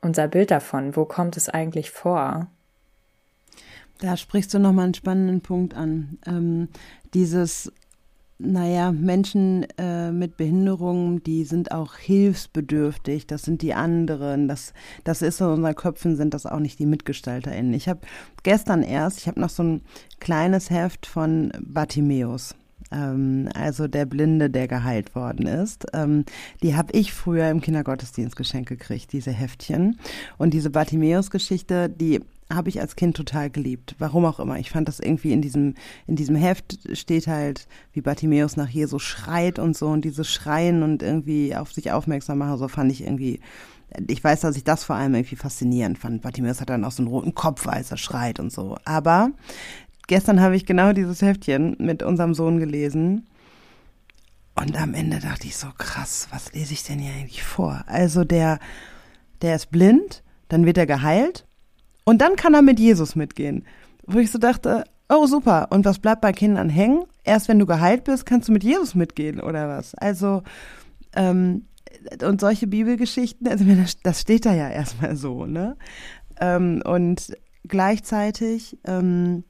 unser 0.00 0.28
Bild 0.28 0.50
davon. 0.50 0.96
Wo 0.96 1.04
kommt 1.04 1.36
es 1.36 1.48
eigentlich 1.48 1.90
vor? 1.90 2.48
Da 4.00 4.16
sprichst 4.16 4.54
du 4.54 4.58
nochmal 4.58 4.84
einen 4.84 4.94
spannenden 4.94 5.40
Punkt 5.40 5.74
an. 5.74 6.18
Ähm, 6.26 6.68
dieses 7.14 7.72
naja, 8.38 8.92
Menschen 8.92 9.66
äh, 9.78 10.12
mit 10.12 10.36
Behinderungen, 10.36 11.22
die 11.24 11.44
sind 11.44 11.72
auch 11.72 11.96
hilfsbedürftig. 11.96 13.26
Das 13.26 13.42
sind 13.42 13.62
die 13.62 13.74
anderen. 13.74 14.46
Das, 14.46 14.72
das 15.02 15.22
ist 15.22 15.40
in 15.40 15.48
unseren 15.48 15.74
Köpfen, 15.74 16.16
sind 16.16 16.34
das 16.34 16.46
auch 16.46 16.60
nicht 16.60 16.78
die 16.78 16.86
MitgestalterInnen. 16.86 17.74
Ich 17.74 17.88
habe 17.88 18.00
gestern 18.44 18.82
erst, 18.82 19.18
ich 19.18 19.26
habe 19.26 19.40
noch 19.40 19.50
so 19.50 19.64
ein 19.64 19.82
kleines 20.20 20.70
Heft 20.70 21.06
von 21.06 21.52
Bartimeus. 21.60 22.54
Ähm, 22.92 23.48
also 23.54 23.88
der 23.88 24.06
Blinde, 24.06 24.50
der 24.50 24.68
geheilt 24.68 25.16
worden 25.16 25.46
ist. 25.46 25.86
Ähm, 25.92 26.24
die 26.62 26.76
habe 26.76 26.92
ich 26.92 27.12
früher 27.12 27.50
im 27.50 27.60
Kindergottesdienst 27.60 28.36
geschenkt 28.36 28.68
gekriegt, 28.68 29.12
diese 29.12 29.32
Heftchen. 29.32 29.98
Und 30.36 30.54
diese 30.54 30.70
Bartimeus-Geschichte, 30.70 31.88
die 31.88 32.20
habe 32.52 32.70
ich 32.70 32.80
als 32.80 32.96
Kind 32.96 33.16
total 33.16 33.50
geliebt. 33.50 33.94
Warum 33.98 34.24
auch 34.24 34.40
immer. 34.40 34.58
Ich 34.58 34.70
fand 34.70 34.88
das 34.88 35.00
irgendwie 35.00 35.32
in 35.32 35.42
diesem, 35.42 35.74
in 36.06 36.16
diesem 36.16 36.34
Heft 36.34 36.78
steht 36.96 37.26
halt, 37.26 37.68
wie 37.92 38.00
Bartimäus 38.00 38.56
nach 38.56 38.68
Jesus 38.68 39.02
schreit 39.02 39.58
und 39.58 39.76
so 39.76 39.88
und 39.88 40.04
dieses 40.04 40.30
Schreien 40.30 40.82
und 40.82 41.02
irgendwie 41.02 41.54
auf 41.54 41.72
sich 41.72 41.92
aufmerksam 41.92 42.38
machen, 42.38 42.58
so 42.58 42.68
fand 42.68 42.90
ich 42.90 43.02
irgendwie, 43.02 43.40
ich 44.06 44.24
weiß, 44.24 44.40
dass 44.40 44.56
ich 44.56 44.64
das 44.64 44.84
vor 44.84 44.96
allem 44.96 45.14
irgendwie 45.14 45.36
faszinierend 45.36 45.98
fand. 45.98 46.22
Bartimäus 46.22 46.60
hat 46.60 46.70
dann 46.70 46.84
auch 46.84 46.92
so 46.92 47.02
einen 47.02 47.10
roten 47.10 47.34
Kopf, 47.34 47.66
als 47.66 47.90
er 47.90 47.98
schreit 47.98 48.40
und 48.40 48.50
so. 48.50 48.78
Aber 48.84 49.30
gestern 50.06 50.40
habe 50.40 50.56
ich 50.56 50.64
genau 50.64 50.92
dieses 50.92 51.20
Heftchen 51.20 51.76
mit 51.78 52.02
unserem 52.02 52.34
Sohn 52.34 52.58
gelesen. 52.58 53.28
Und 54.54 54.80
am 54.80 54.94
Ende 54.94 55.20
dachte 55.20 55.46
ich 55.46 55.56
so, 55.56 55.68
krass, 55.76 56.28
was 56.30 56.52
lese 56.52 56.72
ich 56.72 56.82
denn 56.82 56.98
hier 56.98 57.12
eigentlich 57.12 57.42
vor? 57.42 57.84
Also 57.86 58.24
der, 58.24 58.58
der 59.42 59.54
ist 59.54 59.70
blind, 59.70 60.24
dann 60.48 60.64
wird 60.64 60.78
er 60.78 60.86
geheilt 60.86 61.44
und 62.08 62.22
dann 62.22 62.36
kann 62.36 62.54
er 62.54 62.62
mit 62.62 62.80
Jesus 62.80 63.16
mitgehen. 63.16 63.66
Wo 64.06 64.18
ich 64.18 64.30
so 64.30 64.38
dachte, 64.38 64.84
oh 65.10 65.26
super, 65.26 65.66
und 65.68 65.84
was 65.84 65.98
bleibt 65.98 66.22
bei 66.22 66.32
Kindern 66.32 66.70
hängen? 66.70 67.04
Erst 67.22 67.48
wenn 67.48 67.58
du 67.58 67.66
geheilt 67.66 68.04
bist, 68.04 68.24
kannst 68.24 68.48
du 68.48 68.52
mit 68.52 68.64
Jesus 68.64 68.94
mitgehen 68.94 69.40
oder 69.40 69.68
was? 69.68 69.94
Also, 69.94 70.42
ähm, 71.14 71.66
und 72.22 72.40
solche 72.40 72.66
Bibelgeschichten, 72.66 73.46
also 73.46 73.66
das 74.02 74.22
steht 74.22 74.46
da 74.46 74.54
ja 74.54 74.70
erstmal 74.70 75.16
so, 75.16 75.44
ne? 75.44 75.76
Ähm, 76.40 76.80
und 76.82 77.36
gleichzeitig 77.64 78.78
ähm, 78.84 79.44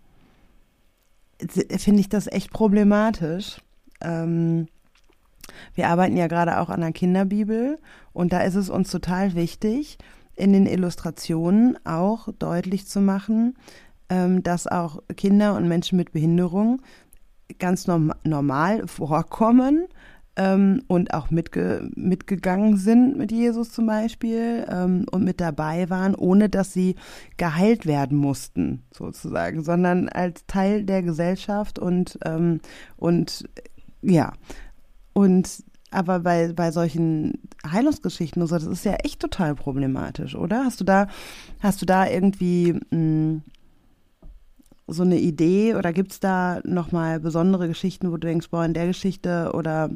finde 1.77 2.01
ich 2.01 2.09
das 2.09 2.27
echt 2.27 2.51
problematisch. 2.51 3.59
Ähm, 4.01 4.67
wir 5.75 5.87
arbeiten 5.87 6.17
ja 6.17 6.27
gerade 6.27 6.59
auch 6.59 6.71
an 6.71 6.81
der 6.81 6.91
Kinderbibel 6.91 7.79
und 8.13 8.33
da 8.33 8.41
ist 8.41 8.57
es 8.57 8.69
uns 8.69 8.91
total 8.91 9.37
wichtig, 9.37 9.99
in 10.39 10.53
den 10.53 10.67
Illustrationen 10.67 11.79
auch 11.85 12.29
deutlich 12.39 12.87
zu 12.87 13.01
machen, 13.01 13.57
ähm, 14.09 14.43
dass 14.43 14.67
auch 14.67 15.03
Kinder 15.17 15.57
und 15.57 15.69
Menschen 15.69 15.97
mit 15.97 16.13
Behinderung 16.13 16.81
ganz 17.59 17.87
norm 17.87 18.13
normal 18.25 18.87
vorkommen 18.87 19.87
ähm, 20.37 20.83
und 20.87 21.13
auch 21.13 21.31
mitge 21.31 21.91
mitgegangen 21.97 22.77
sind 22.77 23.19
mit 23.19 23.33
Jesus 23.33 23.73
zum 23.73 23.87
Beispiel 23.87 24.65
ähm, 24.71 25.07
und 25.11 25.25
mit 25.25 25.41
dabei 25.41 25.91
waren, 25.91 26.15
ohne 26.15 26.49
dass 26.49 26.73
sie 26.73 26.95
geheilt 27.37 27.85
werden 27.85 28.17
mussten, 28.17 28.85
sozusagen, 28.93 29.65
sondern 29.65 30.09
als 30.09 30.47
Teil 30.47 30.85
der 30.85 31.03
Gesellschaft 31.03 31.79
und, 31.79 32.19
ähm, 32.25 32.61
und 32.97 33.49
ja. 34.03 34.33
Und 35.13 35.65
aber 35.91 36.21
bei, 36.21 36.53
bei 36.53 36.71
solchen 36.71 37.39
Heilungsgeschichten 37.71 38.43
und 38.43 38.49
so, 38.49 38.57
das 38.57 38.67
ist 38.67 38.85
ja 38.85 38.95
echt 38.95 39.21
total 39.21 39.55
problematisch, 39.55 40.35
oder? 40.35 40.65
Hast 40.65 40.81
du 40.81 40.85
da, 40.85 41.09
hast 41.61 41.81
du 41.81 41.87
da 41.87 42.07
irgendwie 42.07 42.73
mh, 42.73 42.81
hm, 42.91 43.43
so 44.89 45.03
eine 45.03 45.19
Idee 45.19 45.75
oder 45.75 45.93
gibt 45.93 46.13
es 46.13 46.21
da 46.21 46.61
nochmal 46.65 47.21
besondere 47.21 47.69
Geschichten, 47.69 48.11
wo 48.11 48.17
du 48.17 48.27
denkst, 48.27 48.49
boah, 48.51 48.65
in 48.65 48.75
der 48.75 48.87
Geschichte 48.87 49.53
oder, 49.53 49.91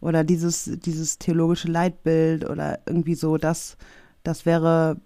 oder 0.00 0.24
dieses, 0.24 0.70
dieses 0.82 1.18
theologische 1.18 1.68
Leitbild 1.68 2.48
oder 2.48 2.78
irgendwie 2.86 3.14
so, 3.14 3.36
das, 3.36 3.76
das 4.22 4.46
wäre, 4.46 4.96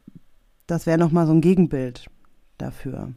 das 0.69 0.87
wäre 0.87 0.99
nochmal 0.99 1.27
so 1.27 1.33
ein 1.33 1.41
Gegenbild 1.41 2.07
dafür. 2.57 3.13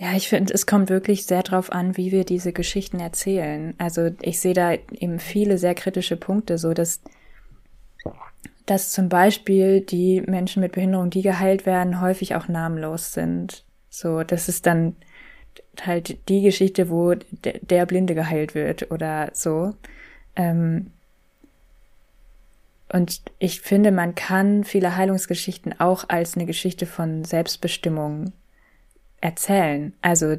Ja, 0.00 0.14
ich 0.16 0.30
finde, 0.30 0.54
es 0.54 0.64
kommt 0.64 0.88
wirklich 0.88 1.26
sehr 1.26 1.42
drauf 1.42 1.70
an, 1.70 1.98
wie 1.98 2.10
wir 2.10 2.24
diese 2.24 2.54
Geschichten 2.54 3.00
erzählen. 3.00 3.74
Also 3.76 4.08
ich 4.22 4.40
sehe 4.40 4.54
da 4.54 4.72
eben 4.72 5.18
viele 5.18 5.58
sehr 5.58 5.74
kritische 5.74 6.16
Punkte, 6.16 6.56
so 6.56 6.72
dass, 6.72 7.02
dass 8.64 8.92
zum 8.92 9.10
Beispiel 9.10 9.82
die 9.82 10.22
Menschen 10.22 10.62
mit 10.62 10.72
Behinderung, 10.72 11.10
die 11.10 11.20
geheilt 11.20 11.66
werden, 11.66 12.00
häufig 12.00 12.34
auch 12.34 12.48
namenlos 12.48 13.12
sind. 13.12 13.66
So, 13.90 14.22
das 14.22 14.48
ist 14.48 14.64
dann 14.64 14.96
halt 15.82 16.30
die 16.30 16.40
Geschichte, 16.40 16.88
wo 16.88 17.14
der 17.42 17.84
Blinde 17.84 18.14
geheilt 18.14 18.54
wird 18.54 18.90
oder 18.90 19.28
so. 19.34 19.74
Ähm, 20.34 20.92
und 22.90 23.20
ich 23.38 23.60
finde, 23.60 23.92
man 23.92 24.14
kann 24.14 24.64
viele 24.64 24.96
Heilungsgeschichten 24.96 25.78
auch 25.78 26.08
als 26.08 26.36
eine 26.36 26.46
Geschichte 26.46 26.86
von 26.86 27.22
Selbstbestimmung 27.24 28.32
erzählen. 29.20 29.94
Also 30.02 30.36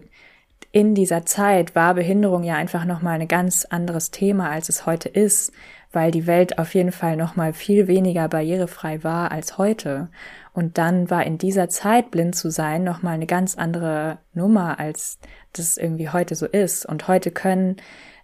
in 0.72 0.96
dieser 0.96 1.26
Zeit 1.26 1.76
war 1.76 1.96
Behinderung 1.96 2.44
ja 2.44 2.56
einfach 2.56 2.86
nochmal 2.86 3.20
ein 3.20 3.28
ganz 3.28 3.66
anderes 3.66 4.12
Thema, 4.12 4.50
als 4.50 4.70
es 4.70 4.86
heute 4.86 5.10
ist, 5.10 5.52
weil 5.92 6.12
die 6.12 6.28
Welt 6.28 6.58
auf 6.58 6.74
jeden 6.74 6.94
Fall 6.94 7.18
nochmal 7.18 7.52
viel 7.52 7.88
weniger 7.88 8.30
barrierefrei 8.30 9.04
war 9.04 9.32
als 9.32 9.58
heute. 9.58 10.10
Und 10.54 10.78
dann 10.78 11.10
war 11.10 11.26
in 11.26 11.38
dieser 11.38 11.68
Zeit 11.68 12.12
blind 12.12 12.36
zu 12.36 12.50
sein 12.50 12.84
nochmal 12.84 13.16
eine 13.16 13.26
ganz 13.26 13.56
andere 13.56 14.20
Nummer, 14.34 14.80
als 14.80 15.20
das 15.54 15.78
irgendwie 15.78 16.10
heute 16.10 16.36
so 16.36 16.46
ist. 16.46 16.86
Und 16.86 17.10
heute 17.10 17.32
können 17.32 17.78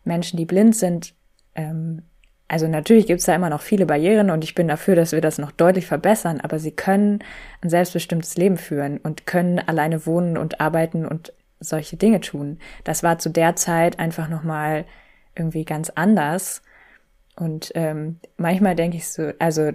Menschen, 0.06 0.38
die 0.38 0.46
blind 0.46 0.76
sind, 0.76 1.14
ähm, 1.56 2.04
also 2.48 2.68
natürlich 2.68 3.08
gibt 3.08 3.20
es 3.20 3.26
da 3.26 3.36
immer 3.36 3.50
noch 3.50 3.62
viele 3.62 3.86
Barrieren 3.86 4.30
und 4.30 4.44
ich 4.44 4.56
bin 4.56 4.68
dafür, 4.68 4.96
dass 4.96 5.12
wir 5.12 5.22
das 5.22 5.38
noch 5.38 5.52
deutlich 5.52 5.86
verbessern, 5.86 6.40
aber 6.42 6.60
sie 6.60 6.72
können 6.72 7.20
ein 7.62 7.70
selbstbestimmtes 7.70 8.38
Leben 8.38 8.58
führen 8.58 9.00
und 9.00 9.26
können 9.26 9.60
alleine 9.60 10.06
wohnen 10.06 10.38
und 10.38 10.62
arbeiten 10.62 11.06
und 11.06 11.34
solche 11.60 11.98
Dinge 11.98 12.22
tun. 12.22 12.60
Das 12.84 13.04
war 13.04 13.20
zu 13.20 13.30
der 13.30 13.56
Zeit 13.56 14.00
einfach 14.00 14.30
nochmal 14.30 14.86
irgendwie 15.36 15.66
ganz 15.66 15.90
anders. 15.90 16.62
Und 17.36 17.72
ähm, 17.76 18.20
manchmal 18.38 18.76
denke 18.76 18.98
ich 18.98 19.10
so, 19.10 19.34
also 19.40 19.72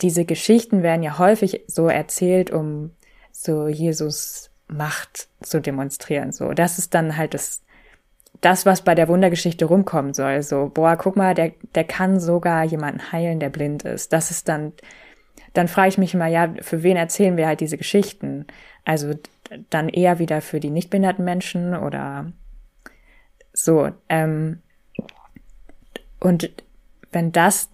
diese 0.00 0.24
Geschichten 0.24 0.82
werden 0.82 1.02
ja 1.02 1.18
häufig 1.18 1.62
so 1.66 1.88
erzählt, 1.88 2.50
um 2.50 2.90
so 3.30 3.68
Jesus 3.68 4.50
Macht 4.66 5.28
zu 5.42 5.60
demonstrieren. 5.60 6.32
So, 6.32 6.52
das 6.54 6.78
ist 6.78 6.94
dann 6.94 7.16
halt 7.16 7.34
das 7.34 7.62
das, 8.42 8.66
was 8.66 8.82
bei 8.82 8.94
der 8.94 9.08
Wundergeschichte 9.08 9.64
rumkommen 9.64 10.12
soll. 10.14 10.42
So, 10.42 10.70
boah, 10.74 10.96
guck 10.96 11.16
mal, 11.16 11.32
der, 11.34 11.52
der 11.74 11.84
kann 11.84 12.20
sogar 12.20 12.64
jemanden 12.64 13.12
heilen, 13.12 13.40
der 13.40 13.48
blind 13.48 13.84
ist. 13.84 14.12
Das 14.12 14.30
ist 14.30 14.48
dann, 14.48 14.72
dann 15.54 15.68
frage 15.68 15.88
ich 15.88 15.98
mich 15.98 16.12
immer, 16.12 16.26
ja, 16.26 16.52
für 16.60 16.82
wen 16.82 16.96
erzählen 16.96 17.36
wir 17.36 17.46
halt 17.46 17.60
diese 17.60 17.78
Geschichten? 17.78 18.46
Also 18.84 19.14
dann 19.70 19.88
eher 19.88 20.18
wieder 20.18 20.40
für 20.40 20.58
die 20.58 20.70
nicht 20.70 20.90
behinderten 20.90 21.24
Menschen 21.24 21.76
oder 21.76 22.32
so. 23.52 23.90
Ähm, 24.08 24.60
und 26.18 26.50
wenn 27.12 27.30
das, 27.30 27.70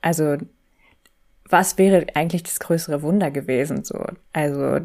also 0.00 0.38
was 1.50 1.76
wäre 1.76 2.06
eigentlich 2.14 2.44
das 2.44 2.58
größere 2.58 3.02
Wunder 3.02 3.30
gewesen? 3.30 3.84
So, 3.84 4.02
also 4.32 4.80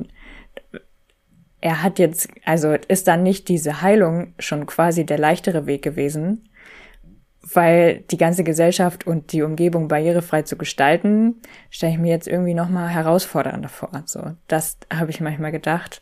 er 1.62 1.84
hat 1.84 1.99
jetzt, 1.99 2.30
also 2.45 2.74
ist 2.88 3.07
dann 3.07 3.24
nicht 3.24 3.49
diese 3.49 3.82
Heilung 3.82 4.34
schon 4.39 4.66
quasi 4.66 5.05
der 5.05 5.18
leichtere 5.18 5.66
Weg 5.66 5.82
gewesen, 5.82 6.49
weil 7.53 8.01
die 8.12 8.18
ganze 8.18 8.43
Gesellschaft 8.43 9.07
und 9.07 9.32
die 9.32 9.41
Umgebung 9.41 9.88
barrierefrei 9.88 10.43
zu 10.43 10.55
gestalten, 10.57 11.41
stelle 11.70 11.93
ich 11.93 11.99
mir 11.99 12.12
jetzt 12.12 12.28
irgendwie 12.28 12.53
noch 12.53 12.70
mal 12.70 12.88
herausfordernder 12.88 13.70
vor. 13.70 14.03
So, 14.05 14.34
das 14.47 14.78
habe 14.93 15.12
ich 15.12 15.22
manchmal 15.22 15.51
gedacht. 15.51 16.01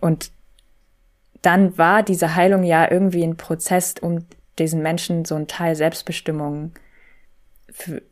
Und 0.00 0.30
dann 1.42 1.76
war 1.76 2.02
diese 2.02 2.34
Heilung 2.34 2.62
ja 2.62 2.90
irgendwie 2.90 3.22
ein 3.22 3.36
Prozess, 3.36 3.94
um 4.00 4.26
diesen 4.58 4.82
Menschen 4.82 5.24
so 5.24 5.34
einen 5.34 5.48
Teil 5.48 5.76
Selbstbestimmung 5.76 6.72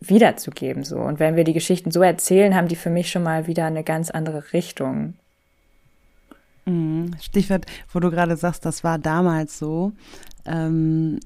wiederzugeben. 0.00 0.84
So. 0.84 0.98
Und 0.98 1.20
wenn 1.20 1.36
wir 1.36 1.44
die 1.44 1.52
Geschichten 1.52 1.90
so 1.90 2.02
erzählen, 2.02 2.54
haben 2.54 2.68
die 2.68 2.76
für 2.76 2.90
mich 2.90 3.10
schon 3.10 3.22
mal 3.22 3.46
wieder 3.46 3.64
eine 3.64 3.84
ganz 3.84 4.10
andere 4.10 4.52
Richtung. 4.52 5.14
Mhm. 6.66 7.10
Stichwort, 7.20 7.66
wo 7.92 8.00
du 8.00 8.10
gerade 8.10 8.36
sagst, 8.36 8.64
das 8.64 8.84
war 8.84 8.98
damals 8.98 9.58
so. 9.58 9.92
Ähm, 10.46 11.20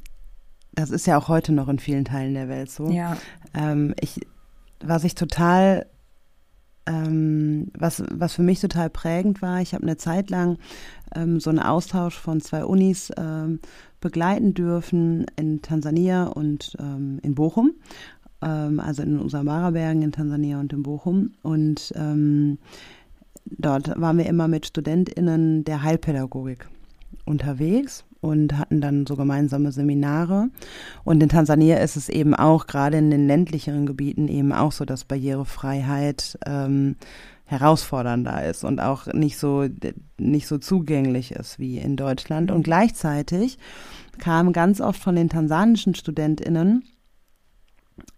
das 0.72 0.90
ist 0.90 1.06
ja 1.06 1.18
auch 1.18 1.28
heute 1.28 1.52
noch 1.52 1.68
in 1.68 1.78
vielen 1.78 2.04
Teilen 2.04 2.34
der 2.34 2.48
Welt 2.48 2.70
so. 2.70 2.90
Ja. 2.90 3.16
Ähm, 3.54 3.94
ich, 4.00 4.20
was 4.80 5.04
ich 5.04 5.14
total, 5.14 5.86
ähm, 6.86 7.70
was, 7.76 8.02
was 8.10 8.34
für 8.34 8.42
mich 8.42 8.60
total 8.60 8.90
prägend 8.90 9.42
war, 9.42 9.60
ich 9.60 9.74
habe 9.74 9.82
eine 9.82 9.96
Zeit 9.96 10.30
lang 10.30 10.58
ähm, 11.14 11.40
so 11.40 11.50
einen 11.50 11.58
Austausch 11.58 12.16
von 12.16 12.40
zwei 12.40 12.64
Unis 12.64 13.10
ähm, 13.16 13.60
begleiten 14.00 14.54
dürfen 14.54 15.26
in 15.36 15.62
Tansania 15.62 16.26
und 16.26 16.76
ähm, 16.78 17.18
in 17.22 17.34
Bochum. 17.34 17.72
Also 18.40 19.02
in 19.02 19.18
Usamara-Bergen 19.18 20.00
in 20.00 20.12
Tansania 20.12 20.60
und 20.60 20.72
in 20.72 20.84
Bochum. 20.84 21.32
Und 21.42 21.92
dort 23.50 24.00
waren 24.00 24.18
wir 24.18 24.26
immer 24.26 24.48
mit 24.48 24.66
StudentInnen 24.66 25.64
der 25.64 25.82
Heilpädagogik 25.82 26.68
unterwegs 27.24 28.04
und 28.20 28.58
hatten 28.58 28.80
dann 28.80 29.06
so 29.06 29.16
gemeinsame 29.16 29.72
Seminare. 29.72 30.48
Und 31.04 31.22
in 31.22 31.28
Tansania 31.28 31.78
ist 31.78 31.96
es 31.96 32.08
eben 32.08 32.34
auch, 32.34 32.66
gerade 32.66 32.98
in 32.98 33.10
den 33.10 33.26
ländlicheren 33.26 33.86
Gebieten, 33.86 34.28
eben 34.28 34.52
auch 34.52 34.72
so, 34.72 34.84
dass 34.84 35.04
Barrierefreiheit 35.04 36.38
ähm, 36.46 36.96
herausfordernder 37.44 38.44
ist 38.44 38.64
und 38.64 38.80
auch 38.80 39.06
nicht 39.06 39.38
so, 39.38 39.66
nicht 40.18 40.46
so 40.46 40.58
zugänglich 40.58 41.32
ist 41.32 41.58
wie 41.58 41.78
in 41.78 41.96
Deutschland. 41.96 42.50
Und 42.50 42.62
gleichzeitig 42.62 43.58
kam 44.18 44.52
ganz 44.52 44.80
oft 44.80 45.00
von 45.00 45.14
den 45.14 45.28
tansanischen 45.28 45.94
StudentInnen 45.94 46.84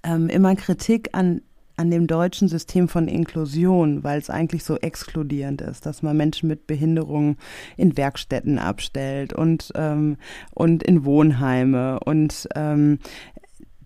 ähm, 0.02 0.28
immer 0.28 0.56
Kritik 0.56 1.10
an 1.12 1.42
an 1.80 1.90
dem 1.90 2.06
deutschen 2.06 2.46
System 2.46 2.88
von 2.88 3.08
Inklusion, 3.08 4.04
weil 4.04 4.18
es 4.18 4.28
eigentlich 4.28 4.64
so 4.64 4.76
exkludierend 4.76 5.62
ist, 5.62 5.86
dass 5.86 6.02
man 6.02 6.16
Menschen 6.16 6.48
mit 6.48 6.66
Behinderungen 6.66 7.38
in 7.78 7.96
Werkstätten 7.96 8.58
abstellt 8.58 9.32
und, 9.32 9.72
ähm, 9.74 10.18
und 10.54 10.82
in 10.82 11.06
Wohnheime. 11.06 11.98
Und 12.00 12.48
ähm, 12.54 12.98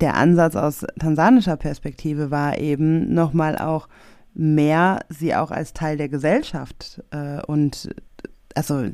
der 0.01 0.17
Ansatz 0.17 0.57
aus 0.57 0.85
tansanischer 0.99 1.57
Perspektive 1.57 2.33
war 2.33 2.59
eben 2.59 3.15
nochmal 3.15 3.57
auch 3.57 3.89
mehr 4.35 5.05
sie 5.09 5.37
auch 5.37 5.53
als 5.53 5.73
Teil 5.73 5.97
der 5.97 6.09
Gesellschaft 6.09 7.01
äh, 7.13 7.41
und 7.43 7.95
also, 8.57 8.85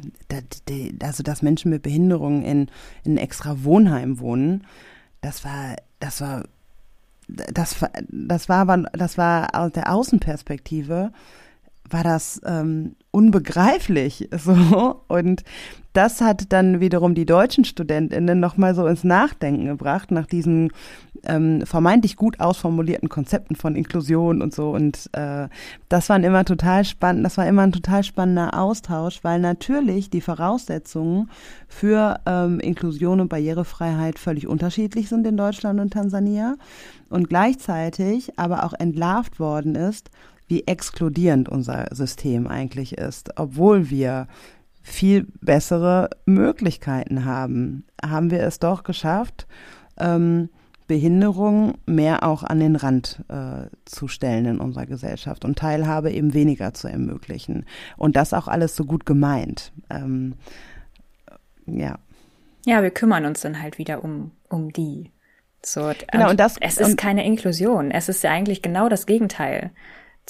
also 1.03 1.23
dass 1.23 1.43
Menschen 1.43 1.71
mit 1.71 1.83
Behinderungen 1.83 2.43
in, 2.43 2.67
in 3.05 3.17
extra 3.17 3.63
Wohnheim 3.65 4.19
wohnen, 4.19 4.67
das 5.21 5.45
war, 5.45 5.77
das 5.99 6.21
war 6.21 6.45
das, 7.53 7.77
das 8.09 8.49
war 8.49 8.59
aber, 8.59 8.85
das 8.93 9.19
war 9.19 9.55
aus 9.55 9.73
der 9.73 9.93
Außenperspektive, 9.93 11.13
war 11.89 12.05
das 12.05 12.41
ähm, 12.45 12.97
unbegreiflich 13.11 14.29
so. 14.37 15.03
Und 15.09 15.43
das 15.93 16.21
hat 16.21 16.53
dann 16.53 16.81
wiederum 16.81 17.15
die 17.15 17.27
deutschen 17.27 17.65
Studentinnen 17.65 18.39
nochmal 18.39 18.75
so 18.75 18.87
ins 18.87 19.03
Nachdenken 19.03 19.67
gebracht 19.67 20.13
nach 20.13 20.27
diesen 20.27 20.71
ähm, 21.25 21.67
vermeintlich 21.67 22.17
gut 22.17 22.39
ausformulierten 22.39 23.09
Konzepten 23.09 23.57
von 23.57 23.75
Inklusion 23.75 24.41
und 24.41 24.55
so. 24.55 24.71
Und 24.71 25.11
äh, 25.13 25.49
das 25.89 26.09
waren 26.09 26.23
immer 26.23 26.45
total 26.45 26.85
spannend 26.85 27.25
das 27.25 27.37
war 27.37 27.47
immer 27.47 27.63
ein 27.63 27.73
total 27.73 28.05
spannender 28.05 28.59
Austausch 28.59 29.19
weil 29.23 29.41
natürlich 29.41 30.11
die 30.11 30.21
Voraussetzungen 30.21 31.29
für 31.69 32.21
ähm, 32.25 32.61
Inklusion 32.61 33.21
und 33.21 33.29
Barrierefreiheit 33.29 34.19
völlig 34.19 34.47
unterschiedlich 34.47 35.09
sind 35.09 35.27
in 35.27 35.37
Deutschland 35.37 35.81
und 35.81 35.93
Tansania 35.93 36.55
und 37.09 37.29
gleichzeitig 37.29 38.39
aber 38.39 38.65
auch 38.65 38.73
entlarvt 38.73 39.41
worden 39.41 39.75
ist 39.75 40.11
wie 40.51 40.67
exkludierend 40.67 41.49
unser 41.49 41.87
System 41.93 42.49
eigentlich 42.49 42.99
ist. 42.99 43.39
Obwohl 43.39 43.89
wir 43.89 44.27
viel 44.83 45.27
bessere 45.41 46.11
Möglichkeiten 46.27 47.25
haben, 47.25 47.85
haben 48.05 48.31
wir 48.33 48.43
es 48.43 48.59
doch 48.59 48.83
geschafft, 48.83 49.47
ähm, 49.97 50.49
Behinderung 50.89 51.79
mehr 51.87 52.25
auch 52.25 52.43
an 52.43 52.59
den 52.59 52.75
Rand 52.75 53.23
äh, 53.29 53.69
zu 53.85 54.09
stellen 54.09 54.45
in 54.47 54.59
unserer 54.59 54.87
Gesellschaft 54.87 55.45
und 55.45 55.57
Teilhabe 55.57 56.11
eben 56.11 56.35
weniger 56.35 56.75
zu 56.75 56.89
ermöglichen. 56.89 57.65
Und 57.97 58.17
das 58.17 58.35
auch 58.35 58.49
alles 58.49 58.75
so 58.75 58.85
gut 58.85 59.07
gemeint. 59.07 59.71
Ähm, 59.89 60.35
ja. 61.67 62.01
Ja, 62.67 62.83
wir 62.83 62.91
kümmern 62.91 63.25
uns 63.25 63.41
dann 63.41 63.63
halt 63.63 63.79
wieder 63.79 64.03
um, 64.03 64.33
um 64.49 64.73
die. 64.73 65.13
So, 65.65 65.93
genau, 66.11 66.31
und 66.31 66.41
das, 66.41 66.57
es 66.61 66.79
ist 66.79 66.97
keine 66.97 67.25
Inklusion. 67.25 67.93
Es 67.93 68.09
ist 68.09 68.25
ja 68.25 68.33
eigentlich 68.33 68.61
genau 68.61 68.89
das 68.89 69.07
Gegenteil. 69.07 69.71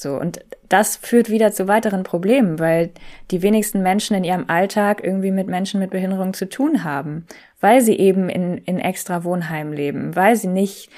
So, 0.00 0.18
und 0.18 0.40
das 0.70 0.96
führt 0.96 1.28
wieder 1.28 1.52
zu 1.52 1.68
weiteren 1.68 2.04
Problemen, 2.04 2.58
weil 2.58 2.90
die 3.30 3.42
wenigsten 3.42 3.82
Menschen 3.82 4.16
in 4.16 4.24
ihrem 4.24 4.46
Alltag 4.48 5.04
irgendwie 5.04 5.30
mit 5.30 5.46
Menschen 5.46 5.78
mit 5.78 5.90
Behinderung 5.90 6.32
zu 6.32 6.48
tun 6.48 6.84
haben, 6.84 7.26
weil 7.60 7.82
sie 7.82 7.98
eben 7.98 8.30
in, 8.30 8.56
in 8.56 8.78
extra 8.78 9.24
Wohnheimen 9.24 9.74
leben, 9.74 10.16
weil 10.16 10.36
sie 10.36 10.48
nicht 10.48 10.88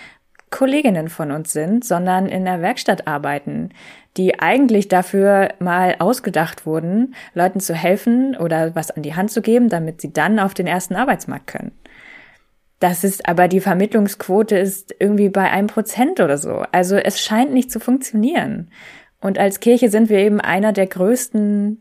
Kolleginnen 0.51 1.09
von 1.09 1.33
uns 1.33 1.53
sind, 1.53 1.85
sondern 1.85 2.27
in 2.27 2.45
der 2.45 2.63
Werkstatt 2.63 3.09
arbeiten, 3.09 3.71
die 4.17 4.39
eigentlich 4.39 4.87
dafür 4.87 5.49
mal 5.59 5.97
ausgedacht 5.99 6.65
wurden, 6.65 7.17
Leuten 7.35 7.59
zu 7.59 7.75
helfen 7.75 8.37
oder 8.37 8.77
was 8.77 8.93
an 8.93 9.03
die 9.03 9.17
Hand 9.17 9.33
zu 9.33 9.43
geben, 9.43 9.69
damit 9.69 10.01
sie 10.01 10.13
dann 10.13 10.39
auf 10.39 10.55
den 10.55 10.69
ersten 10.69 10.95
Arbeitsmarkt 10.95 11.49
können. 11.49 11.73
Das 12.83 13.05
ist 13.05 13.29
aber 13.29 13.47
die 13.47 13.61
Vermittlungsquote 13.61 14.59
ist 14.59 14.93
irgendwie 14.99 15.29
bei 15.29 15.49
einem 15.49 15.69
Prozent 15.69 16.19
oder 16.19 16.37
so. 16.37 16.65
Also 16.73 16.97
es 16.97 17.21
scheint 17.21 17.53
nicht 17.53 17.71
zu 17.71 17.79
funktionieren. 17.79 18.73
Und 19.21 19.39
als 19.39 19.61
Kirche 19.61 19.89
sind 19.89 20.09
wir 20.09 20.19
eben 20.19 20.41
einer 20.41 20.73
der 20.73 20.89
größten 20.89 21.81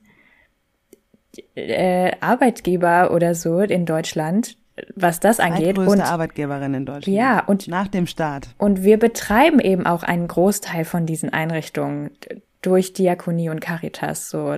äh, 1.55 2.11
Arbeitgeber 2.19 3.09
oder 3.15 3.33
so 3.33 3.61
in 3.61 3.87
Deutschland, 3.87 4.57
was 4.95 5.19
das 5.19 5.39
angeht. 5.39 5.73
Größte 5.73 5.91
und 5.91 6.01
Arbeitgeberin 6.01 6.75
in 6.75 6.85
Deutschland. 6.85 7.17
Ja, 7.17 7.43
und 7.45 7.67
nach 7.67 7.87
dem 7.87 8.05
Staat. 8.05 8.49
Und 8.59 8.83
wir 8.83 8.99
betreiben 8.99 9.59
eben 9.59 9.87
auch 9.87 10.03
einen 10.03 10.27
Großteil 10.27 10.85
von 10.85 11.07
diesen 11.07 11.33
Einrichtungen 11.33 12.11
durch 12.61 12.93
Diakonie 12.93 13.49
und 13.49 13.59
Caritas 13.59 14.29
so. 14.29 14.55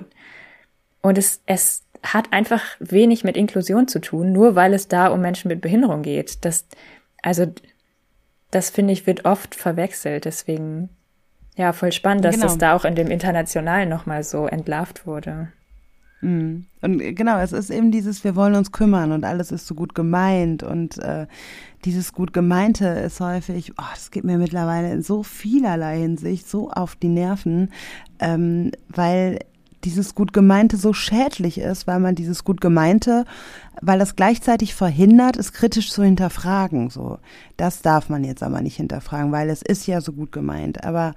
Und 1.00 1.16
es 1.16 1.40
es 1.46 1.83
hat 2.04 2.32
einfach 2.32 2.62
wenig 2.78 3.24
mit 3.24 3.36
Inklusion 3.36 3.88
zu 3.88 4.00
tun, 4.00 4.32
nur 4.32 4.54
weil 4.54 4.74
es 4.74 4.88
da 4.88 5.08
um 5.08 5.20
Menschen 5.20 5.48
mit 5.48 5.60
Behinderung 5.60 6.02
geht. 6.02 6.44
Das 6.44 6.66
also 7.22 7.46
das 8.50 8.70
finde 8.70 8.92
ich 8.92 9.06
wird 9.06 9.24
oft 9.24 9.54
verwechselt, 9.54 10.26
deswegen 10.26 10.90
ja, 11.56 11.72
voll 11.72 11.92
spannend, 11.92 12.24
dass 12.24 12.34
genau. 12.34 12.46
das 12.46 12.58
da 12.58 12.74
auch 12.74 12.84
in 12.84 12.94
dem 12.94 13.08
Internationalen 13.08 13.88
nochmal 13.88 14.24
so 14.24 14.46
entlarvt 14.46 15.06
wurde. 15.06 15.48
Mhm. 16.20 16.66
Und 16.80 16.98
genau, 17.14 17.38
es 17.38 17.52
ist 17.52 17.70
eben 17.70 17.92
dieses, 17.92 18.24
wir 18.24 18.34
wollen 18.34 18.54
uns 18.54 18.72
kümmern 18.72 19.12
und 19.12 19.24
alles 19.24 19.52
ist 19.52 19.66
so 19.66 19.74
gut 19.74 19.94
gemeint 19.94 20.62
und 20.62 20.98
äh, 20.98 21.26
dieses 21.84 22.12
gut 22.12 22.32
gemeinte 22.32 22.86
ist 22.86 23.20
häufig, 23.20 23.72
oh, 23.78 23.84
das 23.94 24.10
geht 24.10 24.24
mir 24.24 24.38
mittlerweile 24.38 24.90
in 24.90 25.02
so 25.02 25.22
vielerlei 25.22 25.98
Hinsicht 25.98 26.48
so 26.48 26.70
auf 26.70 26.96
die 26.96 27.08
Nerven, 27.08 27.70
ähm, 28.18 28.72
weil 28.88 29.40
dieses 29.84 30.14
gut 30.14 30.32
gemeinte 30.32 30.76
so 30.76 30.92
schädlich 30.92 31.58
ist, 31.58 31.86
weil 31.86 32.00
man 32.00 32.14
dieses 32.14 32.44
gut 32.44 32.60
gemeinte, 32.60 33.24
weil 33.80 33.98
das 33.98 34.16
gleichzeitig 34.16 34.74
verhindert, 34.74 35.36
es 35.36 35.52
kritisch 35.52 35.90
zu 35.90 36.02
hinterfragen. 36.02 36.90
So, 36.90 37.18
das 37.56 37.82
darf 37.82 38.08
man 38.08 38.24
jetzt 38.24 38.42
aber 38.42 38.60
nicht 38.60 38.76
hinterfragen, 38.76 39.32
weil 39.32 39.50
es 39.50 39.62
ist 39.62 39.86
ja 39.86 40.00
so 40.00 40.12
gut 40.12 40.32
gemeint. 40.32 40.84
Aber 40.84 41.14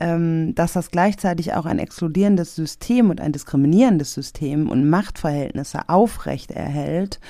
ähm, 0.00 0.54
dass 0.54 0.72
das 0.72 0.90
gleichzeitig 0.90 1.54
auch 1.54 1.66
ein 1.66 1.78
exkludierendes 1.78 2.54
System 2.54 3.10
und 3.10 3.20
ein 3.20 3.32
diskriminierendes 3.32 4.12
System 4.14 4.68
und 4.68 4.88
Machtverhältnisse 4.88 5.88
aufrecht 5.88 6.50
erhält, 6.50 7.20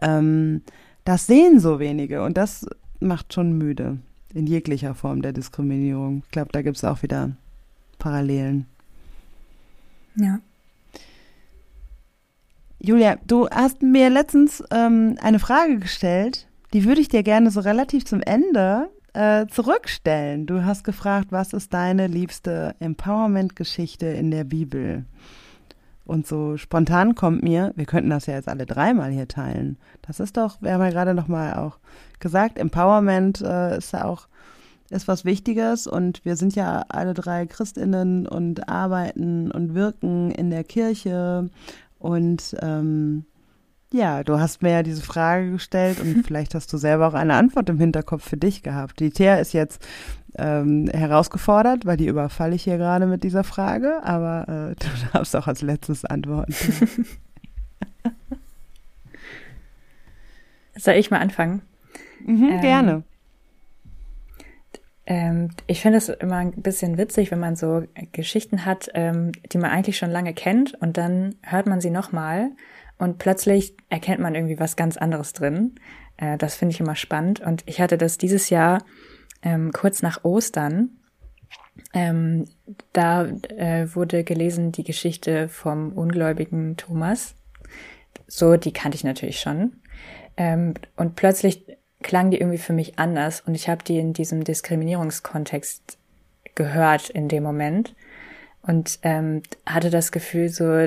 ähm, 0.00 0.62
das 1.04 1.26
sehen 1.26 1.60
so 1.60 1.78
wenige 1.78 2.22
und 2.22 2.36
das 2.36 2.66
macht 3.00 3.34
schon 3.34 3.58
müde 3.58 3.98
in 4.32 4.46
jeglicher 4.46 4.94
Form 4.94 5.22
der 5.22 5.32
Diskriminierung. 5.32 6.22
Ich 6.24 6.30
glaube, 6.30 6.50
da 6.52 6.62
gibt 6.62 6.76
es 6.76 6.84
auch 6.84 7.02
wieder 7.02 7.36
Parallelen. 7.98 8.66
Ja. 10.16 10.40
Julia, 12.78 13.16
du 13.26 13.48
hast 13.48 13.82
mir 13.82 14.10
letztens 14.10 14.62
ähm, 14.70 15.16
eine 15.22 15.38
Frage 15.38 15.78
gestellt, 15.78 16.46
die 16.72 16.84
würde 16.84 17.00
ich 17.00 17.08
dir 17.08 17.22
gerne 17.22 17.50
so 17.50 17.60
relativ 17.60 18.04
zum 18.04 18.20
Ende 18.20 18.90
äh, 19.14 19.46
zurückstellen. 19.46 20.44
Du 20.44 20.64
hast 20.64 20.84
gefragt, 20.84 21.28
was 21.30 21.52
ist 21.52 21.72
deine 21.72 22.08
liebste 22.08 22.74
Empowerment-Geschichte 22.80 24.06
in 24.06 24.30
der 24.30 24.44
Bibel? 24.44 25.04
Und 26.04 26.26
so 26.26 26.58
spontan 26.58 27.14
kommt 27.14 27.42
mir, 27.42 27.72
wir 27.76 27.86
könnten 27.86 28.10
das 28.10 28.26
ja 28.26 28.34
jetzt 28.34 28.48
alle 28.48 28.66
dreimal 28.66 29.10
hier 29.10 29.28
teilen. 29.28 29.78
Das 30.02 30.20
ist 30.20 30.36
doch, 30.36 30.60
wir 30.60 30.74
haben 30.74 30.82
ja 30.82 30.90
gerade 30.90 31.14
nochmal 31.14 31.54
auch 31.54 31.78
gesagt, 32.18 32.58
Empowerment 32.58 33.40
äh, 33.40 33.78
ist 33.78 33.92
ja 33.92 34.04
auch 34.04 34.28
ist 34.90 35.08
was 35.08 35.24
Wichtiges 35.24 35.86
und 35.86 36.24
wir 36.24 36.36
sind 36.36 36.54
ja 36.54 36.84
alle 36.88 37.14
drei 37.14 37.46
Christinnen 37.46 38.26
und 38.26 38.68
arbeiten 38.68 39.50
und 39.50 39.74
wirken 39.74 40.30
in 40.30 40.50
der 40.50 40.64
Kirche 40.64 41.48
und 41.98 42.54
ähm, 42.60 43.24
ja, 43.92 44.24
du 44.24 44.40
hast 44.40 44.62
mir 44.62 44.72
ja 44.72 44.82
diese 44.82 45.02
Frage 45.02 45.52
gestellt 45.52 46.00
und 46.00 46.22
vielleicht 46.26 46.54
hast 46.54 46.72
du 46.72 46.76
selber 46.76 47.08
auch 47.08 47.14
eine 47.14 47.34
Antwort 47.34 47.68
im 47.68 47.78
Hinterkopf 47.78 48.28
für 48.28 48.36
dich 48.36 48.62
gehabt. 48.62 49.00
Die 49.00 49.10
Thea 49.10 49.36
ist 49.36 49.52
jetzt 49.52 49.86
ähm, 50.36 50.88
herausgefordert, 50.92 51.86
weil 51.86 51.96
die 51.96 52.08
überfalle 52.08 52.56
ich 52.56 52.64
hier 52.64 52.76
gerade 52.76 53.06
mit 53.06 53.22
dieser 53.22 53.44
Frage, 53.44 54.02
aber 54.02 54.48
äh, 54.48 54.74
du 54.74 54.88
darfst 55.12 55.36
auch 55.36 55.46
als 55.46 55.62
letztes 55.62 56.04
antworten. 56.04 56.54
Soll 60.76 60.94
ich 60.94 61.12
mal 61.12 61.20
anfangen? 61.20 61.62
Mhm, 62.24 62.48
ähm, 62.50 62.60
gerne. 62.60 63.04
Ähm, 65.06 65.50
ich 65.66 65.80
finde 65.82 65.98
es 65.98 66.08
immer 66.08 66.36
ein 66.36 66.52
bisschen 66.52 66.96
witzig, 66.96 67.30
wenn 67.30 67.40
man 67.40 67.56
so 67.56 67.82
Geschichten 68.12 68.64
hat, 68.64 68.90
ähm, 68.94 69.32
die 69.52 69.58
man 69.58 69.70
eigentlich 69.70 69.98
schon 69.98 70.10
lange 70.10 70.32
kennt 70.32 70.74
und 70.80 70.96
dann 70.96 71.36
hört 71.42 71.66
man 71.66 71.80
sie 71.80 71.90
nochmal 71.90 72.50
und 72.96 73.18
plötzlich 73.18 73.76
erkennt 73.90 74.20
man 74.20 74.34
irgendwie 74.34 74.58
was 74.58 74.76
ganz 74.76 74.96
anderes 74.96 75.32
drin. 75.32 75.74
Äh, 76.16 76.38
das 76.38 76.54
finde 76.54 76.74
ich 76.74 76.80
immer 76.80 76.96
spannend. 76.96 77.40
Und 77.40 77.62
ich 77.66 77.80
hatte 77.80 77.98
das 77.98 78.18
dieses 78.18 78.50
Jahr 78.50 78.84
ähm, 79.42 79.72
kurz 79.72 80.02
nach 80.02 80.24
Ostern. 80.24 80.90
Da 82.92 83.24
äh, 83.24 83.86
wurde 83.94 84.24
gelesen 84.24 84.72
die 84.72 84.84
Geschichte 84.84 85.48
vom 85.48 85.92
ungläubigen 85.92 86.76
Thomas. 86.76 87.34
So, 88.26 88.56
die 88.56 88.72
kannte 88.72 88.96
ich 88.96 89.04
natürlich 89.04 89.40
schon. 89.40 89.80
Und 90.36 91.16
plötzlich 91.16 91.66
klang 92.04 92.30
die 92.30 92.38
irgendwie 92.38 92.58
für 92.58 92.74
mich 92.74 92.98
anders 92.98 93.40
und 93.40 93.56
ich 93.56 93.68
habe 93.68 93.82
die 93.82 93.98
in 93.98 94.12
diesem 94.12 94.44
Diskriminierungskontext 94.44 95.98
gehört 96.54 97.10
in 97.10 97.28
dem 97.28 97.42
Moment 97.42 97.96
und 98.62 99.00
ähm, 99.02 99.42
hatte 99.66 99.90
das 99.90 100.12
Gefühl 100.12 100.50
so, 100.50 100.86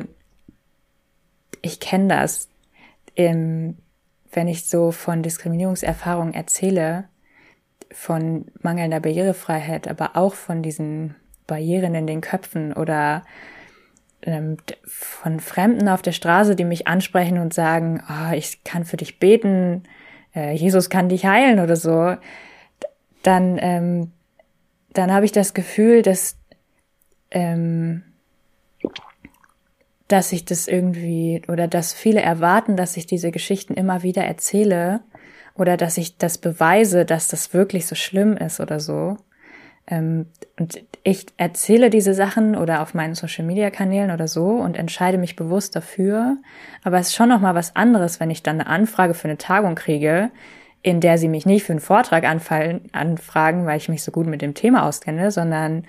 ich 1.62 1.80
kenne 1.82 2.08
das. 2.08 2.48
Ähm, 3.18 3.78
wenn 4.32 4.48
ich 4.48 4.68
so 4.68 4.92
von 4.92 5.24
Diskriminierungserfahrungen 5.24 6.36
erzähle, 6.36 7.06
von 7.92 8.46
mangelnder 8.62 9.00
Barrierefreiheit, 9.00 9.88
aber 9.88 10.16
auch 10.16 10.36
von 10.36 10.62
diesen 10.62 11.16
Barrieren 11.48 11.96
in 11.96 12.06
den 12.06 12.22
Köpfen 12.22 12.74
oder 12.74 13.24
ähm, 14.22 14.58
von 14.86 15.40
Fremden 15.40 15.88
auf 15.90 16.04
der 16.04 16.12
Straße, 16.12 16.56
die 16.56 16.66
mich 16.66 16.88
ansprechen 16.88 17.40
und 17.40 17.54
sagen, 17.56 18.04
oh, 18.08 18.34
ich 18.34 18.64
kann 18.64 18.86
für 18.86 18.98
dich 18.98 19.20
beten, 19.20 19.84
äh, 20.38 20.54
Jesus 20.54 20.90
kann 20.90 21.10
dich 21.10 21.26
heilen 21.26 21.60
oder 21.60 21.76
so, 21.76 22.16
dann, 23.24 23.58
ähm, 23.60 24.12
dann 24.94 25.12
habe 25.12 25.26
ich 25.26 25.32
das 25.32 25.54
Gefühl, 25.54 26.02
dass 26.02 26.38
ähm, 27.32 28.04
dass 30.08 30.32
ich 30.32 30.46
das 30.46 30.68
irgendwie 30.68 31.42
oder 31.48 31.68
dass 31.68 31.94
viele 31.94 32.22
erwarten, 32.22 32.78
dass 32.78 32.96
ich 32.96 33.08
diese 33.08 33.32
Geschichten 33.32 33.74
immer 33.74 34.04
wieder 34.04 34.24
erzähle 34.24 35.02
oder 35.54 35.76
dass 35.76 35.98
ich 35.98 36.18
das 36.18 36.38
beweise, 36.38 37.04
dass 37.04 37.28
das 37.28 37.54
wirklich 37.54 37.88
so 37.88 37.96
schlimm 37.96 38.38
ist 38.38 38.60
oder 38.60 38.80
so. 38.80 39.18
Ähm, 39.90 40.28
und 40.60 40.84
ich 41.04 41.28
erzähle 41.38 41.90
diese 41.90 42.14
Sachen 42.14 42.56
oder 42.56 42.82
auf 42.82 42.94
meinen 42.94 43.16
Social 43.16 43.46
Media 43.46 43.70
Kanälen 43.70 44.12
oder 44.12 44.28
so 44.28 44.48
und 44.48 44.78
entscheide 44.78 45.18
mich 45.18 45.36
bewusst 45.36 45.76
dafür. 45.76 46.38
Aber 46.84 47.00
es 47.00 47.08
ist 47.08 47.16
schon 47.16 47.30
noch 47.30 47.40
mal 47.40 47.56
was 47.56 47.76
anderes, 47.76 48.20
wenn 48.20 48.30
ich 48.30 48.44
dann 48.44 48.60
eine 48.60 48.70
Anfrage 48.70 49.14
für 49.14 49.28
eine 49.28 49.38
Tagung 49.38 49.76
kriege, 49.76 50.32
in 50.82 51.00
der 51.00 51.18
sie 51.18 51.30
mich 51.30 51.46
nicht 51.46 51.64
für 51.64 51.74
einen 51.74 51.80
Vortrag 51.80 52.26
anfallen, 52.26 52.90
anfragen, 52.92 53.66
weil 53.66 53.78
ich 53.78 53.90
mich 53.90 54.04
so 54.04 54.12
gut 54.12 54.28
mit 54.28 54.42
dem 54.42 54.54
Thema 54.54 54.86
auskenne, 54.86 55.32
sondern 55.32 55.86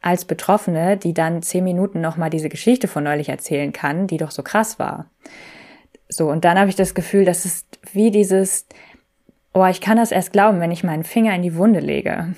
als 0.00 0.24
Betroffene, 0.24 0.96
die 0.96 1.12
dann 1.12 1.42
zehn 1.42 1.64
Minuten 1.64 2.00
nochmal 2.00 2.30
diese 2.30 2.48
Geschichte 2.48 2.86
von 2.86 3.02
neulich 3.02 3.30
erzählen 3.30 3.72
kann, 3.72 4.06
die 4.06 4.16
doch 4.16 4.30
so 4.30 4.42
krass 4.42 4.78
war. 4.78 5.10
So, 6.08 6.30
und 6.30 6.44
dann 6.44 6.58
habe 6.58 6.70
ich 6.70 6.76
das 6.76 6.94
Gefühl, 6.94 7.24
das 7.24 7.44
ist 7.44 7.78
wie 7.92 8.10
dieses, 8.10 8.66
oh, 9.52 9.66
ich 9.66 9.80
kann 9.80 9.96
das 9.96 10.12
erst 10.12 10.32
glauben, 10.32 10.60
wenn 10.60 10.70
ich 10.70 10.84
meinen 10.84 11.04
Finger 11.04 11.34
in 11.34 11.42
die 11.42 11.56
Wunde 11.56 11.80
lege. 11.80 12.34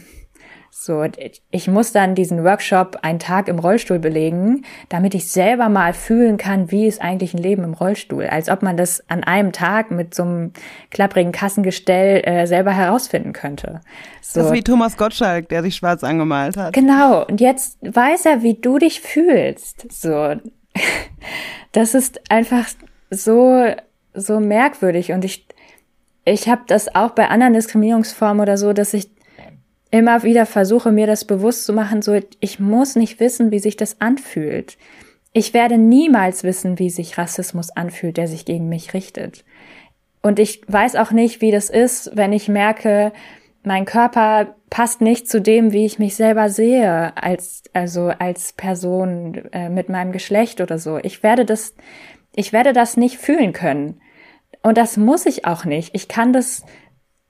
So, 0.83 1.05
ich 1.51 1.69
muss 1.69 1.93
dann 1.93 2.15
diesen 2.15 2.43
Workshop 2.43 3.01
einen 3.03 3.19
Tag 3.19 3.49
im 3.49 3.59
Rollstuhl 3.59 3.99
belegen, 3.99 4.65
damit 4.89 5.15
ich 5.15 5.31
selber 5.31 5.69
mal 5.69 5.93
fühlen 5.93 6.39
kann, 6.39 6.71
wie 6.71 6.87
ist 6.87 7.03
eigentlich 7.03 7.35
ein 7.35 7.43
Leben 7.43 7.65
im 7.65 7.75
Rollstuhl. 7.75 8.25
Als 8.25 8.49
ob 8.49 8.63
man 8.63 8.79
das 8.79 9.05
an 9.11 9.23
einem 9.23 9.53
Tag 9.53 9.91
mit 9.91 10.15
so 10.15 10.23
einem 10.23 10.53
klapprigen 10.89 11.33
Kassengestell 11.33 12.23
äh, 12.25 12.47
selber 12.47 12.73
herausfinden 12.73 13.35
könnte. 13.35 13.83
So. 14.23 14.41
Das 14.41 14.47
ist 14.47 14.55
wie 14.55 14.63
Thomas 14.63 14.97
Gottschalk, 14.97 15.51
der 15.51 15.63
sich 15.63 15.77
schwarz 15.77 16.03
angemalt 16.03 16.57
hat. 16.57 16.73
Genau. 16.73 17.27
Und 17.27 17.43
jetzt 17.43 17.77
weiß 17.83 18.25
er, 18.25 18.43
wie 18.43 18.55
du 18.55 18.79
dich 18.79 19.03
fühlst. 19.03 19.85
So. 19.93 20.37
Das 21.73 21.95
ist 21.95 22.33
einfach 22.33 22.67
so, 23.11 23.65
so 24.13 24.41
merkwürdig. 24.41 25.13
Und 25.13 25.25
ich, 25.25 25.47
ich 26.25 26.49
habe 26.49 26.63
das 26.67 26.93
auch 26.97 27.11
bei 27.11 27.29
anderen 27.29 27.53
Diskriminierungsformen 27.53 28.41
oder 28.41 28.57
so, 28.57 28.73
dass 28.73 28.93
ich 28.93 29.09
immer 29.91 30.23
wieder 30.23 30.47
versuche, 30.47 30.93
mir 30.93 31.07
das 31.07 31.25
bewusst 31.25 31.65
zu 31.65 31.73
machen, 31.73 32.03
so, 32.03 32.19
ich 32.41 32.61
muss 32.61 32.97
nicht 32.97 33.21
wissen, 33.21 33.51
wie 33.51 33.59
sich 33.59 33.77
das 33.77 34.01
anfühlt. 34.01 34.79
Ich 35.33 35.55
werde 35.55 35.79
niemals 35.79 36.45
wissen, 36.45 36.79
wie 36.79 36.91
sich 36.91 37.19
Rassismus 37.19 37.71
anfühlt, 37.71 38.17
der 38.17 38.29
sich 38.29 38.45
gegen 38.45 38.69
mich 38.69 38.95
richtet. 38.95 39.45
Und 40.23 40.39
ich 40.39 40.63
weiß 40.67 40.97
auch 40.97 41.13
nicht, 41.13 41.41
wie 41.41 41.51
das 41.51 41.71
ist, 41.71 42.11
wenn 42.15 42.33
ich 42.33 42.49
merke, 42.49 43.13
mein 43.63 43.85
Körper 43.85 44.55
passt 44.71 45.01
nicht 45.01 45.29
zu 45.29 45.41
dem, 45.41 45.73
wie 45.73 45.85
ich 45.85 45.99
mich 45.99 46.15
selber 46.15 46.49
sehe, 46.49 47.17
als, 47.17 47.63
also 47.73 48.13
als 48.19 48.53
Person 48.53 49.35
äh, 49.53 49.69
mit 49.69 49.89
meinem 49.89 50.13
Geschlecht 50.13 50.61
oder 50.61 50.79
so. 50.79 50.99
Ich 50.99 51.23
werde 51.23 51.45
das, 51.45 51.75
ich 52.35 52.53
werde 52.53 52.73
das 52.73 52.97
nicht 52.97 53.19
fühlen 53.19 53.53
können. 53.53 54.01
Und 54.63 54.79
das 54.79 54.97
muss 54.97 55.27
ich 55.27 55.47
auch 55.47 55.65
nicht. 55.65 55.95
Ich 55.95 56.09
kann 56.09 56.33
das, 56.33 56.65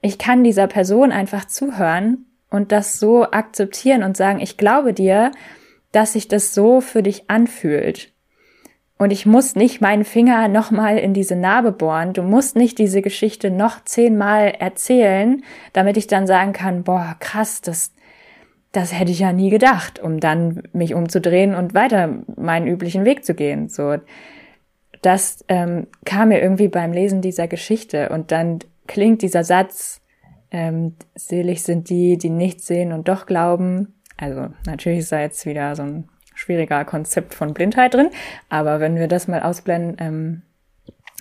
ich 0.03 0.19
kann 0.19 0.45
dieser 0.45 0.67
Person 0.67 1.13
einfach 1.13 1.47
zuhören 1.47 2.27
und 2.51 2.73
das 2.73 2.99
so 2.99 3.25
akzeptieren 3.31 4.03
und 4.03 4.17
sagen, 4.17 4.41
ich 4.41 4.57
glaube 4.57 4.93
dir, 4.93 5.31
dass 5.93 6.13
sich 6.13 6.29
das 6.29 6.55
so 6.55 6.81
für 6.81 7.03
dich 7.03 7.31
anfühlt. 7.31 8.13
Und 8.99 9.13
ich 9.13 9.25
muss 9.25 9.57
nicht 9.57 9.81
meinen 9.81 10.05
Finger 10.05 10.49
nochmal 10.49 10.99
in 10.99 11.15
diese 11.15 11.35
Narbe 11.35 11.73
bohren. 11.73 12.13
Du 12.13 12.23
musst 12.23 12.55
nicht 12.55 12.79
diese 12.79 13.01
Geschichte 13.01 13.51
noch 13.51 13.83
zehnmal 13.85 14.49
erzählen, 14.59 15.43
damit 15.73 15.97
ich 15.97 16.07
dann 16.07 16.27
sagen 16.27 16.53
kann, 16.53 16.83
boah, 16.83 17.17
krass, 17.19 17.63
das, 17.63 17.95
das 18.73 18.93
hätte 18.93 19.11
ich 19.11 19.21
ja 19.21 19.33
nie 19.33 19.49
gedacht, 19.49 20.01
um 20.01 20.21
dann 20.21 20.65
mich 20.75 20.93
umzudrehen 20.93 21.55
und 21.55 21.73
weiter 21.73 22.19
meinen 22.37 22.67
üblichen 22.67 23.07
Weg 23.07 23.25
zu 23.25 23.35
gehen. 23.35 23.71
So, 23.71 23.97
das 25.01 25.47
ähm, 25.49 25.87
kam 26.05 26.29
mir 26.29 26.43
irgendwie 26.43 26.69
beim 26.69 26.93
Lesen 26.93 27.23
dieser 27.23 27.49
Geschichte 27.49 28.11
und 28.11 28.31
dann 28.33 28.59
klingt 28.87 29.23
dieser 29.23 29.45
Satz, 29.45 30.00
ähm, 30.51 30.97
selig 31.15 31.63
sind 31.63 31.91
die, 31.91 32.19
die 32.19 32.31
nicht 32.31 32.61
sehen 32.63 32.93
und 32.93 33.09
doch 33.09 33.27
glauben. 33.27 33.95
Also 34.17 34.49
natürlich 34.67 35.01
ist 35.01 35.13
da 35.13 35.21
jetzt 35.21 35.47
wieder 35.47 35.75
so 35.77 35.83
ein 35.83 36.09
schwieriger 36.35 36.85
Konzept 36.85 37.35
von 37.35 37.55
Blindheit 37.55 37.95
drin. 37.95 38.11
Aber 38.49 38.81
wenn 38.81 38.97
wir 38.97 39.09
das 39.09 39.29
mal 39.29 39.43
ausblenden, 39.43 39.97
ähm, 39.99 40.43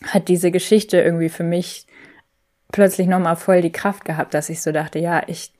hat 0.03 0.27
diese 0.27 0.51
Geschichte 0.51 0.99
irgendwie 0.99 1.29
für 1.29 1.43
mich 1.43 1.85
plötzlich 2.71 3.07
nochmal 3.07 3.35
voll 3.35 3.61
die 3.61 3.71
Kraft 3.71 4.05
gehabt, 4.05 4.33
dass 4.33 4.49
ich 4.49 4.61
so 4.61 4.71
dachte, 4.71 4.99
ja, 4.99 5.21
ich, 5.27 5.53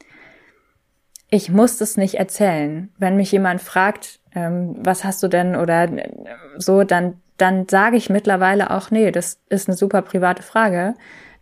ich 1.29 1.49
muss 1.49 1.77
das 1.77 1.97
nicht 1.97 2.15
erzählen. 2.15 2.89
Wenn 2.97 3.17
mich 3.17 3.31
jemand 3.31 3.61
fragt, 3.61 4.19
ähm, 4.33 4.75
was 4.79 5.03
hast 5.03 5.21
du 5.23 5.27
denn 5.27 5.55
oder 5.55 5.83
äh, 5.83 6.09
so, 6.57 6.83
dann, 6.83 7.21
dann 7.37 7.67
sage 7.67 7.97
ich 7.97 8.09
mittlerweile 8.09 8.71
auch, 8.71 8.91
nee, 8.91 9.11
das 9.11 9.39
ist 9.49 9.67
eine 9.67 9.77
super 9.77 10.01
private 10.01 10.43
Frage. 10.43 10.93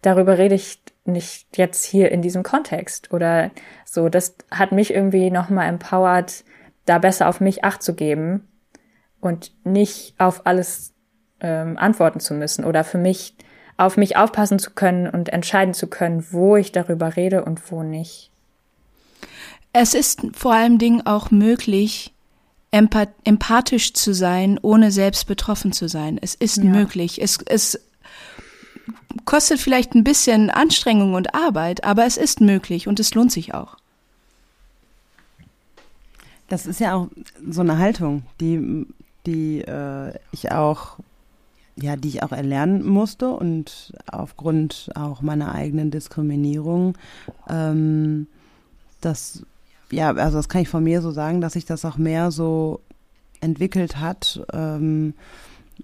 Darüber 0.02 0.38
rede 0.38 0.56
ich 0.56 0.80
nicht 1.08 1.58
jetzt 1.58 1.86
hier 1.86 2.12
in 2.12 2.22
diesem 2.22 2.44
Kontext 2.44 3.12
oder 3.12 3.52
so. 3.86 4.10
Das 4.10 4.36
hat 4.52 4.72
mich 4.72 4.94
irgendwie 4.94 5.32
nochmal 5.32 5.68
empowert, 5.68 6.44
da 6.86 7.00
besser 7.00 7.28
auf 7.28 7.40
mich 7.40 7.64
acht 7.64 7.82
zu 7.82 7.96
geben 7.96 8.48
und 9.20 9.52
nicht 9.66 10.16
auf 10.18 10.46
alles 10.46 10.94
ähm, 11.40 11.78
antworten 11.78 12.20
zu 12.20 12.34
müssen 12.34 12.66
oder 12.66 12.84
für 12.84 12.98
mich 12.98 13.36
auf 13.78 13.96
mich 13.96 14.18
aufpassen 14.18 14.58
zu 14.58 14.72
können 14.72 15.08
und 15.08 15.30
entscheiden 15.30 15.74
zu 15.74 15.88
können, 15.88 16.26
wo 16.32 16.56
ich 16.56 16.72
darüber 16.72 17.16
rede 17.16 17.46
und 17.46 17.72
wo 17.72 17.84
nicht. 17.84 18.32
Es 19.72 19.94
ist 19.94 20.22
vor 20.34 20.54
allem 20.54 20.80
Dingen 20.80 21.06
auch 21.06 21.30
möglich, 21.30 22.14
empath 22.72 23.10
empathisch 23.24 23.94
zu 23.94 24.14
sein, 24.14 24.60
ohne 24.62 24.92
selbst 24.92 25.28
betroffen 25.28 25.72
zu 25.72 25.88
sein. 25.88 26.18
Es 26.20 26.34
ist 26.34 26.58
ja. 26.58 26.64
möglich. 26.64 27.22
Es, 27.22 27.38
es 27.46 27.87
kostet 29.26 29.60
vielleicht 29.60 29.94
ein 29.94 30.04
bisschen 30.04 30.50
Anstrengung 30.50 31.14
und 31.14 31.36
Arbeit, 31.36 31.84
aber 31.84 32.06
es 32.06 32.18
ist 32.18 32.42
möglich 32.42 32.88
und 32.88 33.00
es 33.00 33.14
lohnt 33.14 33.32
sich 33.32 33.54
auch. 33.54 33.78
Das 36.48 36.66
ist 36.66 36.80
ja 36.80 36.96
auch 36.96 37.10
so 37.50 37.62
eine 37.62 37.78
Haltung, 37.78 38.24
die, 38.40 38.86
die 39.26 39.62
äh, 39.62 40.14
ich 40.32 40.52
auch, 40.52 40.98
ja, 41.76 41.98
die 41.98 42.08
ich 42.08 42.24
auch 42.24 42.32
erlernen 42.32 42.88
musste 42.88 43.30
und 43.30 43.94
aufgrund 44.10 44.90
auch 44.96 45.22
meiner 45.22 45.54
eigenen 45.54 45.92
Diskriminierung, 45.92 46.98
ähm, 47.50 48.28
das, 49.02 49.44
ja, 49.92 50.14
also 50.14 50.38
das 50.38 50.48
kann 50.50 50.62
ich 50.62 50.70
von 50.70 50.84
mir 50.84 51.02
so 51.02 51.12
sagen, 51.12 51.42
dass 51.42 51.54
sich 51.54 51.66
das 51.66 51.84
auch 51.84 51.98
mehr 51.98 52.32
so 52.32 52.80
entwickelt 53.42 54.00
hat 54.00 54.42
ähm, 54.54 55.14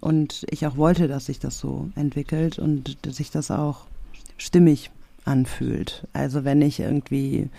und 0.03 0.45
ich 0.49 0.67
auch 0.67 0.75
wollte, 0.75 1.07
dass 1.07 1.27
sich 1.27 1.39
das 1.39 1.59
so 1.59 1.89
entwickelt 1.95 2.59
und 2.59 2.97
dass 3.05 3.15
sich 3.15 3.31
das 3.31 3.51
auch 3.51 3.85
stimmig 4.37 4.91
anfühlt. 5.23 6.05
Also 6.11 6.43
wenn 6.43 6.61
ich 6.61 6.81
irgendwie 6.81 7.49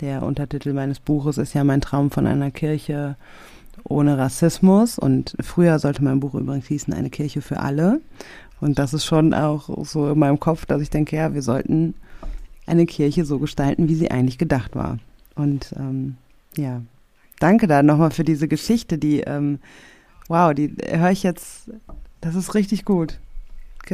der 0.00 0.22
Untertitel 0.22 0.74
meines 0.74 1.00
Buches 1.00 1.38
ist 1.38 1.54
ja 1.54 1.64
mein 1.64 1.80
Traum 1.80 2.10
von 2.10 2.26
einer 2.26 2.50
Kirche 2.50 3.16
ohne 3.84 4.18
Rassismus. 4.18 4.98
Und 4.98 5.36
früher 5.40 5.78
sollte 5.78 6.04
mein 6.04 6.20
Buch 6.20 6.34
übrigens 6.34 6.66
hießen 6.66 6.92
Eine 6.92 7.08
Kirche 7.08 7.40
für 7.40 7.60
alle. 7.60 8.02
Und 8.60 8.78
das 8.78 8.92
ist 8.92 9.06
schon 9.06 9.32
auch 9.32 9.70
so 9.86 10.10
in 10.10 10.18
meinem 10.18 10.38
Kopf, 10.38 10.66
dass 10.66 10.82
ich 10.82 10.90
denke, 10.90 11.16
ja, 11.16 11.32
wir 11.32 11.42
sollten 11.42 11.94
eine 12.66 12.84
Kirche 12.84 13.24
so 13.24 13.38
gestalten, 13.38 13.88
wie 13.88 13.94
sie 13.94 14.10
eigentlich 14.10 14.36
gedacht 14.36 14.74
war. 14.74 14.98
Und 15.34 15.74
ähm, 15.78 16.16
ja, 16.58 16.82
danke 17.38 17.66
da 17.66 17.82
nochmal 17.82 18.10
für 18.10 18.24
diese 18.24 18.48
Geschichte, 18.48 18.98
die, 18.98 19.20
ähm, 19.20 19.60
wow, 20.28 20.54
die 20.54 20.74
höre 20.88 21.10
ich 21.10 21.22
jetzt, 21.22 21.70
das 22.20 22.34
ist 22.34 22.54
richtig 22.54 22.84
gut. 22.84 23.18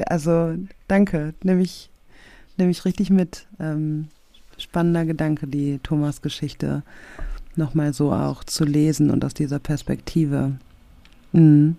Also 0.06 0.54
danke, 0.88 1.34
nehme 1.42 1.62
ich, 1.62 1.90
nehme 2.56 2.70
ich 2.70 2.84
richtig 2.84 3.10
mit. 3.10 3.46
Ähm, 3.60 4.08
spannender 4.58 5.04
Gedanke, 5.04 5.46
die 5.46 5.80
Thomas-Geschichte 5.82 6.82
nochmal 7.56 7.92
so 7.92 8.12
auch 8.12 8.44
zu 8.44 8.64
lesen 8.64 9.10
und 9.10 9.24
aus 9.24 9.34
dieser 9.34 9.58
Perspektive. 9.58 10.52
Mhm. 11.32 11.76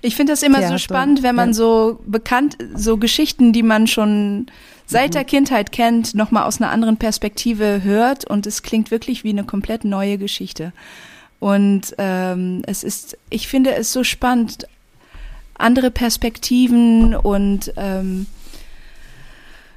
Ich 0.00 0.16
finde 0.16 0.32
das 0.32 0.42
immer 0.42 0.60
ja, 0.60 0.68
so 0.68 0.78
spannend, 0.78 1.22
wenn 1.22 1.34
man 1.34 1.50
ja. 1.50 1.54
so 1.54 2.00
bekannt, 2.06 2.56
so 2.74 2.96
Geschichten, 2.96 3.52
die 3.52 3.62
man 3.62 3.86
schon 3.86 4.46
seit 4.86 5.10
mhm. 5.10 5.12
der 5.12 5.24
Kindheit 5.24 5.72
kennt, 5.72 6.14
nochmal 6.14 6.44
aus 6.44 6.60
einer 6.60 6.70
anderen 6.70 6.96
Perspektive 6.96 7.82
hört 7.82 8.28
und 8.28 8.46
es 8.46 8.62
klingt 8.62 8.90
wirklich 8.90 9.24
wie 9.24 9.30
eine 9.30 9.44
komplett 9.44 9.84
neue 9.84 10.16
Geschichte. 10.18 10.72
Und 11.44 11.94
ähm, 11.98 12.62
es 12.66 12.82
ist, 12.82 13.18
ich 13.28 13.48
finde 13.48 13.74
es 13.74 13.92
so 13.92 14.02
spannend, 14.02 14.66
andere 15.52 15.90
Perspektiven 15.90 17.14
und 17.14 17.70
ähm, 17.76 18.24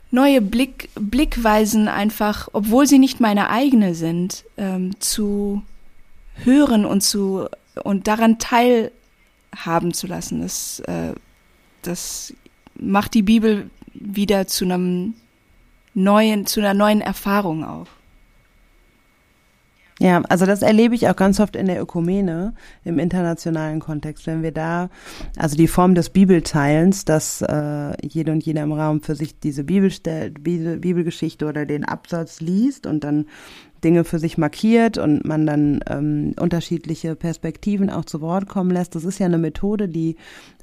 neue 0.09 0.39
Blick, 0.39 0.89
Blickweisen 0.95 1.89
einfach, 1.89 2.47
obwohl 2.53 2.87
sie 2.87 2.99
nicht 2.99 3.19
meine 3.19 3.49
eigene 3.49 3.95
sind, 3.95 4.45
ähm, 4.55 4.97
zu 5.01 5.61
hören 6.35 6.85
und 6.85 7.01
zu 7.01 7.49
und 7.83 8.07
daran 8.07 8.39
teilhaben 8.39 9.93
zu 9.93 10.07
lassen. 10.07 10.39
Das, 10.39 10.79
äh, 10.87 11.15
das 11.81 12.33
macht 12.75 13.13
die 13.13 13.23
Bibel 13.23 13.69
wieder 13.93 14.47
zu 14.47 14.63
einem 14.63 15.15
neuen, 15.93 16.45
zu 16.45 16.61
einer 16.61 16.73
neuen 16.73 17.01
Erfahrung 17.01 17.65
auch. 17.65 17.87
Ja, 19.99 20.21
also 20.29 20.45
das 20.45 20.61
erlebe 20.61 20.93
ich 20.93 21.07
auch 21.09 21.15
ganz 21.15 21.39
oft 21.39 21.55
in 21.55 21.65
der 21.65 21.81
Ökumene 21.81 22.53
im 22.83 22.99
internationalen 22.99 23.79
Kontext, 23.79 24.27
wenn 24.27 24.43
wir 24.43 24.51
da, 24.51 24.89
also 25.37 25.57
die 25.57 25.67
Form 25.67 25.95
des 25.95 26.11
Bibelteilens, 26.11 27.03
dass 27.03 27.41
äh, 27.41 27.93
jede 28.05 28.31
und 28.31 28.45
jeder 28.45 28.61
im 28.61 28.73
Raum 28.73 29.01
für 29.01 29.15
sich 29.15 29.39
diese 29.39 29.63
Bibelstell, 29.63 30.29
Bibel, 30.31 30.77
Bibelgeschichte 30.77 31.47
oder 31.47 31.65
den 31.65 31.83
Absatz 31.83 32.41
liest 32.41 32.85
und 32.85 33.03
dann 33.03 33.25
Dinge 33.83 34.03
für 34.03 34.19
sich 34.19 34.37
markiert 34.37 34.97
und 34.97 35.25
man 35.25 35.45
dann 35.45 35.79
ähm, 35.87 36.33
unterschiedliche 36.39 37.15
Perspektiven 37.15 37.89
auch 37.89 38.05
zu 38.05 38.21
Wort 38.21 38.47
kommen 38.47 38.71
lässt. 38.71 38.95
Das 38.95 39.03
ist 39.03 39.19
ja 39.19 39.25
eine 39.25 39.37
Methode, 39.37 39.87
die 39.87 40.15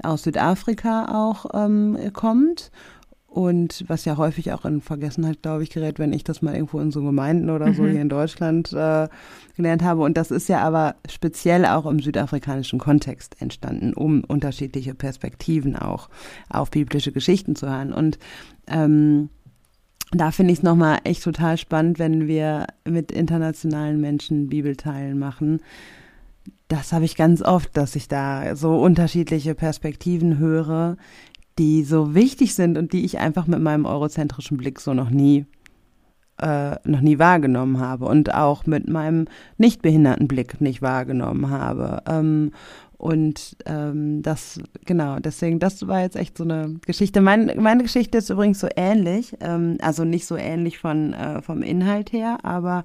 aus 0.02 0.24
Südafrika 0.24 1.06
auch 1.12 1.46
ähm, 1.54 1.96
kommt 2.12 2.70
und 3.34 3.82
was 3.88 4.04
ja 4.04 4.16
häufig 4.16 4.52
auch 4.52 4.64
in 4.64 4.80
Vergessenheit, 4.80 5.42
glaube 5.42 5.64
ich, 5.64 5.70
gerät, 5.70 5.98
wenn 5.98 6.12
ich 6.12 6.22
das 6.22 6.40
mal 6.40 6.54
irgendwo 6.54 6.78
in 6.78 6.92
so 6.92 7.02
Gemeinden 7.02 7.50
oder 7.50 7.66
mhm. 7.66 7.74
so 7.74 7.84
hier 7.84 8.00
in 8.00 8.08
Deutschland 8.08 8.72
äh, 8.72 9.08
gelernt 9.56 9.82
habe. 9.82 10.02
Und 10.02 10.16
das 10.16 10.30
ist 10.30 10.48
ja 10.48 10.60
aber 10.60 10.94
speziell 11.10 11.66
auch 11.66 11.84
im 11.86 11.98
südafrikanischen 11.98 12.78
Kontext 12.78 13.34
entstanden, 13.42 13.92
um 13.92 14.22
unterschiedliche 14.22 14.94
Perspektiven 14.94 15.74
auch 15.74 16.10
auf 16.48 16.70
biblische 16.70 17.10
Geschichten 17.10 17.56
zu 17.56 17.68
hören. 17.68 17.92
Und 17.92 18.20
ähm, 18.68 19.30
da 20.12 20.30
finde 20.30 20.52
ich 20.52 20.60
es 20.60 20.62
nochmal 20.62 21.00
echt 21.02 21.24
total 21.24 21.58
spannend, 21.58 21.98
wenn 21.98 22.28
wir 22.28 22.68
mit 22.84 23.10
internationalen 23.10 24.00
Menschen 24.00 24.46
Bibelteilen 24.46 25.18
machen. 25.18 25.60
Das 26.68 26.92
habe 26.92 27.04
ich 27.04 27.16
ganz 27.16 27.42
oft, 27.42 27.76
dass 27.76 27.96
ich 27.96 28.06
da 28.06 28.54
so 28.54 28.76
unterschiedliche 28.76 29.56
Perspektiven 29.56 30.38
höre, 30.38 30.96
die 31.58 31.84
so 31.84 32.14
wichtig 32.14 32.54
sind 32.54 32.78
und 32.78 32.92
die 32.92 33.04
ich 33.04 33.18
einfach 33.18 33.46
mit 33.46 33.60
meinem 33.60 33.86
eurozentrischen 33.86 34.56
Blick 34.56 34.80
so 34.80 34.94
noch 34.94 35.10
nie 35.10 35.46
äh, 36.38 36.76
noch 36.84 37.00
nie 37.00 37.18
wahrgenommen 37.18 37.78
habe 37.78 38.06
und 38.06 38.34
auch 38.34 38.66
mit 38.66 38.88
meinem 38.88 39.26
nicht 39.56 39.82
behinderten 39.82 40.26
Blick 40.26 40.60
nicht 40.60 40.82
wahrgenommen 40.82 41.50
habe. 41.50 42.02
Ähm, 42.06 42.50
Und 42.96 43.56
ähm, 43.66 44.22
das, 44.22 44.60
genau, 44.86 45.18
deswegen, 45.18 45.58
das 45.58 45.86
war 45.86 46.00
jetzt 46.00 46.16
echt 46.16 46.38
so 46.38 46.44
eine 46.44 46.76
Geschichte. 46.86 47.20
Mein, 47.20 47.52
meine 47.58 47.82
Geschichte 47.82 48.18
ist 48.18 48.30
übrigens 48.30 48.60
so 48.60 48.68
ähnlich, 48.76 49.36
ähm, 49.40 49.76
also 49.82 50.04
nicht 50.04 50.26
so 50.26 50.36
ähnlich 50.36 50.78
von, 50.78 51.12
äh, 51.12 51.42
vom 51.42 51.62
Inhalt 51.62 52.12
her, 52.12 52.38
aber 52.44 52.84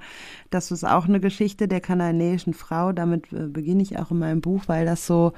das 0.50 0.72
ist 0.72 0.84
auch 0.84 1.08
eine 1.08 1.20
Geschichte 1.20 1.68
der 1.68 1.80
kananäischen 1.80 2.54
Frau. 2.54 2.92
Damit 2.92 3.32
äh, 3.32 3.48
beginne 3.48 3.82
ich 3.82 3.98
auch 3.98 4.12
in 4.12 4.20
meinem 4.20 4.42
Buch, 4.42 4.64
weil 4.68 4.86
das 4.86 5.08
so, 5.08 5.32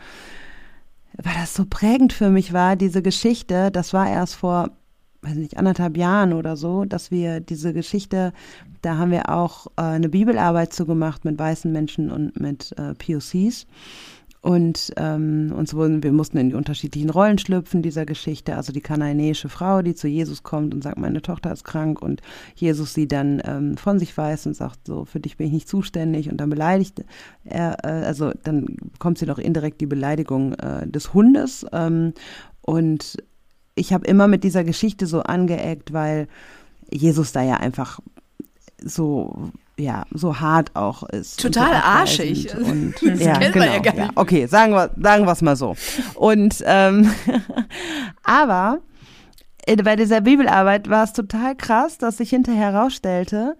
weil 1.17 1.33
das 1.35 1.53
so 1.53 1.65
prägend 1.69 2.13
für 2.13 2.29
mich 2.29 2.53
war, 2.53 2.75
diese 2.75 3.01
Geschichte. 3.01 3.71
Das 3.71 3.93
war 3.93 4.09
erst 4.09 4.35
vor 4.35 4.71
weiß 5.21 5.35
nicht, 5.35 5.57
anderthalb 5.57 5.97
Jahren 5.97 6.33
oder 6.33 6.57
so, 6.57 6.85
dass 6.85 7.11
wir 7.11 7.39
diese 7.39 7.73
Geschichte, 7.73 8.33
da 8.81 8.97
haben 8.97 9.11
wir 9.11 9.29
auch 9.29 9.67
äh, 9.77 9.81
eine 9.81 10.09
Bibelarbeit 10.09 10.73
zu 10.73 10.85
gemacht 10.85 11.25
mit 11.25 11.37
weißen 11.37 11.71
Menschen 11.71 12.11
und 12.11 12.39
mit 12.39 12.73
äh, 12.77 12.95
POCs. 12.95 13.67
Und 14.41 14.91
ähm, 14.97 15.53
uns 15.55 15.75
wurden, 15.75 16.01
wir 16.01 16.11
mussten 16.11 16.37
in 16.37 16.49
die 16.49 16.55
unterschiedlichen 16.55 17.11
Rollen 17.11 17.37
schlüpfen 17.37 17.83
dieser 17.83 18.07
Geschichte. 18.07 18.55
Also 18.55 18.73
die 18.73 18.81
kanaanäische 18.81 19.49
Frau, 19.49 19.83
die 19.83 19.93
zu 19.93 20.07
Jesus 20.07 20.41
kommt 20.41 20.73
und 20.73 20.81
sagt, 20.81 20.97
meine 20.97 21.21
Tochter 21.21 21.51
ist 21.51 21.63
krank. 21.63 22.01
Und 22.01 22.21
Jesus 22.55 22.95
sie 22.95 23.07
dann 23.07 23.39
ähm, 23.45 23.77
von 23.77 23.99
sich 23.99 24.17
weist 24.17 24.47
und 24.47 24.55
sagt, 24.55 24.87
so 24.87 25.05
für 25.05 25.19
dich 25.19 25.37
bin 25.37 25.47
ich 25.47 25.53
nicht 25.53 25.67
zuständig. 25.67 26.29
Und 26.29 26.37
dann 26.37 26.49
beleidigt 26.49 27.05
er, 27.43 27.85
äh, 27.85 28.05
also 28.05 28.31
dann 28.43 28.77
kommt 28.97 29.19
sie 29.19 29.27
noch 29.27 29.37
indirekt 29.37 29.79
die 29.79 29.85
Beleidigung 29.85 30.53
äh, 30.53 30.87
des 30.87 31.13
Hundes. 31.13 31.63
Ähm, 31.71 32.13
und 32.61 33.17
ich 33.75 33.93
habe 33.93 34.07
immer 34.07 34.27
mit 34.27 34.43
dieser 34.43 34.63
Geschichte 34.63 35.05
so 35.05 35.21
angeeckt, 35.21 35.93
weil 35.93 36.27
Jesus 36.89 37.31
da 37.31 37.43
ja 37.43 37.57
einfach 37.57 37.99
so 38.83 39.51
ja 39.81 40.05
so 40.11 40.39
hart 40.39 40.75
auch 40.75 41.03
ist. 41.03 41.39
Total 41.39 41.73
arschig. 41.73 42.55
Und, 42.55 42.95
das 43.01 43.19
ja, 43.19 43.37
genau. 43.37 43.65
Ja 43.65 43.93
ja. 43.93 44.09
Okay, 44.15 44.45
sagen 44.45 44.73
wir 44.73 44.91
sagen 45.01 45.25
wir 45.25 45.31
es 45.31 45.41
mal 45.41 45.55
so. 45.55 45.75
Und 46.15 46.63
ähm, 46.65 47.11
aber 48.23 48.79
bei 49.83 49.95
dieser 49.95 50.21
Bibelarbeit 50.21 50.89
war 50.89 51.03
es 51.03 51.13
total 51.13 51.55
krass, 51.55 51.97
dass 51.97 52.17
sich 52.17 52.29
hinterher 52.29 52.71
herausstellte, 52.73 53.55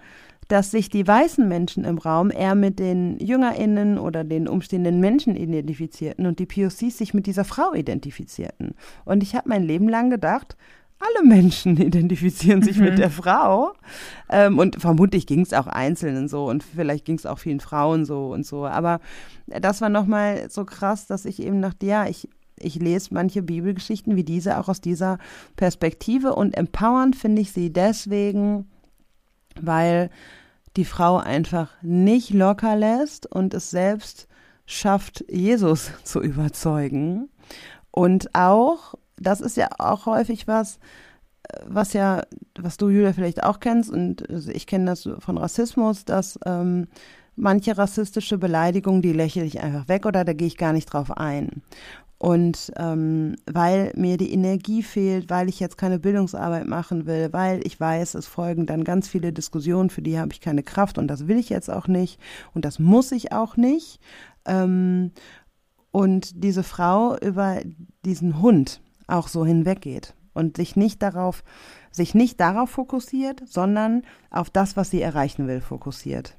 dass 0.48 0.72
sich 0.72 0.90
die 0.90 1.08
weißen 1.08 1.48
Menschen 1.48 1.86
im 1.86 1.98
Raum 1.98 2.30
eher 2.30 2.56
mit 2.56 2.78
den 2.80 3.18
JüngerInnen 3.20 3.98
oder 3.98 4.24
den 4.26 4.50
umstehenden 4.50 5.00
Menschen 5.00 5.36
identifizierten 5.38 6.26
und 6.26 6.40
die 6.40 6.46
POCs 6.46 6.98
sich 6.98 7.14
mit 7.14 7.26
dieser 7.26 7.46
Frau 7.46 7.74
identifizierten. 7.74 8.76
Und 9.06 9.24
ich 9.24 9.36
habe 9.36 9.48
mein 9.48 9.64
Leben 9.64 9.88
lang 9.88 10.10
gedacht, 10.10 10.58
alle 11.02 11.28
Menschen 11.28 11.78
identifizieren 11.82 12.62
sich 12.62 12.78
mhm. 12.78 12.86
mit 12.86 12.98
der 12.98 13.10
Frau. 13.10 13.74
Ähm, 14.30 14.60
und 14.60 14.82
vermutlich 14.82 15.28
ging 15.28 15.42
es 15.42 15.54
auch 15.54 15.68
Einzelnen 15.68 16.28
so 16.28 16.46
und 16.46 16.64
vielleicht 16.64 17.06
ging 17.06 17.18
es 17.18 17.26
auch 17.26 17.40
vielen 17.40 17.60
Frauen 17.60 18.06
so 18.06 18.28
und 18.28 18.46
so. 18.46 18.66
Aber 18.66 19.00
das 19.48 19.82
war 19.82 19.90
nochmal 19.90 20.50
so 20.50 20.66
krass, 20.66 21.08
dass 21.08 21.26
ich 21.26 21.42
eben 21.42 21.62
dachte, 21.62 21.86
ja, 21.86 22.08
ich, 22.08 22.30
ich 22.60 22.76
lese 22.76 23.14
manche 23.14 23.42
Bibelgeschichten 23.42 24.16
wie 24.16 24.24
diese 24.24 24.60
auch 24.60 24.70
aus 24.70 24.82
dieser 24.82 25.18
Perspektive 25.56 26.36
und 26.36 26.56
empowernd 26.56 27.16
finde 27.16 27.42
ich 27.42 27.52
sie 27.52 27.74
deswegen, 27.74 28.70
weil 29.60 30.10
die 30.78 30.86
Frau 30.86 31.18
einfach 31.18 31.70
nicht 31.82 32.30
locker 32.30 32.76
lässt 32.76 33.26
und 33.26 33.54
es 33.54 33.70
selbst 33.70 34.28
schafft, 34.66 35.26
Jesus 35.30 35.92
zu 36.04 36.22
überzeugen. 36.22 37.30
Und 37.92 38.34
auch, 38.36 38.96
das 39.22 39.42
ist 39.42 39.58
ja 39.58 39.70
auch 39.78 40.06
häufig 40.06 40.48
was, 40.48 40.80
was 41.66 41.94
ja, 41.94 42.24
was 42.60 42.78
du, 42.78 42.90
Julia, 42.90 43.14
vielleicht 43.14 43.44
auch 43.44 43.60
kennst, 43.60 43.90
und 43.90 44.28
ich 44.50 44.68
kenne 44.68 44.86
das 44.86 45.10
von 45.20 45.38
Rassismus, 45.38 46.06
dass 46.06 46.40
ähm, 46.46 46.88
manche 47.36 47.78
rassistische 47.78 48.38
Beleidigungen, 48.38 49.02
die 49.02 49.14
lächle 49.14 49.44
ich 49.44 49.62
einfach 49.62 49.88
weg 49.88 50.06
oder 50.06 50.24
da 50.24 50.34
gehe 50.34 50.48
ich 50.48 50.58
gar 50.58 50.74
nicht 50.74 50.86
drauf 50.88 51.12
ein. 51.18 51.62
Und 52.18 52.72
ähm, 52.78 53.36
weil 53.52 53.94
mir 53.96 54.16
die 54.18 54.32
Energie 54.32 54.84
fehlt, 54.84 55.32
weil 55.32 55.50
ich 55.50 55.60
jetzt 55.60 55.76
keine 55.76 55.98
Bildungsarbeit 55.98 56.68
machen 56.68 57.08
will, 57.08 57.34
weil 57.34 57.66
ich 57.66 57.80
weiß, 57.80 58.14
es 58.14 58.28
folgen 58.28 58.68
dann 58.68 58.84
ganz 58.84 59.08
viele 59.08 59.34
Diskussionen, 59.34 59.90
für 59.90 60.04
die 60.04 60.20
habe 60.20 60.32
ich 60.32 60.40
keine 60.40 60.62
Kraft 60.62 61.00
und 61.00 61.08
das 61.08 61.28
will 61.28 61.40
ich 61.40 61.50
jetzt 61.50 61.72
auch 61.72 61.88
nicht 61.88 62.20
und 62.54 62.64
das 62.64 62.78
muss 62.78 63.12
ich 63.12 63.32
auch 63.32 63.58
nicht. 63.58 64.00
Ähm, 64.46 65.14
und 65.90 66.44
diese 66.44 66.62
Frau 66.62 67.18
über 67.18 67.58
diesen 68.06 68.40
Hund 68.40 68.82
auch 69.08 69.28
so 69.28 69.46
hinweggeht 69.46 70.14
und 70.34 70.58
sich 70.58 70.76
nicht 70.76 71.02
darauf, 71.02 71.44
sich 71.92 72.16
nicht 72.16 72.40
darauf 72.40 72.70
fokussiert, 72.70 73.44
sondern 73.46 74.04
auf 74.30 74.50
das, 74.50 74.78
was 74.78 74.90
sie 74.90 75.02
erreichen 75.02 75.48
will, 75.48 75.62
fokussiert. 75.62 76.38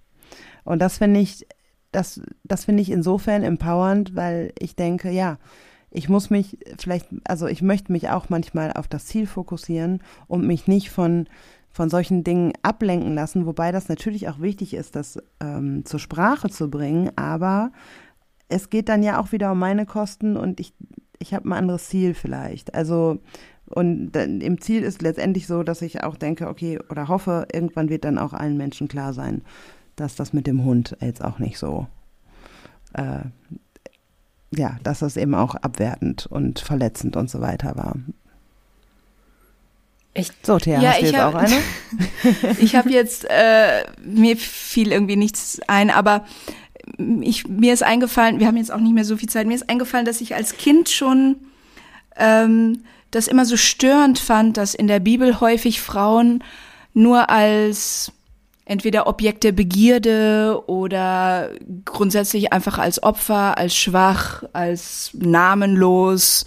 Und 0.65 0.81
das 0.81 0.99
finde 0.99 1.21
ich, 1.21 1.47
das, 1.91 2.21
das 2.45 2.65
finde 2.65 2.83
ich 2.83 2.91
insofern 2.91 3.43
empowernd, 3.43 4.17
weil 4.17 4.53
ich 4.59 4.77
denke, 4.77 5.11
ja, 5.11 5.39
ich 5.91 6.09
muss 6.09 6.31
mich 6.31 6.59
vielleicht, 6.79 7.09
also 7.25 7.47
ich 7.47 7.61
möchte 7.61 7.93
mich 7.93 8.09
auch 8.09 8.31
manchmal 8.31 8.73
auf 8.73 8.89
das 8.89 9.07
Ziel 9.07 9.27
fokussieren 9.27 10.03
und 10.27 10.47
mich 10.47 10.67
nicht 10.67 10.91
von 10.91 11.27
von 11.73 11.89
solchen 11.89 12.23
Dingen 12.23 12.53
ablenken 12.63 13.15
lassen, 13.15 13.47
wobei 13.47 13.73
das 13.73 13.89
natürlich 13.89 14.29
auch 14.29 14.41
wichtig 14.41 14.75
ist, 14.75 14.95
das 14.95 15.19
ähm, 15.41 15.85
zur 15.85 16.01
Sprache 16.01 16.51
zu 16.51 16.71
bringen, 16.71 17.11
aber 17.17 17.73
es 18.49 18.69
geht 18.69 18.91
dann 18.91 19.03
ja 19.03 19.19
auch 19.19 19.33
wieder 19.33 19.53
um 19.53 19.59
meine 19.59 19.87
Kosten 19.87 20.37
und 20.37 20.61
ich, 20.61 20.75
ich 21.23 21.35
habe 21.35 21.49
ein 21.49 21.53
anderes 21.53 21.89
Ziel 21.89 22.15
vielleicht. 22.15 22.75
Also 22.75 23.19
und 23.67 24.13
dann, 24.13 24.41
im 24.43 24.61
Ziel 24.61 24.83
ist 24.83 25.01
letztendlich 25.01 25.47
so, 25.47 25.63
dass 25.63 25.81
ich 25.81 26.03
auch 26.05 26.17
denke, 26.17 26.49
okay, 26.49 26.79
oder 26.91 27.09
hoffe, 27.09 27.47
irgendwann 27.53 27.89
wird 27.89 28.05
dann 28.05 28.19
auch 28.19 28.35
allen 28.35 28.59
Menschen 28.59 28.89
klar 28.89 29.15
sein, 29.15 29.43
dass 29.97 30.15
das 30.15 30.35
mit 30.35 30.47
dem 30.47 30.65
Hund 30.65 30.97
jetzt 31.01 31.25
auch 31.25 31.39
nicht 31.39 31.57
so 31.59 31.87
äh, 32.95 33.21
ja, 34.55 34.77
dass 34.83 35.01
das 35.01 35.17
eben 35.17 35.35
auch 35.35 35.55
abwertend 35.55 36.27
und 36.27 36.61
verletzend 36.61 37.17
und 37.17 37.31
so 37.31 37.41
weiter 37.41 37.77
war. 37.77 37.97
Ich, 40.15 40.31
so, 40.43 40.59
Thea, 40.59 40.79
ja, 40.79 40.91
hast 40.91 41.01
du 41.01 41.07
jetzt 41.07 41.17
hab, 41.17 41.35
auch 41.35 41.39
eine? 41.39 41.57
ich 42.61 42.77
habe 42.77 42.91
jetzt, 42.91 43.25
äh, 43.31 43.85
mir 44.05 44.37
fiel 44.37 44.93
irgendwie 44.93 45.17
nichts 45.17 45.59
ein, 45.69 45.89
aber 45.89 46.27
ich, 47.21 47.47
mir 47.47 47.73
ist 47.73 47.83
eingefallen, 47.83 48.41
wir 48.41 48.47
haben 48.47 48.57
jetzt 48.57 48.73
auch 48.73 48.81
nicht 48.81 48.95
mehr 48.95 49.05
so 49.05 49.17
viel 49.17 49.29
Zeit, 49.29 49.47
mir 49.47 49.55
ist 49.55 49.69
eingefallen, 49.69 50.07
dass 50.07 50.21
ich 50.21 50.35
als 50.35 50.57
Kind 50.57 50.89
schon 50.89 51.37
ähm, 52.17 52.83
das 53.11 53.29
immer 53.29 53.45
so 53.45 53.57
störend 53.57 54.19
fand, 54.19 54.57
dass 54.57 54.75
in 54.75 54.87
der 54.87 55.01
Bibel 55.01 55.41
häufig 55.41 55.81
Frauen 55.81 56.43
nur 56.95 57.31
als 57.31 58.13
entweder 58.65 59.07
Objekt 59.07 59.45
der 59.45 59.53
Begierde 59.53 60.63
oder 60.67 61.51
grundsätzlich 61.85 62.53
einfach 62.53 62.79
als 62.79 63.03
Opfer, 63.03 63.59
als 63.59 63.77
schwach, 63.77 64.45
als 64.53 65.11
namenlos 65.15 66.45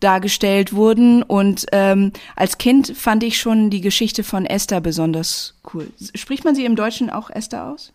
dargestellt 0.00 0.72
wurden. 0.72 1.22
Und 1.22 1.66
ähm, 1.72 2.12
als 2.36 2.58
Kind 2.58 2.96
fand 2.96 3.22
ich 3.24 3.38
schon 3.38 3.70
die 3.70 3.80
Geschichte 3.80 4.22
von 4.24 4.46
Esther 4.46 4.80
besonders 4.80 5.54
cool. 5.74 5.88
Spricht 6.14 6.44
man 6.44 6.54
sie 6.54 6.64
im 6.64 6.76
Deutschen 6.76 7.10
auch 7.10 7.30
Esther 7.30 7.66
aus? 7.66 7.92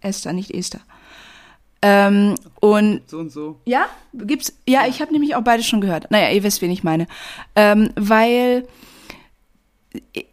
Esther, 0.00 0.32
nicht 0.32 0.50
Esther. 0.50 0.80
Ähm, 1.86 2.36
und 2.60 3.02
so 3.06 3.18
und 3.18 3.30
so. 3.30 3.60
Ja, 3.66 3.86
gibt's. 4.14 4.54
Ja, 4.66 4.86
ich 4.88 5.02
habe 5.02 5.12
nämlich 5.12 5.36
auch 5.36 5.44
beide 5.44 5.62
schon 5.62 5.82
gehört. 5.82 6.10
Naja, 6.10 6.30
ihr 6.30 6.42
wisst, 6.42 6.62
wen 6.62 6.70
ich 6.70 6.82
meine. 6.82 7.06
Ähm, 7.56 7.90
weil 7.94 8.66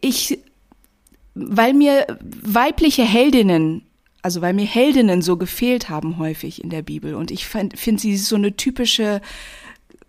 ich 0.00 0.38
weil 1.34 1.74
mir 1.74 2.06
weibliche 2.20 3.02
Heldinnen, 3.02 3.82
also 4.22 4.40
weil 4.40 4.54
mir 4.54 4.66
Heldinnen 4.66 5.20
so 5.20 5.36
gefehlt 5.36 5.90
haben 5.90 6.18
häufig 6.18 6.64
in 6.64 6.70
der 6.70 6.80
Bibel 6.80 7.14
und 7.14 7.30
ich 7.30 7.46
finde 7.46 8.00
sie 8.00 8.16
so 8.16 8.36
eine 8.36 8.56
typische 8.56 9.20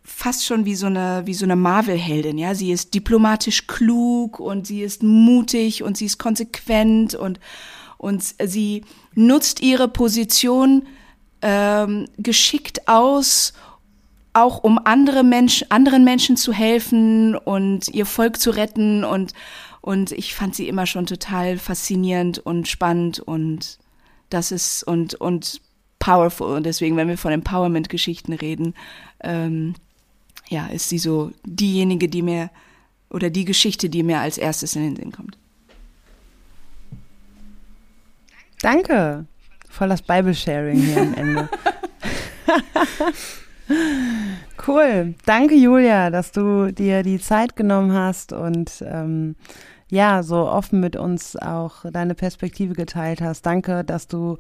fast 0.02 0.46
schon 0.46 0.64
wie 0.64 0.76
so 0.76 0.86
eine 0.86 1.24
wie 1.26 1.34
so 1.34 1.46
eine 1.46 1.58
Marvel-Heldin, 1.58 2.38
ja, 2.38 2.56
sie 2.56 2.72
ist 2.72 2.94
diplomatisch 2.94 3.68
klug 3.68 4.40
und 4.40 4.66
sie 4.66 4.82
ist 4.82 5.04
mutig 5.04 5.84
und 5.84 5.98
sie 5.98 6.06
ist 6.06 6.20
konsequent 6.20 7.16
und 7.16 7.42
und 7.98 8.24
sie 8.44 8.86
nutzt 9.14 9.62
ihre 9.62 9.90
Position 9.90 10.84
ähm, 11.44 12.08
geschickt 12.18 12.88
aus, 12.88 13.54
auch 14.34 14.64
um 14.64 14.80
andere 14.84 15.24
Menschen, 15.24 15.70
anderen 15.70 16.04
Menschen 16.04 16.38
zu 16.38 16.52
helfen 16.52 17.36
und 17.36 17.88
ihr 17.90 18.08
Volk 18.08 18.40
zu 18.40 18.50
retten 18.50 19.04
und 19.04 19.34
und 19.82 20.14
ich 20.14 20.34
fand 20.34 20.56
sie 20.56 20.70
immer 20.70 20.86
schon 20.86 21.08
total 21.08 21.58
faszinierend 21.58 22.40
und 22.40 22.70
spannend 22.70 23.20
und 23.20 23.80
das 24.30 24.54
ist 24.54 24.84
und, 24.84 25.16
und 25.16 25.60
powerful. 26.00 26.56
Und 26.56 26.66
deswegen, 26.66 26.96
wenn 26.96 27.10
wir 27.10 27.18
von 27.18 27.34
Empowerment-Geschichten 27.34 28.32
reden, 28.32 28.76
ähm, 29.20 29.76
ja, 30.48 30.68
ist 30.68 30.88
sie 30.88 31.00
so 31.00 31.32
diejenige, 31.46 32.08
die 32.08 32.22
mir 32.22 32.50
oder 33.10 33.30
die 33.30 33.44
Geschichte, 33.44 33.90
die 33.90 34.04
mir 34.04 34.20
als 34.20 34.38
erstes 34.38 34.76
in 34.78 34.84
den 34.84 34.96
Sinn 34.96 35.12
kommt. 35.12 35.38
Danke. 38.62 39.26
Voll 39.84 39.90
das 39.90 40.02
Bible-Sharing 40.02 40.80
hier 40.80 41.02
am 41.02 41.14
Ende. 41.14 41.50
cool. 44.66 45.14
Danke, 45.26 45.56
Julia, 45.56 46.10
dass 46.10 46.32
du 46.32 46.72
dir 46.72 47.04
die 47.04 47.20
Zeit 47.20 47.58
genommen 47.58 47.92
hast 47.92 48.32
und 48.32 48.82
ähm, 48.88 49.36
ja, 49.90 50.24
so 50.24 50.48
offen 50.48 50.80
mit 50.80 50.96
uns 50.96 51.36
auch 51.36 51.84
deine 51.92 52.16
Perspektive 52.16 52.76
geteilt 52.76 53.20
hast. 53.20 53.46
Danke, 53.46 53.84
dass 53.84 54.08
du 54.08 54.38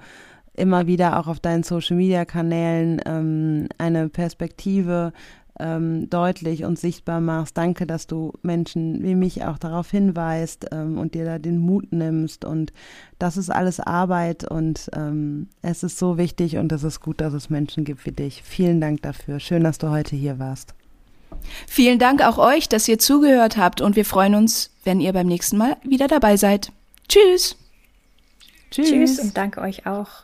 immer 0.54 0.88
wieder 0.88 1.20
auch 1.20 1.28
auf 1.28 1.42
deinen 1.42 1.64
Social-Media-Kanälen 1.64 3.02
ähm, 3.06 3.68
eine 3.78 4.08
Perspektive 4.08 5.12
ähm, 5.60 6.10
deutlich 6.10 6.64
und 6.64 6.80
sichtbar 6.80 7.22
machst. 7.22 7.58
Danke, 7.58 7.86
dass 7.86 8.08
du 8.08 8.34
Menschen 8.42 9.04
wie 9.04 9.16
mich 9.16 9.44
auch 9.44 9.58
darauf 9.58 9.90
hinweist 9.92 10.68
ähm, 10.72 10.98
und 10.98 11.14
dir 11.14 11.26
da 11.26 11.40
den 11.40 11.60
Mut 11.60 11.92
nimmst. 11.92 12.46
Und 12.46 12.74
das 13.20 13.38
ist 13.38 13.50
alles 13.50 13.80
Arbeit 13.80 14.50
und 14.50 14.90
ähm, 14.94 15.50
es 15.62 15.84
ist 15.84 15.98
so 16.00 16.18
wichtig 16.18 16.58
und 16.58 16.72
es 16.72 16.84
ist 16.84 17.00
gut, 17.00 17.22
dass 17.22 17.34
es 17.34 17.50
Menschen 17.50 17.84
gibt 17.84 18.06
wie 18.06 18.12
dich. 18.12 18.42
Vielen 18.44 18.82
Dank 18.82 19.02
dafür. 19.04 19.40
Schön, 19.40 19.64
dass 19.64 19.78
du 19.78 19.90
heute 19.90 20.16
hier 20.16 20.40
warst. 20.40 20.74
Vielen 21.68 22.00
Dank 22.00 22.22
auch 22.22 22.38
euch, 22.38 22.70
dass 22.70 22.88
ihr 22.88 23.00
zugehört 23.00 23.58
habt 23.58 23.82
und 23.82 23.96
wir 23.96 24.06
freuen 24.06 24.36
uns, 24.36 24.72
wenn 24.84 25.02
ihr 25.02 25.14
beim 25.14 25.28
nächsten 25.28 25.58
Mal 25.58 25.78
wieder 25.84 26.08
dabei 26.08 26.38
seid. 26.38 26.72
Tschüss. 27.08 27.58
Tschüss, 28.72 28.90
Tschüss 28.90 29.20
und 29.20 29.38
danke 29.38 29.62
euch 29.62 29.86
auch. 29.86 30.24